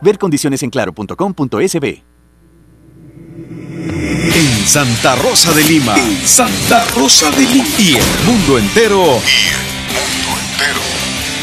[0.00, 2.15] Ver condiciones en claro.com.sb.
[3.88, 5.94] En Santa Rosa de Lima.
[5.96, 7.64] En Santa Rosa de Lima.
[7.78, 9.00] Y el mundo entero.
[9.04, 9.60] Y el
[10.24, 10.80] mundo entero.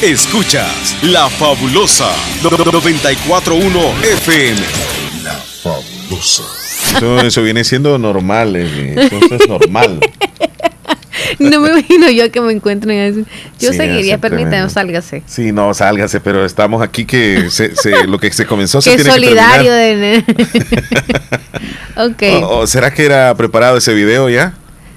[0.01, 2.11] Escuchas La Fabulosa
[2.41, 4.61] 941 FM.
[5.23, 5.33] La
[5.63, 6.43] Fabulosa.
[6.97, 9.99] Eso, eso viene siendo normal, eh, eso, eso es normal.
[11.39, 13.25] No me imagino yo que me encuentren así.
[13.59, 14.69] Yo Sí, seguiría, tremendo.
[14.69, 15.23] sálgase.
[15.25, 19.11] Sí, no, sálgase, pero estamos aquí que se- se- lo que se comenzó se tiene
[19.11, 20.25] solidario que terminar.
[21.95, 22.33] de...
[22.37, 22.43] ok.
[22.43, 24.53] ¿O, o será que era preparado ese video ya?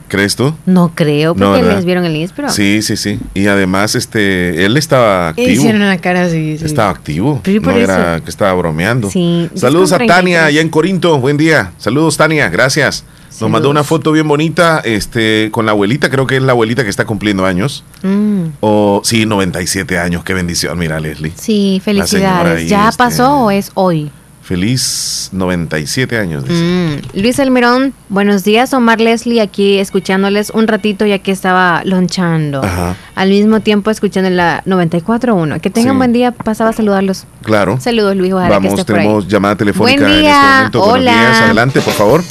[0.09, 0.55] ¿Crees tú?
[0.67, 2.53] No creo, porque les vieron el Instagram.
[2.55, 3.19] Sí, sí, sí.
[3.35, 5.49] Y además, este, él estaba activo.
[5.51, 6.59] Hicieron la cara así.
[6.59, 6.65] sí.
[6.65, 7.41] Estaba activo.
[7.43, 9.11] Pero por no era que estaba bromeando.
[9.11, 10.07] Sí, Saludos a 10:33.
[10.07, 11.19] Tania allá en Corinto.
[11.19, 11.73] Buen día.
[11.79, 12.49] Saludos, Tania.
[12.49, 13.05] Gracias.
[13.41, 16.09] Nos mandó una foto bien bonita este, con la abuelita.
[16.09, 17.85] Creo que es la abuelita que está cumpliendo años.
[18.03, 20.25] Mm, O sí, 97 años.
[20.25, 20.79] Qué bendición.
[20.79, 21.33] Mira, Leslie.
[21.37, 22.61] sí, felicidades.
[22.61, 24.11] ahí, ¿Ya este, pasó o es hoy?
[24.47, 26.45] Feliz 97 años.
[26.45, 26.63] dice.
[26.63, 28.73] Mm, Luis Almirón, buenos días.
[28.75, 32.63] Omar Leslie aquí escuchándoles un ratito ya que estaba lonchando.
[32.63, 32.95] Ajá.
[33.17, 35.59] Al mismo tiempo escuchando la 94.1.
[35.61, 35.99] Que tengan Sí.
[35.99, 36.31] buen día.
[36.31, 37.25] Pasaba a saludarlos.
[37.43, 37.81] Claro.
[37.81, 38.33] Saludos, Luis.
[38.35, 39.03] Ojalá que Vamos, por ahí.
[39.03, 40.79] tenemos llamada telefónica Buen en día, este momento.
[40.79, 41.11] Buenos hola.
[41.13, 42.23] días, adelante, por favor.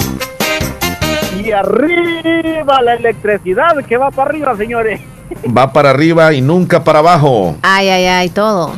[1.43, 5.01] Y arriba la electricidad que va para arriba, señores.
[5.45, 7.57] Va para arriba y nunca para abajo.
[7.61, 8.71] Ay, ay, ay, todo.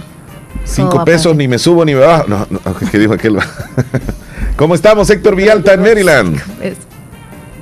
[0.67, 2.27] Cinco pesos, ni me subo ni me bajo.
[2.27, 2.59] No, no,
[2.91, 3.37] ¿qué dijo aquel?
[4.57, 6.37] ¿Cómo estamos, Héctor Villalta en Maryland?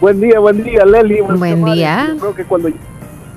[0.01, 1.21] Buen día, buen día, Leli.
[1.21, 2.07] Buen día.
[2.09, 2.69] Yo creo que cuando,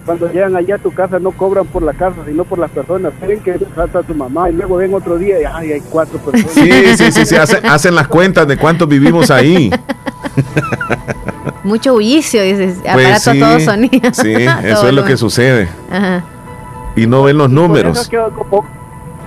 [0.07, 3.13] cuando llegan allá a tu casa no cobran por la casa, sino por las personas.
[3.21, 6.19] Creen que trata a tu mamá y luego ven otro día y ay, hay cuatro
[6.19, 6.53] personas.
[6.53, 9.71] Sí, sí, sí, sí, hacen, hacen las cuentas de cuántos vivimos ahí.
[11.65, 12.79] Mucho bullicio, dices.
[12.81, 14.11] Pues Aparato sí, todo sonido.
[14.13, 15.69] sí, Todo eso es lo que sucede.
[15.91, 16.25] Ajá.
[16.97, 18.01] Y no ven los Por eso números.
[18.01, 18.19] es que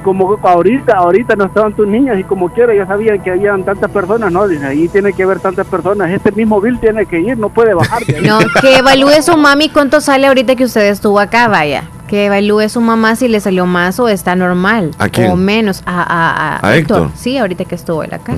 [0.02, 3.90] como, ahorita, ahorita no estaban tus niñas y como quiera ya sabían que habían tantas
[3.92, 4.48] personas, ¿no?
[4.48, 6.10] Dice, ahí tiene que haber tantas personas.
[6.12, 8.04] Este mismo bill tiene que ir, no puede bajar.
[8.06, 8.26] de ahí.
[8.26, 11.84] No, que evalúe su mami cuánto sale ahorita que usted estuvo acá, vaya.
[12.08, 14.92] Que evalúe su mamá si le salió más o está normal.
[15.00, 15.32] ¿A quién?
[15.32, 15.82] O menos.
[15.86, 17.10] A, a, a ¿A Héctor?
[17.16, 18.34] Sí, ahorita que estuvo él acá.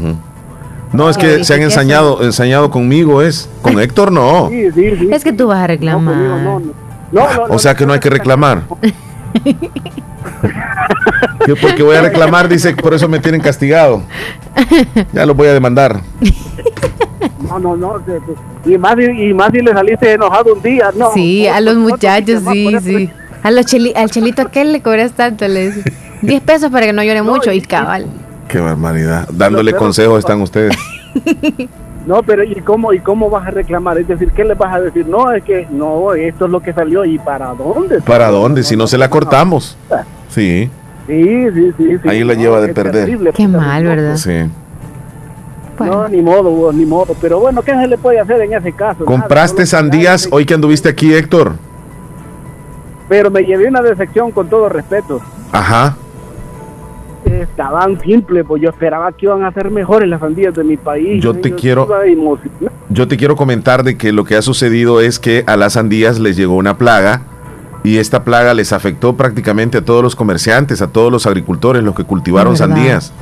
[0.91, 3.49] No, es que se han eso- ensañado, ensañado conmigo, es.
[3.63, 4.49] Con Héctor no.
[4.49, 5.09] Sí, sí, sí.
[5.11, 6.15] Es que tú vas a reclamar.
[6.15, 6.71] No, no, no.
[7.11, 8.61] No, no, O sea que no hay que reclamar.
[11.45, 14.03] Que porque voy a reclamar, dice, por eso me tienen castigado.
[15.11, 16.01] Ya lo voy a demandar.
[17.47, 17.99] No, no, no.
[17.99, 21.11] de- de- Y más, si- y más si le saliste enojado un día, no.
[21.13, 23.09] sí, a los muchachos, sí, sí.
[23.43, 25.93] A los cheli- al chelito aquel le cobras tanto, le dice.
[26.21, 28.05] 10 pesos para que no llore mucho y cabal.
[28.47, 29.27] Qué barbaridad.
[29.31, 30.75] Dándole consejos están ustedes.
[32.05, 33.97] No, pero ¿y cómo, ¿y cómo vas a reclamar?
[33.97, 35.07] Es decir, ¿qué le vas a decir?
[35.07, 37.05] No, es que no, esto es lo que salió.
[37.05, 38.01] ¿Y para dónde?
[38.01, 38.63] ¿Para dónde?
[38.63, 39.77] Si no se la cortamos.
[40.29, 40.69] Sí,
[41.07, 41.97] Sí, sí, sí.
[42.01, 42.09] sí.
[42.09, 43.05] ahí la lleva de perder.
[43.05, 44.15] terrible, Qué puta, mal, no, ¿verdad?
[44.17, 44.49] Sí.
[45.79, 47.15] No, ni modo, ni modo.
[47.19, 49.03] Pero bueno, ¿qué se le puede hacer en ese caso?
[49.05, 51.53] ¿Compraste sandías hoy que anduviste aquí, Héctor?
[53.09, 55.19] Pero me llevé una decepción con todo respeto.
[55.51, 55.95] Ajá.
[57.25, 61.23] Estaban simples, pues yo esperaba que iban a ser mejores las sandías de mi país.
[61.23, 61.87] Yo te Yo quiero-.
[62.89, 66.19] Yo te quiero comentar de que lo que ha sucedido es que a las sandías
[66.19, 67.21] les llegó una plaga
[67.83, 71.95] y esta plaga les afectó prácticamente a todos los comerciantes, a todos los agricultores, los
[71.95, 73.13] que cultivaron sandías.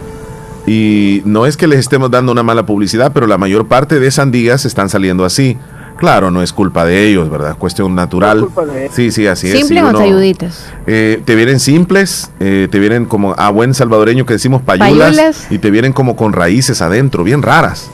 [0.67, 4.11] Y no es que les estemos dando una mala publicidad, pero la mayor parte de
[4.11, 5.57] sandías están saliendo así.
[6.01, 7.55] Claro, no es culpa de ellos, ¿verdad?
[7.57, 8.39] Cuestión natural.
[8.41, 8.95] culpa de ellos.
[8.95, 9.57] Sí, sí, así es.
[9.59, 10.65] Simple y o uno- ayuditas.
[10.87, 15.47] eh, te vienen simples, eh, te vienen como a buen salvadoreño que decimos payulas, Payulas.
[15.51, 17.89] y te vienen como con raíces adentro, bien raras.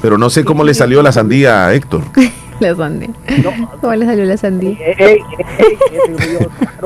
[0.00, 2.02] Pero no sé cómo le salió la sandía a Héctor.
[2.58, 3.10] La sandía.
[3.80, 4.78] ¿Cómo le salió la sandía?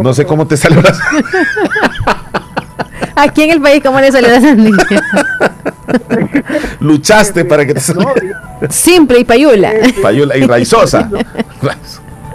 [0.02, 0.92] No sé cómo te salió la
[3.14, 4.74] Aquí en el país, ¿cómo le salió la sandía?
[6.80, 8.12] Luchaste para que te saliera
[8.70, 9.72] Simple y payula.
[10.02, 11.10] payula y raizosa.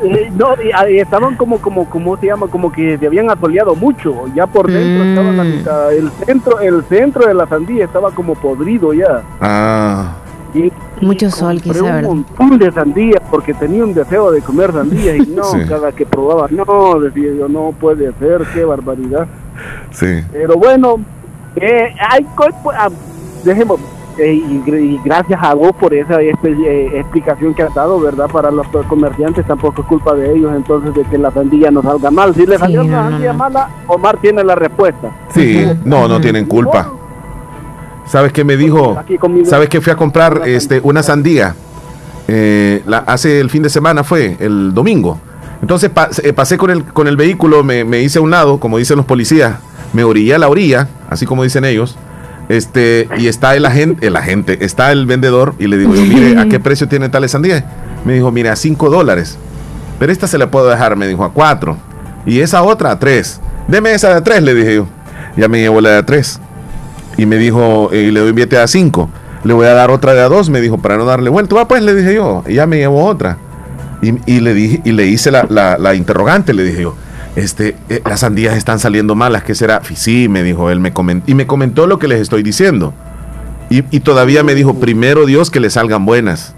[0.03, 3.75] Eh, no, y, ah, estaban como, como, como se llama, como que se habían atoleado
[3.75, 4.25] mucho.
[4.33, 8.33] Ya por dentro estaba la mitad, el centro, el centro de la sandía estaba como
[8.33, 9.21] podrido ya.
[9.39, 10.15] Ah,
[10.55, 10.71] Y,
[11.05, 12.01] Mucho sol, quizá, un ¿verdad?
[12.01, 15.59] montón de sandías porque tenía un deseo de comer sandías y no, Sí.
[15.69, 19.27] cada que probaba, no, decía yo, no puede ser, qué barbaridad.
[19.91, 20.23] sí.
[20.31, 20.95] Pero bueno,
[21.57, 22.25] eh, hay
[23.43, 23.79] dejemos,
[24.17, 27.99] eh, y, gr- y gracias a vos por esa espe- eh, explicación que has dado,
[27.99, 28.27] ¿verdad?
[28.29, 32.11] Para los comerciantes tampoco es culpa de ellos, entonces, de que la sandía no salga
[32.11, 32.35] mal.
[32.35, 33.37] Si le salió no, una no, sandía no.
[33.39, 35.09] mala, Omar tiene la respuesta.
[35.33, 36.89] Sí, no, no tienen culpa.
[38.07, 38.97] ¿Sabes qué me dijo?
[38.99, 39.45] Aquí conmigo.
[39.45, 41.55] ¿Sabes que fui a comprar este una sandía?
[42.27, 45.17] Eh, la, hace el fin de semana fue, el domingo.
[45.61, 48.59] Entonces pa- eh, pasé con el, con el vehículo, me, me hice a un lado,
[48.59, 49.59] como dicen los policías,
[49.93, 51.97] me orillé a la orilla, así como dicen ellos.
[52.51, 56.37] Este, y está el agente, el agente, está el vendedor, y le digo yo, mire,
[56.37, 57.63] ¿a qué precio tiene tal sandía?
[58.03, 59.37] Me dijo, mire, a 5 dólares.
[59.99, 61.77] Pero esta se la puedo dejar, me dijo, a 4.
[62.25, 63.39] Y esa otra a 3.
[63.69, 64.87] Deme esa de a 3, le dije yo.
[65.37, 66.39] Ya me llevó la de a 3.
[67.17, 69.09] Y me dijo, eh, le doy un billete a 5.
[69.43, 71.55] Le voy a dar otra de a 2, me dijo, para no darle vuelta.
[71.55, 72.43] Va, pues, le dije yo.
[72.47, 73.37] Y ya me llevó otra.
[74.01, 76.95] Y, y le dije, y le hice la, la- la interrogante, le dije yo.
[77.35, 79.81] Este, eh, las sandías están saliendo malas, ¿qué será?
[79.89, 82.93] Y Sí, me dijo él, me comentó, y me comentó lo que les estoy diciendo.
[83.69, 86.55] Y, y todavía me dijo, primero Dios que le salgan buenas.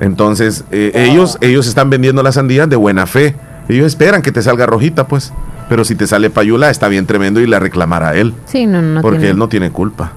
[0.00, 3.34] Entonces, eh, ellos, ellos están vendiendo las sandías de buena fe.
[3.68, 5.34] Ellos esperan que te salga rojita, pues.
[5.68, 8.32] Pero si te sale payula, está bien tremendo y la reclamará él.
[8.46, 9.02] Sí, no, no.
[9.02, 10.12] porque tiene- él no tiene culpa.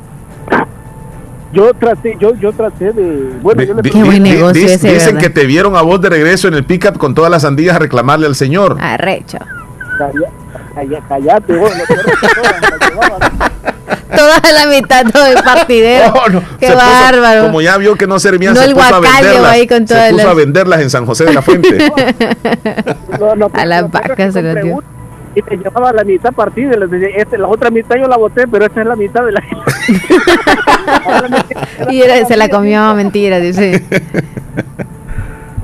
[1.51, 4.91] Yo traté, yo, yo traté de, bueno, yo le Di- Qué buen di- negocio ese,
[4.91, 5.19] dicen ¿verdad?
[5.21, 7.79] que te vieron a vos de regreso en el pickup con todas las sandías a
[7.79, 8.77] reclamarle al señor.
[8.81, 9.37] Arrecho.
[9.97, 10.29] Calla-
[10.75, 12.27] calla- Callate, vos, lo peor es que
[14.17, 16.13] todas la mitad, todo el partidero.
[16.59, 17.43] Qué Se puso- bárbaro.
[17.43, 19.51] como ya vio que no servían, No se el puso a venderlas.
[19.51, 21.91] ahí con se puso a las- venderlas en San José de la Fuente.
[23.53, 24.83] a las vacas se las dio.
[25.35, 28.47] Y te llevaba la mitad partida les decía, este, la otra mitad yo la boté,
[28.47, 29.41] pero esta es la mitad de la...
[31.89, 33.83] Y era- se la comió, mentira, dice.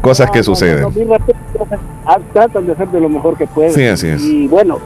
[0.01, 0.81] Cosas que suceden.
[0.81, 1.17] No, mira,
[2.05, 3.73] ah, tratan de hacer de lo mejor que pueden.
[3.73, 4.21] Sí, así es.
[4.23, 4.77] Y bueno,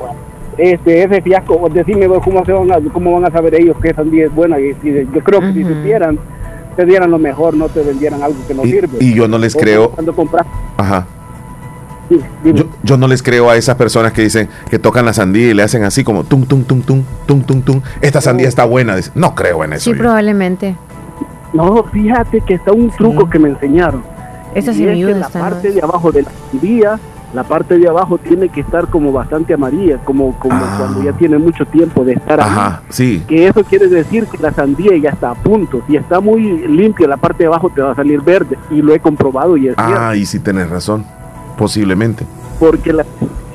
[0.57, 3.97] este, ese fiasco, decime cómo, se van a, cómo van a saber ellos que esa
[4.01, 4.59] sandía es buena.
[4.59, 6.17] Y, y yo creo que si supieran,
[6.75, 8.97] te dieran lo mejor, no te vendieran algo que no Y- sirve.
[8.99, 9.89] y yo no les O creo.
[9.91, 10.45] Cuando compras,
[10.77, 11.05] Ajá.
[12.43, 15.53] Yo, yo no les creo a esas personas que dicen que tocan la sandía y
[15.53, 17.81] le hacen así como tum tum tum tum tum tum tum.
[18.01, 18.95] Esta sandía está buena.
[18.97, 19.85] Dice, No creo en eso.
[19.85, 19.97] Sí, yo.
[20.03, 20.75] probablemente.
[21.53, 24.03] no, fíjate que está un truco que me enseñaron.
[24.55, 26.99] Esa Y sí es que la parte de abajo de la sandía,
[27.33, 31.37] la parte de abajo tiene que estar como bastante amarilla, como, como cuando ya tiene
[31.39, 32.47] mucho tiempo de estar ahí.
[32.49, 32.67] Ah.
[32.67, 33.23] Ajá, sí.
[33.27, 35.81] que eso quiere decir que la sandía ya está a punto.
[35.87, 38.57] Si está muy limpia, la parte de abajo te va a salir verde.
[38.69, 39.93] Y lo he comprobado y es cierto.
[39.97, 41.03] Ah, y sí tenés razón.
[41.57, 42.25] Posiblemente.
[42.59, 43.03] Porque la,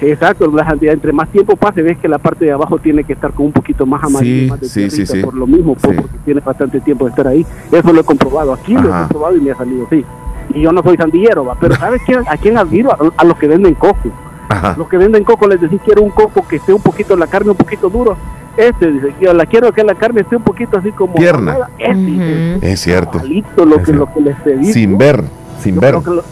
[0.01, 3.13] exacto, la sandía, entre más tiempo pase, ves que la parte de abajo tiene que
[3.13, 5.23] estar con un poquito más amarilla, Sí, más de sí, sí, tierrita, sí.
[5.23, 7.47] por lo mismo, por- porque tiene bastante tiempo de estar ahí.
[7.71, 8.53] Eso lo he comprobado.
[8.53, 9.01] Aquí lo he Ajá.
[9.03, 10.05] comprobado y me ha salido así.
[10.55, 11.55] Y yo no soy sandillero, ¿va?
[11.61, 12.17] pero ¿sabes qué?
[12.27, 12.91] a quién admiro?
[12.93, 14.09] A, a los que venden coco.
[14.49, 14.75] Ajá.
[14.79, 17.51] Los que venden coco les decís quiero un coco que esté un poquito la carne
[17.51, 18.17] un poquito duro.
[18.57, 21.53] Este dice, yo la quiero que la carne esté un poquito así como Tierna.
[21.53, 21.71] ahumada.
[21.79, 23.21] Este, Es cierto.
[23.65, 24.73] Lo que, lo que les pedí.
[24.73, 24.99] Sin ¿no?
[24.99, 25.23] ver,
[25.61, 25.95] sin Yo ver.
[25.95, 26.25] lo-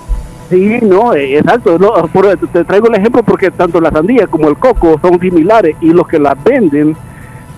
[0.48, 1.76] Sí, no, eh, exacto.
[1.78, 5.76] no, por- te traigo el ejemplo porque tanto la sandía como el coco son similares
[5.80, 6.96] y los que las venden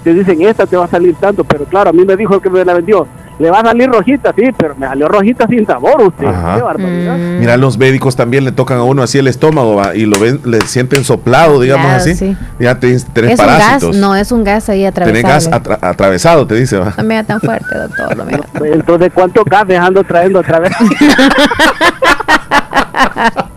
[0.02, 2.40] te dicen esta te va a salir tanto, pero claro, a mí me dijo el
[2.40, 3.06] que me la vendió,
[3.39, 6.27] le va a salir rojita, sí, pero me salió rojita sin sabor usted.
[6.27, 7.16] Qué barbaridad.
[7.16, 9.94] Mira, los médicos también le tocan a uno así el estómago ¿va?
[9.94, 12.15] y lo ven, le sienten soplado, digamos Claro, así.
[12.16, 12.36] sí.
[12.59, 13.97] Ya tenés, tenés Es un gas, parásitos.
[13.97, 15.77] no, es un gas ahí tenés gas atravesado.
[15.78, 16.78] atra- atravesado, te dice.
[16.78, 16.93] ¿va?
[16.97, 18.16] No me da tan fuerte, doctor.
[18.16, 18.40] No me da.
[18.74, 20.73] Entonces, ¿cuánto gas dejando trayendo otra vez?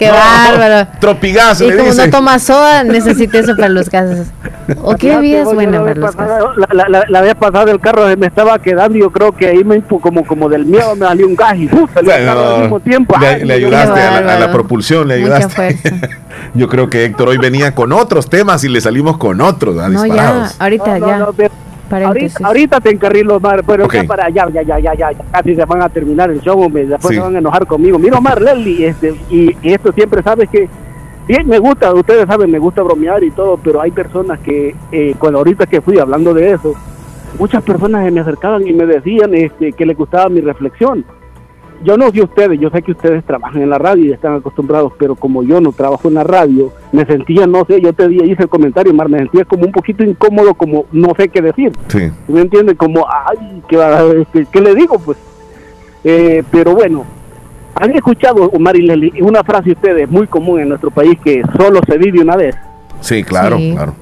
[0.00, 0.88] Qué No, bárbaro.
[0.98, 2.10] Tropigas, Y le como no dicen.
[2.10, 4.28] toma soda, necesita eso para los gases.
[4.82, 7.80] ¿O qué bebida es buena la para los la, la, la- la vez pasada el
[7.80, 11.04] carro me estaba quedando y yo creo que ahí me como, como del miedo me
[11.06, 11.86] salió un gas y ¡uh!
[11.92, 13.14] salió el carro al mismo tiempo.
[13.20, 14.52] Le, Ay, le yo- ayudaste a la, a la bárbaro.
[14.52, 15.78] propulsión, le Mucha ayudaste.
[16.54, 19.76] Yo creo que Héctor hoy venía con otros temas y le salimos con otros.
[19.76, 21.18] No, ya, ahorita No, ya.
[21.18, 21.50] no, pero.
[21.90, 23.94] Ahorita, ahorita te encarrilo, Omar, pero Ok.
[23.94, 26.60] ya para allá, ya, ya, ya, ya, ya, casi se van a terminar el show,
[26.60, 27.14] hombre, después Sí.
[27.16, 27.98] se van a enojar conmigo.
[27.98, 30.68] Mira, Omar, Leslie, este, y, y esto siempre sabes que,
[31.26, 35.14] bien, me gusta, ustedes saben, me gusta bromear y todo, pero hay personas que, eh,
[35.18, 36.74] cuando ahorita que fui hablando de eso,
[37.38, 41.04] muchas personas se me acercaban y me decían este, que les gustaba mi reflexión.
[41.82, 44.92] Yo no sé ustedes, yo sé que ustedes trabajan en la radio y están acostumbrados,
[44.98, 48.22] pero como yo no trabajo en la radio, me sentía, no sé, yo te di-
[48.22, 51.72] hice el comentario, Mar, me sentía como un poquito incómodo, como no sé qué decir.
[51.88, 52.10] Sí.
[52.28, 52.76] ¿Me entienden?
[52.76, 54.98] Como, ay, ¿qué, va- este, ¿qué le digo?
[54.98, 55.16] Pues,
[56.04, 57.04] Eh, pero bueno,
[57.74, 61.42] han escuchado, Omar y Leslie, una frase de ustedes muy común en nuestro país que
[61.58, 62.56] solo se vive una vez.
[63.00, 63.72] Sí, claro, Sí.
[63.74, 63.94] claro.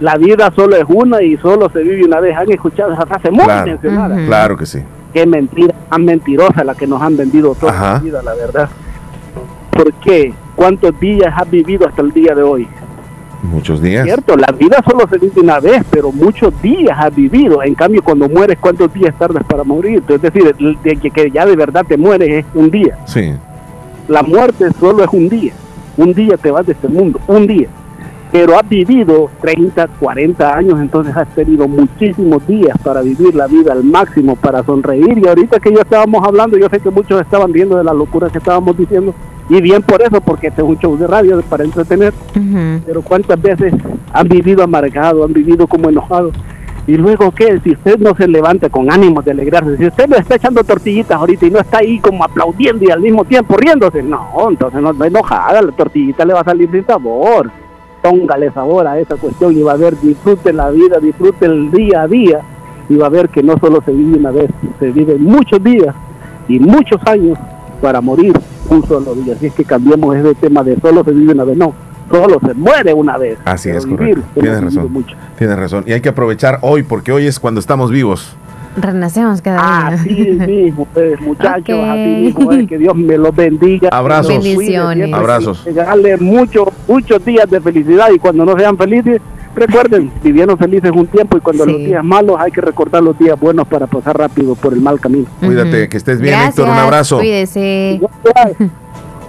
[0.00, 2.36] La vida solo es una y solo se vive una vez.
[2.36, 4.16] Han escuchado esa frase muy Claro, mencionada.
[4.26, 4.78] claro que sí.
[5.16, 7.92] Qué mentira, tan mentirosa la que nos han vendido toda Ajá.
[7.94, 8.68] la vida, la verdad.
[9.70, 10.34] ¿Por qué?
[10.54, 12.68] ¿Cuántos días has vivido hasta el día de hoy?
[13.42, 14.04] Muchos días.
[14.04, 17.62] Cierto, la vida solo se vive una vez, pero muchos días has vivido.
[17.62, 20.02] En cambio, cuando mueres, ¿cuántos días tardas para morir?
[20.06, 22.98] Es decir, de que, que ya de verdad te mueres es un día.
[23.06, 23.32] Sí.
[24.08, 25.54] La muerte solo es un día.
[25.96, 27.68] Un día te vas de este mundo, un día.
[28.32, 33.72] Pero has vivido 30, 40 años, entonces has tenido muchísimos días para vivir la vida
[33.72, 35.18] al máximo, para sonreír.
[35.18, 38.28] Y ahorita que yo estábamos hablando, yo sé que muchos estaban viendo de la locura
[38.28, 39.14] que estábamos diciendo.
[39.48, 42.12] Y bien por eso, porque este es un show de radio para entretener.
[42.84, 43.72] Pero cuántas veces
[44.12, 46.34] han vivido amargado, han vivido como enojados.
[46.88, 47.58] Y luego, ¿qué?
[47.64, 51.18] Si usted no se levanta con ánimos de alegrarse, si usted no está echando tortillitas
[51.18, 54.90] ahorita y no está ahí como aplaudiendo y al mismo tiempo riéndose, no, entonces no
[54.92, 57.50] está enojada, la tortillita le va a salir sin sabor.
[58.08, 62.02] Póngale sabor a esa cuestión y va a ver, disfrute la vida, disfrute el día
[62.02, 62.40] a día
[62.88, 65.92] y va a ver que no solo se vive una vez, se vive muchos días
[66.46, 67.36] y muchos años
[67.80, 68.32] para morir
[68.70, 69.34] un solo día.
[69.34, 71.74] Así es que cambiemos ese tema de solo se vive una vez, no,
[72.08, 73.38] solo se muere una vez.
[73.44, 74.40] Así es, vivir, correcto.
[74.40, 74.92] Tienes razón.
[74.92, 75.16] mucho.
[75.36, 75.84] Tienes razón.
[75.86, 78.36] Y hay que aprovechar hoy, porque hoy es cuando estamos vivos.
[78.76, 80.02] Renacemos cada día.
[80.02, 80.12] Así
[80.46, 81.84] mismo, pues, muchachos, Ok.
[81.88, 83.88] así mismo, eh, que Dios me los bendiga.
[83.90, 84.28] Abrazos.
[84.28, 85.12] Bendiciones.
[85.12, 85.64] Abrazos.
[86.20, 89.20] muchos, muchos días de felicidad y cuando no sean felices,
[89.54, 91.72] recuerden, vivieron felices un tiempo y cuando Sí.
[91.72, 95.00] los días malos hay que recordar los días buenos para pasar rápido por el mal
[95.00, 95.26] camino.
[95.40, 96.68] Cuídate, que estés bien, Gracias, Héctor.
[96.68, 97.16] Un abrazo.
[97.18, 98.00] Cuídese.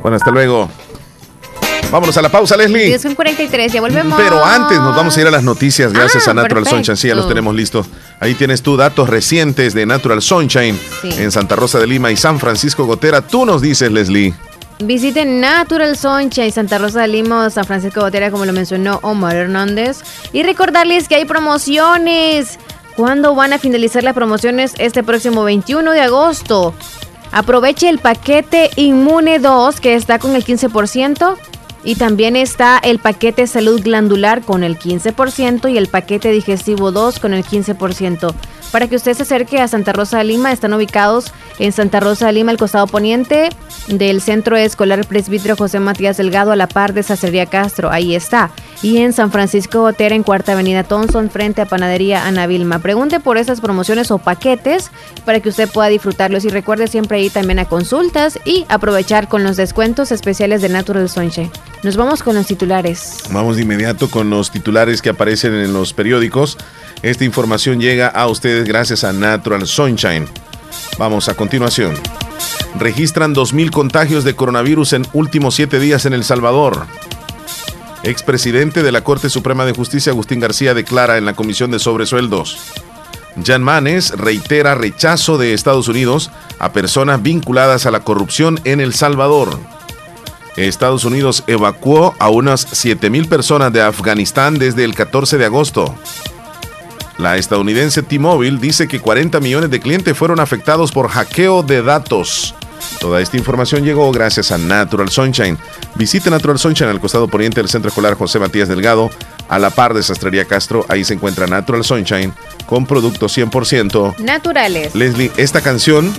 [0.01, 0.69] Bueno, hasta luego.
[1.91, 2.85] Vámonos a la pausa, Leslie.
[2.87, 4.19] 10 con 43, ya volvemos.
[4.19, 6.75] Pero antes nos vamos a ir a las noticias gracias Ah, a Natural perfecto.
[6.75, 6.97] Sunshine.
[6.97, 7.87] Sí, ya los tenemos listos.
[8.19, 11.09] Ahí tienes tú datos recientes de Natural Sunshine Sí.
[11.17, 13.21] en Santa Rosa de Lima y San Francisco Gotera.
[13.21, 14.33] Tú nos dices, Leslie.
[14.79, 19.99] Visiten Natural Sunshine, Santa Rosa de Lima San Francisco Botera, como lo mencionó Omar Hernández.
[20.33, 22.59] Y recordarles que hay promociones.
[22.97, 24.73] ¿Cuándo van a finalizar las promociones?
[24.77, 26.73] Este próximo 21 de agosto.
[27.31, 31.37] Aproveche el paquete Inmune 2 que está con el 15%.
[31.83, 37.19] Y también está el paquete Salud Glandular con el 15% y el paquete Digestivo 2
[37.19, 38.33] con el 15%.
[38.71, 42.27] Para que usted se acerque a Santa Rosa de Lima, están ubicados en Santa Rosa
[42.27, 43.49] de Lima, al costado poniente
[43.87, 47.89] del Centro Escolar Presbítero José Matías Delgado, a la par de Sacería Castro.
[47.89, 48.51] Ahí está.
[48.81, 52.79] Y en San Francisco Botera, en Cuarta Avenida Thompson, frente a Panadería Ana Vilma.
[52.79, 54.91] Pregunte por esas promociones o paquetes
[55.25, 56.43] para que usted pueda disfrutarlos.
[56.45, 61.07] Y recuerde siempre ir también a consultas y aprovechar con los descuentos especiales de Natural
[61.09, 61.51] Sunshine.
[61.83, 63.23] Nos vamos con los titulares.
[63.31, 66.57] Vamos de inmediato con los titulares que aparecen en los periódicos.
[67.03, 70.27] Esta información llega a ustedes gracias a Natural Sunshine.
[70.97, 71.93] Vamos a continuación.
[72.79, 76.87] Registran 2.000 contagios de coronavirus en últimos siete días en El Salvador.
[78.03, 82.57] Expresidente de la Corte Suprema de Justicia, Agustín García, declara en la Comisión de Sobresueldos.
[83.45, 88.93] Jan Manes reitera rechazo de Estados Unidos a personas vinculadas a la corrupción en El
[88.93, 89.59] Salvador.
[90.57, 95.95] Estados Unidos evacuó a unas 7.000 personas de Afganistán desde el 14 de agosto.
[97.17, 102.53] La estadounidense T-Mobile dice que 40 millones de clientes fueron afectados por hackeo de datos.
[102.99, 105.57] Toda esta información llegó gracias a Natural Sunshine.
[105.95, 109.09] Visite Natural Sunshine al costado poniente del Centro Escolar José Matías Delgado,
[109.49, 110.85] a la par de Sastrería Castro.
[110.89, 112.33] Ahí se encuentra Natural Sunshine
[112.65, 114.17] con productos 100%.
[114.19, 114.93] Naturales.
[114.95, 116.13] Leslie, esta canción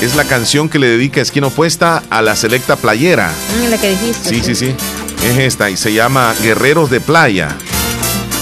[0.00, 3.32] es la canción que le dedica Esquina Opuesta a la selecta playera.
[3.58, 4.28] Mm, la que dijiste.
[4.28, 4.74] Sí, sí, sí.
[5.22, 7.56] Es esta y se llama Guerreros de Playa.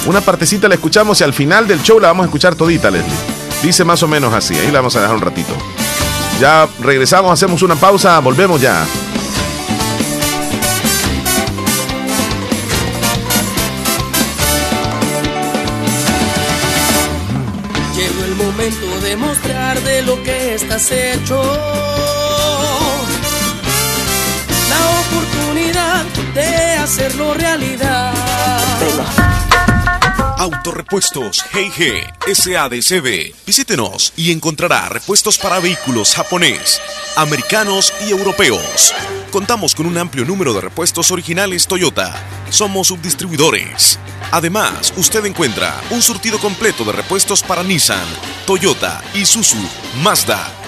[0.06, 3.12] Una partecita la escuchamos y al final del show la vamos a escuchar todita, Leslie.
[3.62, 4.54] Dice más o menos así.
[4.54, 5.52] Ahí la vamos a dejar un ratito.
[6.40, 8.86] Ya regresamos, hacemos una pausa, volvemos ya.
[20.78, 21.42] Estás hecho.
[24.68, 28.14] La oportunidad de hacerlo realidad.
[30.38, 33.34] Autorepuestos GG SADCB.
[33.44, 36.80] Visítenos y encontrará repuestos para vehículos japonés,
[37.16, 38.94] americanos y europeos.
[39.32, 42.14] Contamos con un amplio número de repuestos originales Toyota.
[42.50, 43.98] Somos subdistribuidores.
[44.30, 48.06] Además, usted encuentra un surtido completo de repuestos para Nissan,
[48.46, 49.56] Toyota, Isuzu,
[50.02, 50.57] Mazda,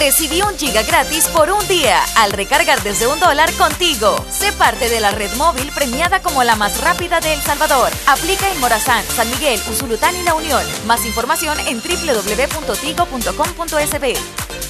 [0.00, 4.16] Recibí un giga gratis por un día al recargar desde un dólar contigo.
[4.30, 7.92] Sé parte de la red móvil premiada como la más rápida de El Salvador.
[8.06, 10.62] Aplica en Morazán, San Miguel, Usulután y La Unión.
[10.86, 14.69] Más información en www.tigo.com.sb.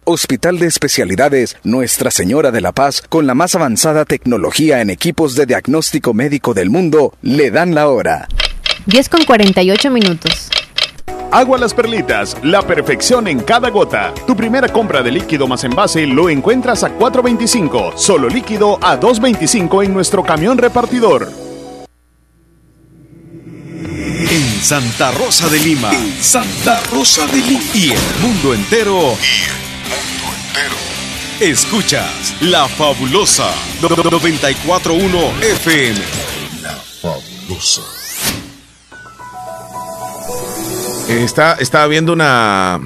[0.05, 5.35] Hospital de Especialidades Nuestra Señora de la Paz, con la más avanzada tecnología en equipos
[5.35, 8.27] de diagnóstico médico del mundo, le dan la hora.
[8.89, 10.49] 10 con 48 minutos.
[11.31, 14.15] Agua Las Perlitas, la perfección en cada gota.
[14.27, 19.85] Tu primera compra de líquido más envase lo encuentras a 4.25, solo líquido a 2.25
[19.85, 21.31] en nuestro camión repartidor.
[24.31, 25.91] En Santa Rosa de Lima.
[26.19, 27.65] Santa Rosa de Lima.
[27.75, 29.15] Y el mundo entero.
[31.41, 33.51] Escuchas La Fabulosa
[33.83, 36.01] 941 FM.
[36.63, 37.98] La Fabulosa.
[41.09, 42.81] Está, estaba viendo una,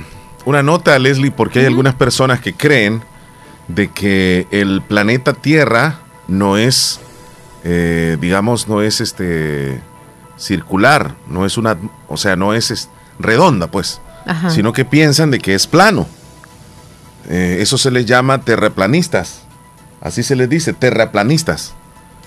[0.45, 3.03] una nota, Leslie, porque hay algunas personas que creen
[3.69, 7.01] de que el planeta Tierra no es,
[7.65, 9.81] eh, digamos, no es este
[10.37, 11.77] circular, no es una,
[12.09, 12.89] o sea, no es, es
[13.19, 14.51] redonda, pues, Ajá.
[14.51, 16.07] sino que piensan de que es plano.
[17.29, 19.43] Eh, eso se les llama terraplanistas,
[20.01, 21.75] así se les dice, terraplanistas.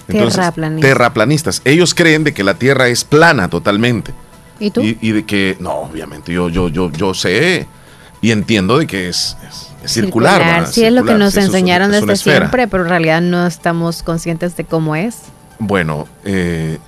[0.07, 0.89] Terraplanistas.
[0.89, 1.61] terraplanistas.
[1.65, 4.13] Ellos creen de que la Tierra es plana totalmente.
[4.60, 4.82] ¿Y tú?
[4.82, 7.68] Y, y de que, no, obviamente, yo, yo, yo, yo sé
[8.22, 10.40] y entiendo de que es, es- es circular.
[10.40, 10.69] ¿verdad?
[10.72, 13.45] Sí, es lo que Circular, nos sí, enseñaron es desde siempre, pero en realidad no
[13.45, 15.18] estamos conscientes de cómo es.
[15.60, 16.80] Bueno, eh,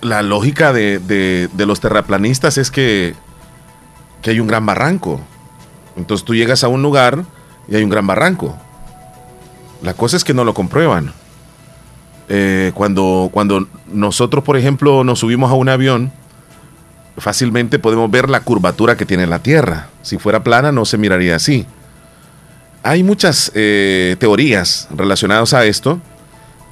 [0.00, 3.14] la lógica de, de- de los terraplanistas es que,
[4.22, 5.20] que hay un gran barranco.
[5.96, 7.24] Entonces tú llegas a un lugar
[7.68, 8.56] y hay un gran barranco.
[9.82, 11.12] La cosa es que no lo comprueban.
[12.28, 16.12] Eh, cuando, cuando nosotros, por ejemplo, nos subimos a un avión,
[17.16, 19.88] fácilmente podemos ver la curvatura que tiene la Tierra.
[20.02, 21.66] Si fuera plana no se miraría así.
[22.82, 26.00] Hay muchas eh, teorías relacionadas a esto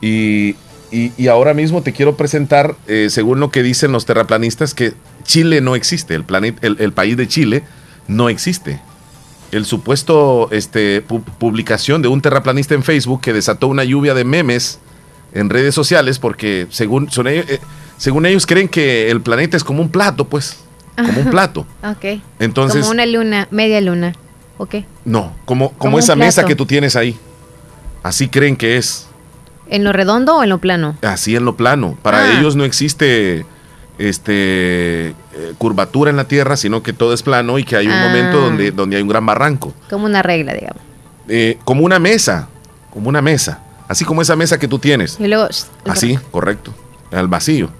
[0.00, 0.54] y,
[0.92, 5.60] y- ahora mismo te quiero presentar, eh, según lo que dicen los terraplanistas, que Chile
[5.60, 7.64] no existe, el, planeta, el, país de Chile
[8.06, 8.80] no existe.
[9.50, 14.24] El supuesto este, pu- publicación de un terraplanista en Facebook que desató una lluvia de
[14.24, 14.78] memes
[15.32, 17.60] en redes sociales porque según, son ellos, eh,
[17.96, 20.58] según ellos creen que el planeta es como un plato, pues,
[20.96, 21.66] como un plato.
[21.84, 22.20] Ok.
[22.38, 24.14] Entonces- Como una luna, media luna.
[24.58, 24.76] Ok.
[25.04, 27.18] No, como, como, esa mesa que tú tienes ahí.
[28.02, 29.06] Así creen que es.
[29.68, 30.96] ¿En lo redondo o en lo plano?
[31.02, 31.98] así en lo plano.
[32.02, 32.38] Para Ah.
[32.38, 33.44] ellos no existe
[33.98, 35.08] este
[35.38, 38.06] eh, curvatura en la tierra, sino que todo es plano y que hay un Ah.
[38.08, 39.74] momento donde, donde hay un gran barranco.
[39.90, 40.82] Como una regla, digamos.
[41.28, 42.48] Eh, como una mesa,
[42.92, 43.60] como una mesa.
[43.88, 45.18] Así como esa mesa que tú tienes.
[45.20, 45.48] Y luego...
[45.86, 46.74] Así, correcto.
[47.12, 47.70] Al vacío.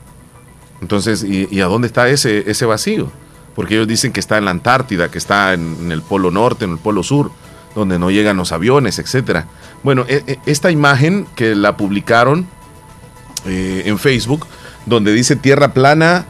[0.81, 3.11] Entonces, ¿y, y a dónde está ese, ese vacío?
[3.55, 6.65] Porque ellos dicen que está en la Antártida, que está en, en el Polo Norte,
[6.65, 7.31] en el Polo Sur,
[7.75, 9.47] donde no llegan los aviones, etcétera.
[9.83, 12.47] Bueno, e- e- esta imagen que la publicaron
[13.47, 14.47] eh, en Facebook,
[14.85, 16.27] donde dice Tierra plana,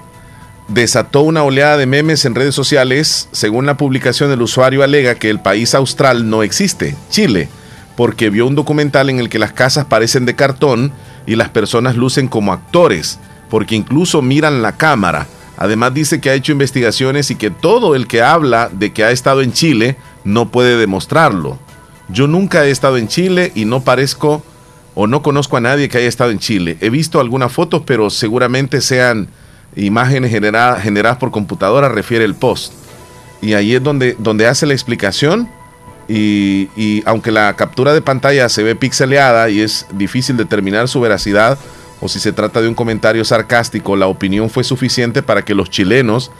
[0.68, 3.28] desató una oleada de memes en redes sociales.
[3.32, 7.48] Según la publicación, el usuario alega que el país austral no existe, Chile,
[7.96, 10.92] porque vio un documental en el que las casas parecen de cartón
[11.26, 13.18] y las personas lucen como actores,
[13.50, 15.26] porque incluso miran la cámara.
[15.56, 19.10] Además dice que ha hecho investigaciones y que todo el que habla de que ha
[19.10, 21.58] estado en Chile no puede demostrarlo.
[22.08, 24.44] Yo nunca he estado en Chile y no parezco
[24.94, 26.76] o no conozco a nadie que haya estado en Chile.
[26.80, 29.28] He visto algunas fotos, pero seguramente sean
[29.74, 32.72] imágenes genera- generadas por computadora, refiere el post.
[33.42, 35.48] Y ahí es donde, donde hace la explicación.
[36.08, 41.00] Y, y aunque la captura de pantalla se ve pixeleada y es difícil determinar su
[41.00, 41.58] veracidad
[42.00, 45.70] o si se trata de un comentario sarcástico, la opinión fue suficiente para que los
[45.70, 46.30] chilenos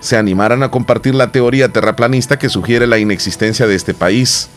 [0.00, 4.48] se animaran a compartir la teoría terraplanista que sugiere la inexistencia de este país.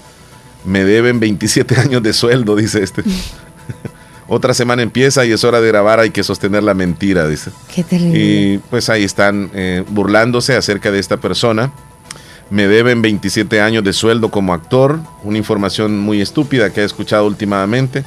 [0.66, 3.04] Me deben 27 años de sueldo, dice este.
[4.28, 7.50] Otra semana empieza y es hora de grabar, hay que sostener la mentira, dice.
[7.74, 8.20] Qué terrible.
[8.20, 11.72] Y pues ahí están eh, burlándose acerca de esta persona.
[12.50, 17.26] Me deben 27 años de sueldo como actor, una información muy estúpida que he escuchado
[17.28, 18.04] últimamente.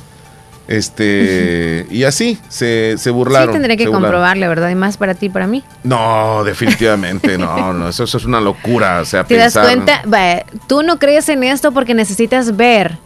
[0.68, 3.48] Este, y así se, se burlaron.
[3.48, 4.70] sí, tendré que comprobarle, ¿verdad?
[4.70, 5.62] Y más para ti para mí.
[5.82, 9.00] No, definitivamente, no, no, eso, eso es una locura.
[9.00, 10.02] O sea, ¿Te das cuenta?
[10.68, 12.98] Tú no crees en esto porque necesitas ver.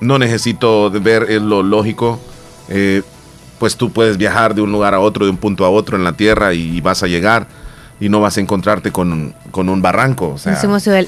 [0.00, 2.20] no necesito ver eh, lo lógico.
[2.68, 3.02] Eh,
[3.58, 6.04] pues tú puedes viajar de un lugar a otro, de un punto a otro en
[6.04, 7.46] la Tierra y, vas a llegar
[8.00, 10.30] y no vas a encontrarte con, con un barranco.
[10.30, 10.58] O sea,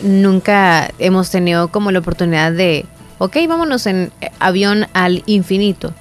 [0.03, 2.87] nunca hemos tenido como la oportunidad de,
[3.19, 5.93] ok, vámonos en avión al infinito.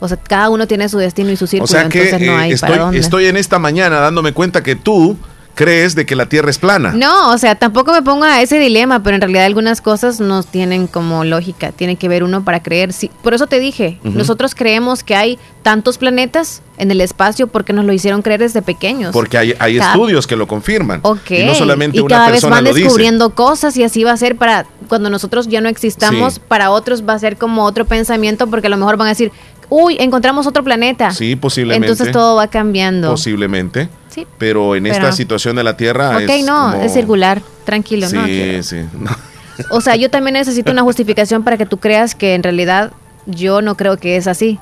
[0.00, 2.34] O sea, cada uno tiene su destino y su círculo, o sea que, entonces no
[2.34, 2.98] eh, hay estoy, para dónde.
[2.98, 5.16] Estoy en esta mañana dándome cuenta que tú
[5.58, 6.92] crees de que la Tierra es plana.
[6.94, 10.44] No, o sea, tampoco me pongo a ese dilema, pero en realidad algunas cosas no
[10.44, 12.92] tienen como lógica, tiene que ver uno para creer.
[12.92, 17.72] Sí, por eso te dije, nosotros creemos que hay tantos planetas en el espacio porque
[17.72, 19.12] nos lo hicieron creer desde pequeños.
[19.12, 21.00] Porque hay, hay estudios que lo confirman.
[21.02, 21.30] Ok.
[21.32, 22.84] Y no solamente y una cada vez van lo dice.
[22.84, 26.40] descubriendo cosas y así va a ser para cuando nosotros ya no existamos, Sí.
[26.46, 29.32] para otros va a ser como otro pensamiento porque a lo mejor van a decir,
[29.70, 31.10] uy, encontramos otro planeta.
[31.12, 31.88] Sí, posiblemente.
[31.88, 33.10] Entonces todo va cambiando.
[33.10, 33.88] Posiblemente.
[34.08, 34.26] Sí.
[34.38, 38.16] Pero en esta situación de la Tierra Ok, es no, como- es circular, tranquilo, Sí,
[38.16, 38.24] ¿no?
[38.24, 38.62] quiero.
[38.62, 38.76] sí.
[38.98, 39.10] no.
[39.70, 42.92] O sea, yo también necesito una justificación para que tú creas que en realidad
[43.26, 44.58] yo no creo que es así.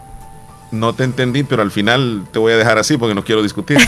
[0.70, 3.76] No te entendí, pero al final te voy a dejar así porque no quiero discutir.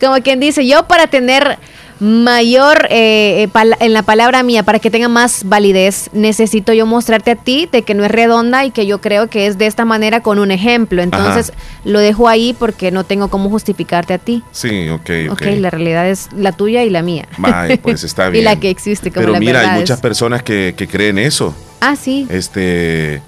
[0.00, 1.58] Como quien dice, yo para tener
[2.00, 7.32] mayor eh, eh, en la palabra mía, para que tenga más validez, necesito yo mostrarte
[7.32, 9.84] a ti de que no es redonda y que yo creo que es de esta
[9.84, 11.02] manera con un ejemplo.
[11.02, 11.52] Entonces
[11.84, 14.42] lo dejo ahí porque no tengo cómo justificarte a ti.
[14.52, 15.32] Sí, ok, ok.
[15.32, 17.28] Ok, la realidad es la tuya y la mía.
[17.38, 18.44] Vaya, pues está y bien.
[18.44, 19.80] la que existe como Pero la mira, hay es.
[19.80, 21.54] muchas personas que, que creen eso.
[21.80, 22.26] Ah, sí.
[22.30, 23.20] Este,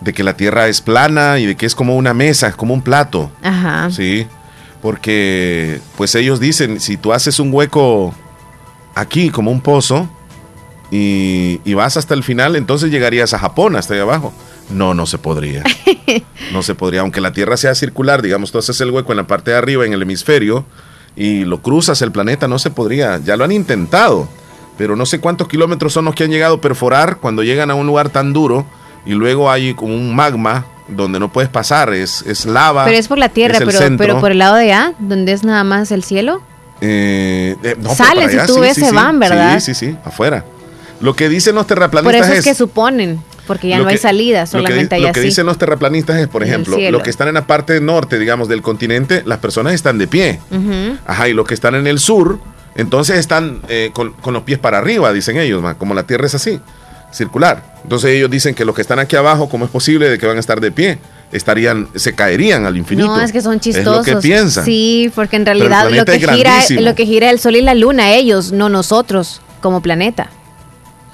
[0.00, 2.82] de que la Tierra es plana y de que es como una mesa, como un
[2.82, 3.30] plato.
[3.42, 3.90] Ajá.
[3.90, 4.26] Sí,
[4.82, 8.14] porque pues ellos dicen, si tú haces un hueco
[8.94, 10.08] aquí como un pozo
[10.90, 14.32] y, y vas hasta el final, entonces llegarías a Japón, hasta ahí abajo.
[14.70, 15.62] No, no se podría.
[16.52, 19.26] No se podría, aunque la Tierra sea circular, digamos, tú haces el hueco en la
[19.26, 20.64] parte de arriba, en el hemisferio,
[21.16, 23.18] y lo cruzas el planeta, no se podría.
[23.18, 24.28] Ya lo han intentado,
[24.78, 27.74] pero no sé cuántos kilómetros son los que han llegado a perforar cuando llegan a
[27.74, 28.64] un lugar tan duro
[29.04, 32.84] y luego hay como un magma donde no puedes pasar, es, es lava.
[32.84, 35.64] Pero es por la tierra, pero, pero por el lado de allá, donde es nada
[35.64, 36.42] más el cielo.
[36.80, 39.58] Eh, eh, no, allá, tú ves, se van, ¿verdad?
[39.60, 40.44] Sí, sí, sí, afuera.
[41.00, 43.98] Lo que dicen los Por terraplanistas eso es que suponen, porque ya lo no hay
[43.98, 45.28] salida, lo solamente hay Lo que así.
[45.28, 48.62] dicen los terraplanistas es, por ejemplo, los que están en la parte norte, digamos, del
[48.62, 50.40] continente, las personas están de pie.
[50.50, 50.98] Ujú.
[51.06, 52.38] Ajá, y los que están en el sur,
[52.74, 56.26] entonces están eh, con, con los pies para arriba, dicen ellos, ma, como la Tierra
[56.26, 56.60] es así,
[57.16, 57.62] circular.
[57.82, 60.36] Entonces ellos dicen que los que están aquí abajo, ¿cómo es posible de que van
[60.36, 60.98] a estar de pie?
[61.32, 63.08] Estarían, se caerían al infinito.
[63.08, 64.06] No, es que son chistosos.
[64.06, 64.64] Es lo que piensan.
[64.64, 68.12] Sí, porque en realidad lo que, gira, lo que gira el sol y la luna,
[68.12, 70.30] ellos, no nosotros, como planeta.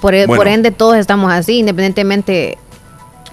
[0.01, 0.41] Por, e- Bueno.
[0.41, 2.59] por ende, todos estamos así, independientemente.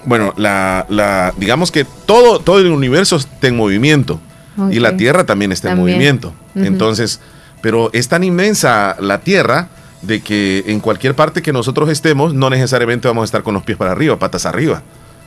[0.04, 4.20] Bueno, la, la, digamos que todo, todo el universo está en movimiento
[4.70, 5.88] y la Tierra también está También.
[5.88, 6.32] en movimiento.
[6.54, 7.20] Entonces,
[7.60, 9.68] pero es tan inmensa la Tierra
[10.02, 13.62] de que en cualquier parte que nosotros estemos, no necesariamente vamos a estar con los
[13.62, 14.82] pies para arriba, patas arriba,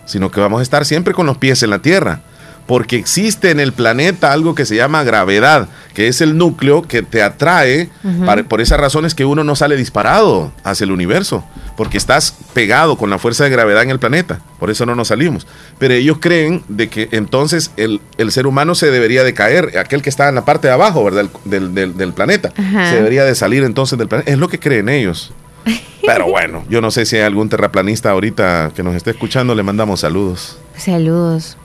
[0.06, 2.22] sino que vamos a estar siempre con los pies en la Tierra.
[2.66, 7.02] Porque existe en el planeta algo que se llama gravedad, que es el núcleo que
[7.04, 7.90] te atrae.
[8.26, 11.44] Para- por esas razones que uno no sale disparado hacia el universo,
[11.76, 14.40] porque estás pegado con la fuerza de gravedad en el planeta.
[14.60, 15.46] Por eso no nos salimos.
[15.78, 20.02] Pero ellos creen de que entonces el, el ser humano se debería de caer, aquel
[20.02, 21.26] que está en la parte de abajo ¿verdad?
[21.44, 22.54] del, del- del planeta.
[22.56, 24.32] Se debería de salir entonces del planeta.
[24.32, 25.34] Es lo que creen ellos.
[26.06, 29.64] Pero bueno, yo no sé si hay algún terraplanista ahorita que nos esté escuchando, le
[29.64, 30.58] mandamos saludos.
[30.78, 31.58] Saludos.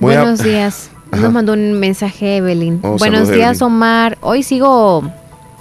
[0.00, 0.90] Voy a- Buenos días.
[1.10, 1.22] Ajá.
[1.22, 2.80] Nos mandó un mensaje Evelyn.
[2.82, 3.62] Oh, Buenos saludos, días, Evelyn.
[3.62, 4.18] Omar.
[4.20, 5.02] Hoy sigo,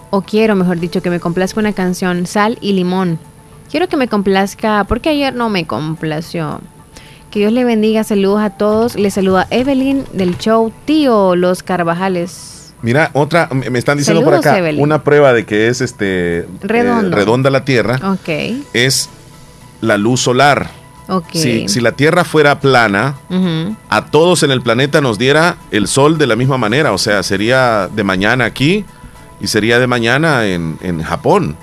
[0.10, 3.20] o quiero, mejor dicho, que me complazca una canción, Sal y Limón.
[3.70, 6.62] Quiero que me complazca, porque ayer no me complació.
[7.32, 8.96] Que Dios le bendiga, saludos a todos.
[8.96, 12.74] Le saluda Evelyn del show Tío Los Carvajales.
[12.82, 14.82] Mira, otra, me están diciendo Saludos, por acá, Evelyn.
[14.82, 18.30] una prueba de que es este eh, redonda la Tierra Ok,
[18.74, 19.10] es
[19.82, 20.70] la luz solar.
[21.08, 21.26] Ok.
[21.34, 23.76] Si, si la Tierra fuera plana, Ujú.
[23.90, 26.92] a todos en el planeta nos diera el sol de la misma manera.
[26.94, 28.86] O sea, sería de mañana aquí
[29.42, 31.56] y sería de mañana en, en Japón.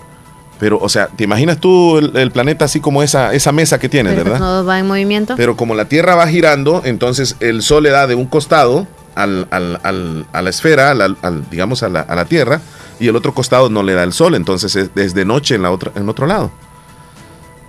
[0.60, 3.88] Pero, o sea, ¿te imaginas tú el, el planeta así como esa, esa mesa que
[3.88, 4.46] tienes, Pero pues verdad?
[4.46, 5.34] todo va en movimiento.
[5.36, 8.86] Pero como la Tierra va girando, entonces el Sol le da de un costado
[9.16, 12.60] al- al- al- a la esfera, al- al- digamos a la, a la Tierra,
[13.00, 15.62] y el otro costado no le da el Sol, entonces es, es de noche en,
[15.62, 16.52] la otra, en otro lado.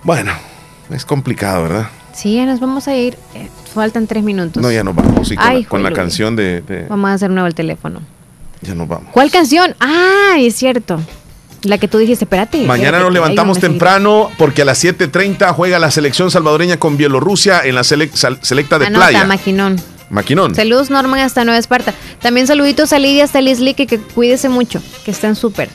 [0.04, 0.30] Bueno,
[0.90, 1.88] es complicado, ¿verdad?
[2.14, 3.16] Sí, ya nos vamos a ir.
[3.34, 4.62] Eh, faltan tres minutos.
[4.62, 5.26] No, ya nos vamos.
[5.28, 8.00] sí, con, Ay, la, con la canción de, de- Vamos a hacer nuevo el teléfono.
[8.62, 9.08] Ya nos vamos.
[9.12, 9.74] ¿Cuál canción?
[9.80, 11.00] Ah, es cierto.
[11.64, 12.62] La que tú dijiste, espérate.
[12.66, 17.74] Mañana nos levantamos temprano porque a las 7.30 juega la selección salvadoreña con Bielorrusia en
[17.74, 19.24] la selec- selecta de Anota, playa.
[19.24, 19.80] maquinón.
[20.10, 20.54] Maquinón.
[20.54, 21.94] Saludos, Norman, hasta Nueva Esparta.
[22.20, 25.70] También saluditos a Lidia, hasta Lisli, que, que cuídese mucho, que están súper.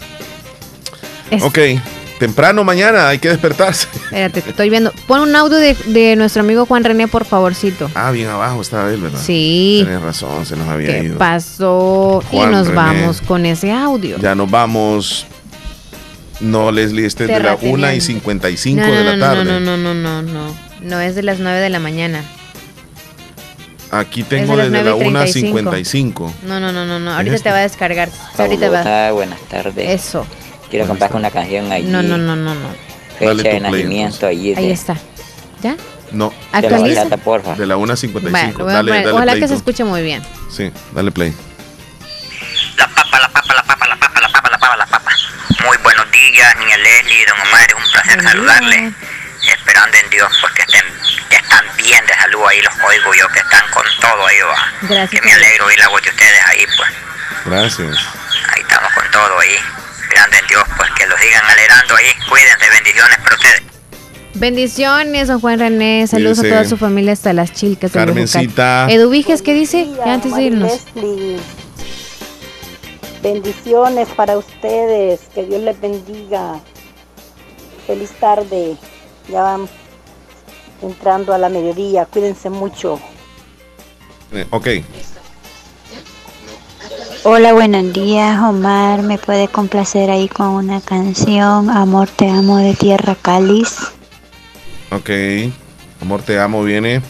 [1.42, 1.58] Ok.
[2.20, 3.88] Temprano mañana hay que despertarse.
[3.94, 4.92] Espérate, estoy viendo.
[5.08, 7.90] Pon un audio de, de nuestro amigo Juan René, por favorcito.
[7.96, 9.20] Ah, bien abajo estaba él, ¿verdad?
[9.24, 9.82] Sí.
[9.86, 11.18] Tienes razón, se nos había ¿Qué ido.
[11.18, 12.22] pasó?
[12.30, 12.76] Juan y nos René.
[12.76, 14.18] vamos con ese audio.
[14.20, 15.26] Ya nos vamos.
[16.42, 19.46] No, Leslie, este es de la 1 y 55 no, no, de la tarde.
[19.46, 20.56] No, no, no, no, no, no.
[20.82, 22.24] No es de las 9 de la mañana.
[23.92, 25.32] Aquí tengo las desde la 1 a 9:35.
[25.32, 26.34] 55.
[26.46, 27.14] No, no, no, no, no.
[27.14, 27.50] Ahorita este?
[27.50, 28.10] te va a descargar.
[28.38, 28.78] Ahorita va.
[28.80, 29.90] Bogotá, buenas tardes.
[29.90, 30.26] Eso.
[30.70, 31.88] Quiero compartir una canción allí.
[31.88, 32.70] No, no, no, no, no.
[33.18, 34.54] Fecha Dale tu de play, nacimiento allí.
[34.56, 34.96] Ahí está.
[35.62, 35.76] ¿Ya?
[36.12, 36.34] No.
[36.52, 37.04] Actualiza.
[37.04, 37.56] De la porfa.
[37.56, 38.64] De la 1 a 55.
[38.64, 40.24] Bueno, dale, poner- dale ojalá play que se escuche muy bien.
[40.52, 41.34] Sí, dale play.
[45.66, 48.94] Muy buenos días, niña Leslie, don Omar, es un placer saludarles.
[49.46, 50.86] Esperando en Dios pues que estén,
[51.30, 54.88] que están bien de salud ahí, los oigo yo, que están con todo ahí, va.
[54.88, 55.10] Gracias.
[55.10, 56.90] Que me alegro oír la voz de ustedes ahí, pues.
[57.46, 57.98] Gracias.
[58.56, 59.56] Ahí estamos con todo ahí.
[60.26, 62.06] En Dios pues que los sigan alegrando ahí.
[62.30, 63.62] Cuídense, bendiciones para ustedes.
[64.36, 66.08] Bendiciones, don Juan René.
[66.08, 66.56] Saludos Cuídese.
[66.56, 67.92] a toda su familia hasta las chilcas.
[67.92, 68.86] Carmencita.
[68.86, 68.92] Bejucal.
[68.92, 69.90] Edu Viges, ¿qué dice?
[69.98, 70.72] Ya antes de irnos.
[70.96, 71.38] Leslie.
[73.22, 76.60] Bendiciones para ustedes, que Dios les bendiga.
[77.86, 78.78] Feliz tarde,
[79.30, 79.70] ya vamos
[80.82, 83.00] entrando a la mediodía, cuídense mucho.
[84.52, 84.68] Ok.
[87.24, 89.04] Hola, buenos días, Omar.
[89.04, 93.76] ¿Me puede complacer ahí con una canción, Amor te amo de Tierra Cáliz?
[94.92, 95.10] Ok.
[96.02, 97.02] Amor, te amo, viene.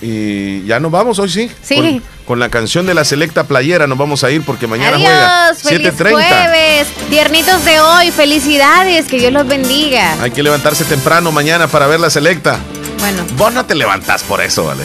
[0.00, 1.50] Y ya nos vamos hoy, sí.
[1.62, 1.76] Sí.
[1.76, 5.48] Con, con la canción de la selecta playera nos vamos a ir porque mañana juega.
[5.48, 6.10] Adiós, feliz 7:30.
[6.12, 6.88] jueves.
[7.10, 10.16] Tiernitos de hoy, felicidades, que Dios los bendiga.
[10.22, 12.58] Hay que levantarse temprano mañana para ver la selecta.
[13.00, 14.84] Bueno, Vos no te levantás por eso, vale.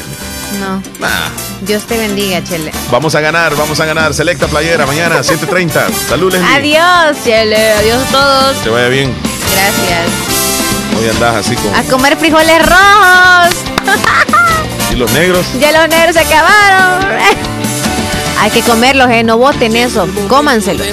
[0.59, 0.81] No.
[0.99, 1.30] Nah.
[1.61, 2.71] Dios te bendiga, Chele.
[2.91, 4.13] Vamos a ganar, vamos a ganar.
[4.13, 5.81] Selecta playera mañana, 7:30.
[6.09, 6.55] Salud, Leslie.
[6.77, 7.71] Adiós, Chele.
[7.73, 8.57] Adiós a todos.
[8.63, 9.13] Te vaya bien.
[9.53, 10.07] Gracias.
[10.99, 11.75] Hoy andás así como.
[11.75, 13.55] A comer frijoles rojos.
[14.91, 15.45] ¿Y los negros?
[15.59, 17.07] Ya los negros se acabaron.
[18.39, 19.23] Hay que comerlos, eh.
[19.23, 20.07] No voten eso.
[20.27, 20.85] Cómanselos.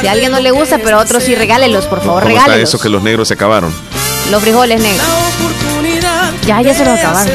[0.00, 2.44] Si a alguien no le gusta, pero a otros sí regálelos, por favor, ¿Cómo está
[2.44, 2.68] regálelos.
[2.70, 3.74] eso que los negros se acabaron?
[4.30, 5.06] Los frijoles negros.
[6.46, 7.26] Ya, ya se los acabaron.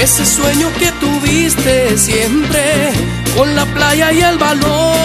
[0.00, 2.92] Ese sueño que tuviste siempre
[3.36, 4.96] con la playa y el balón.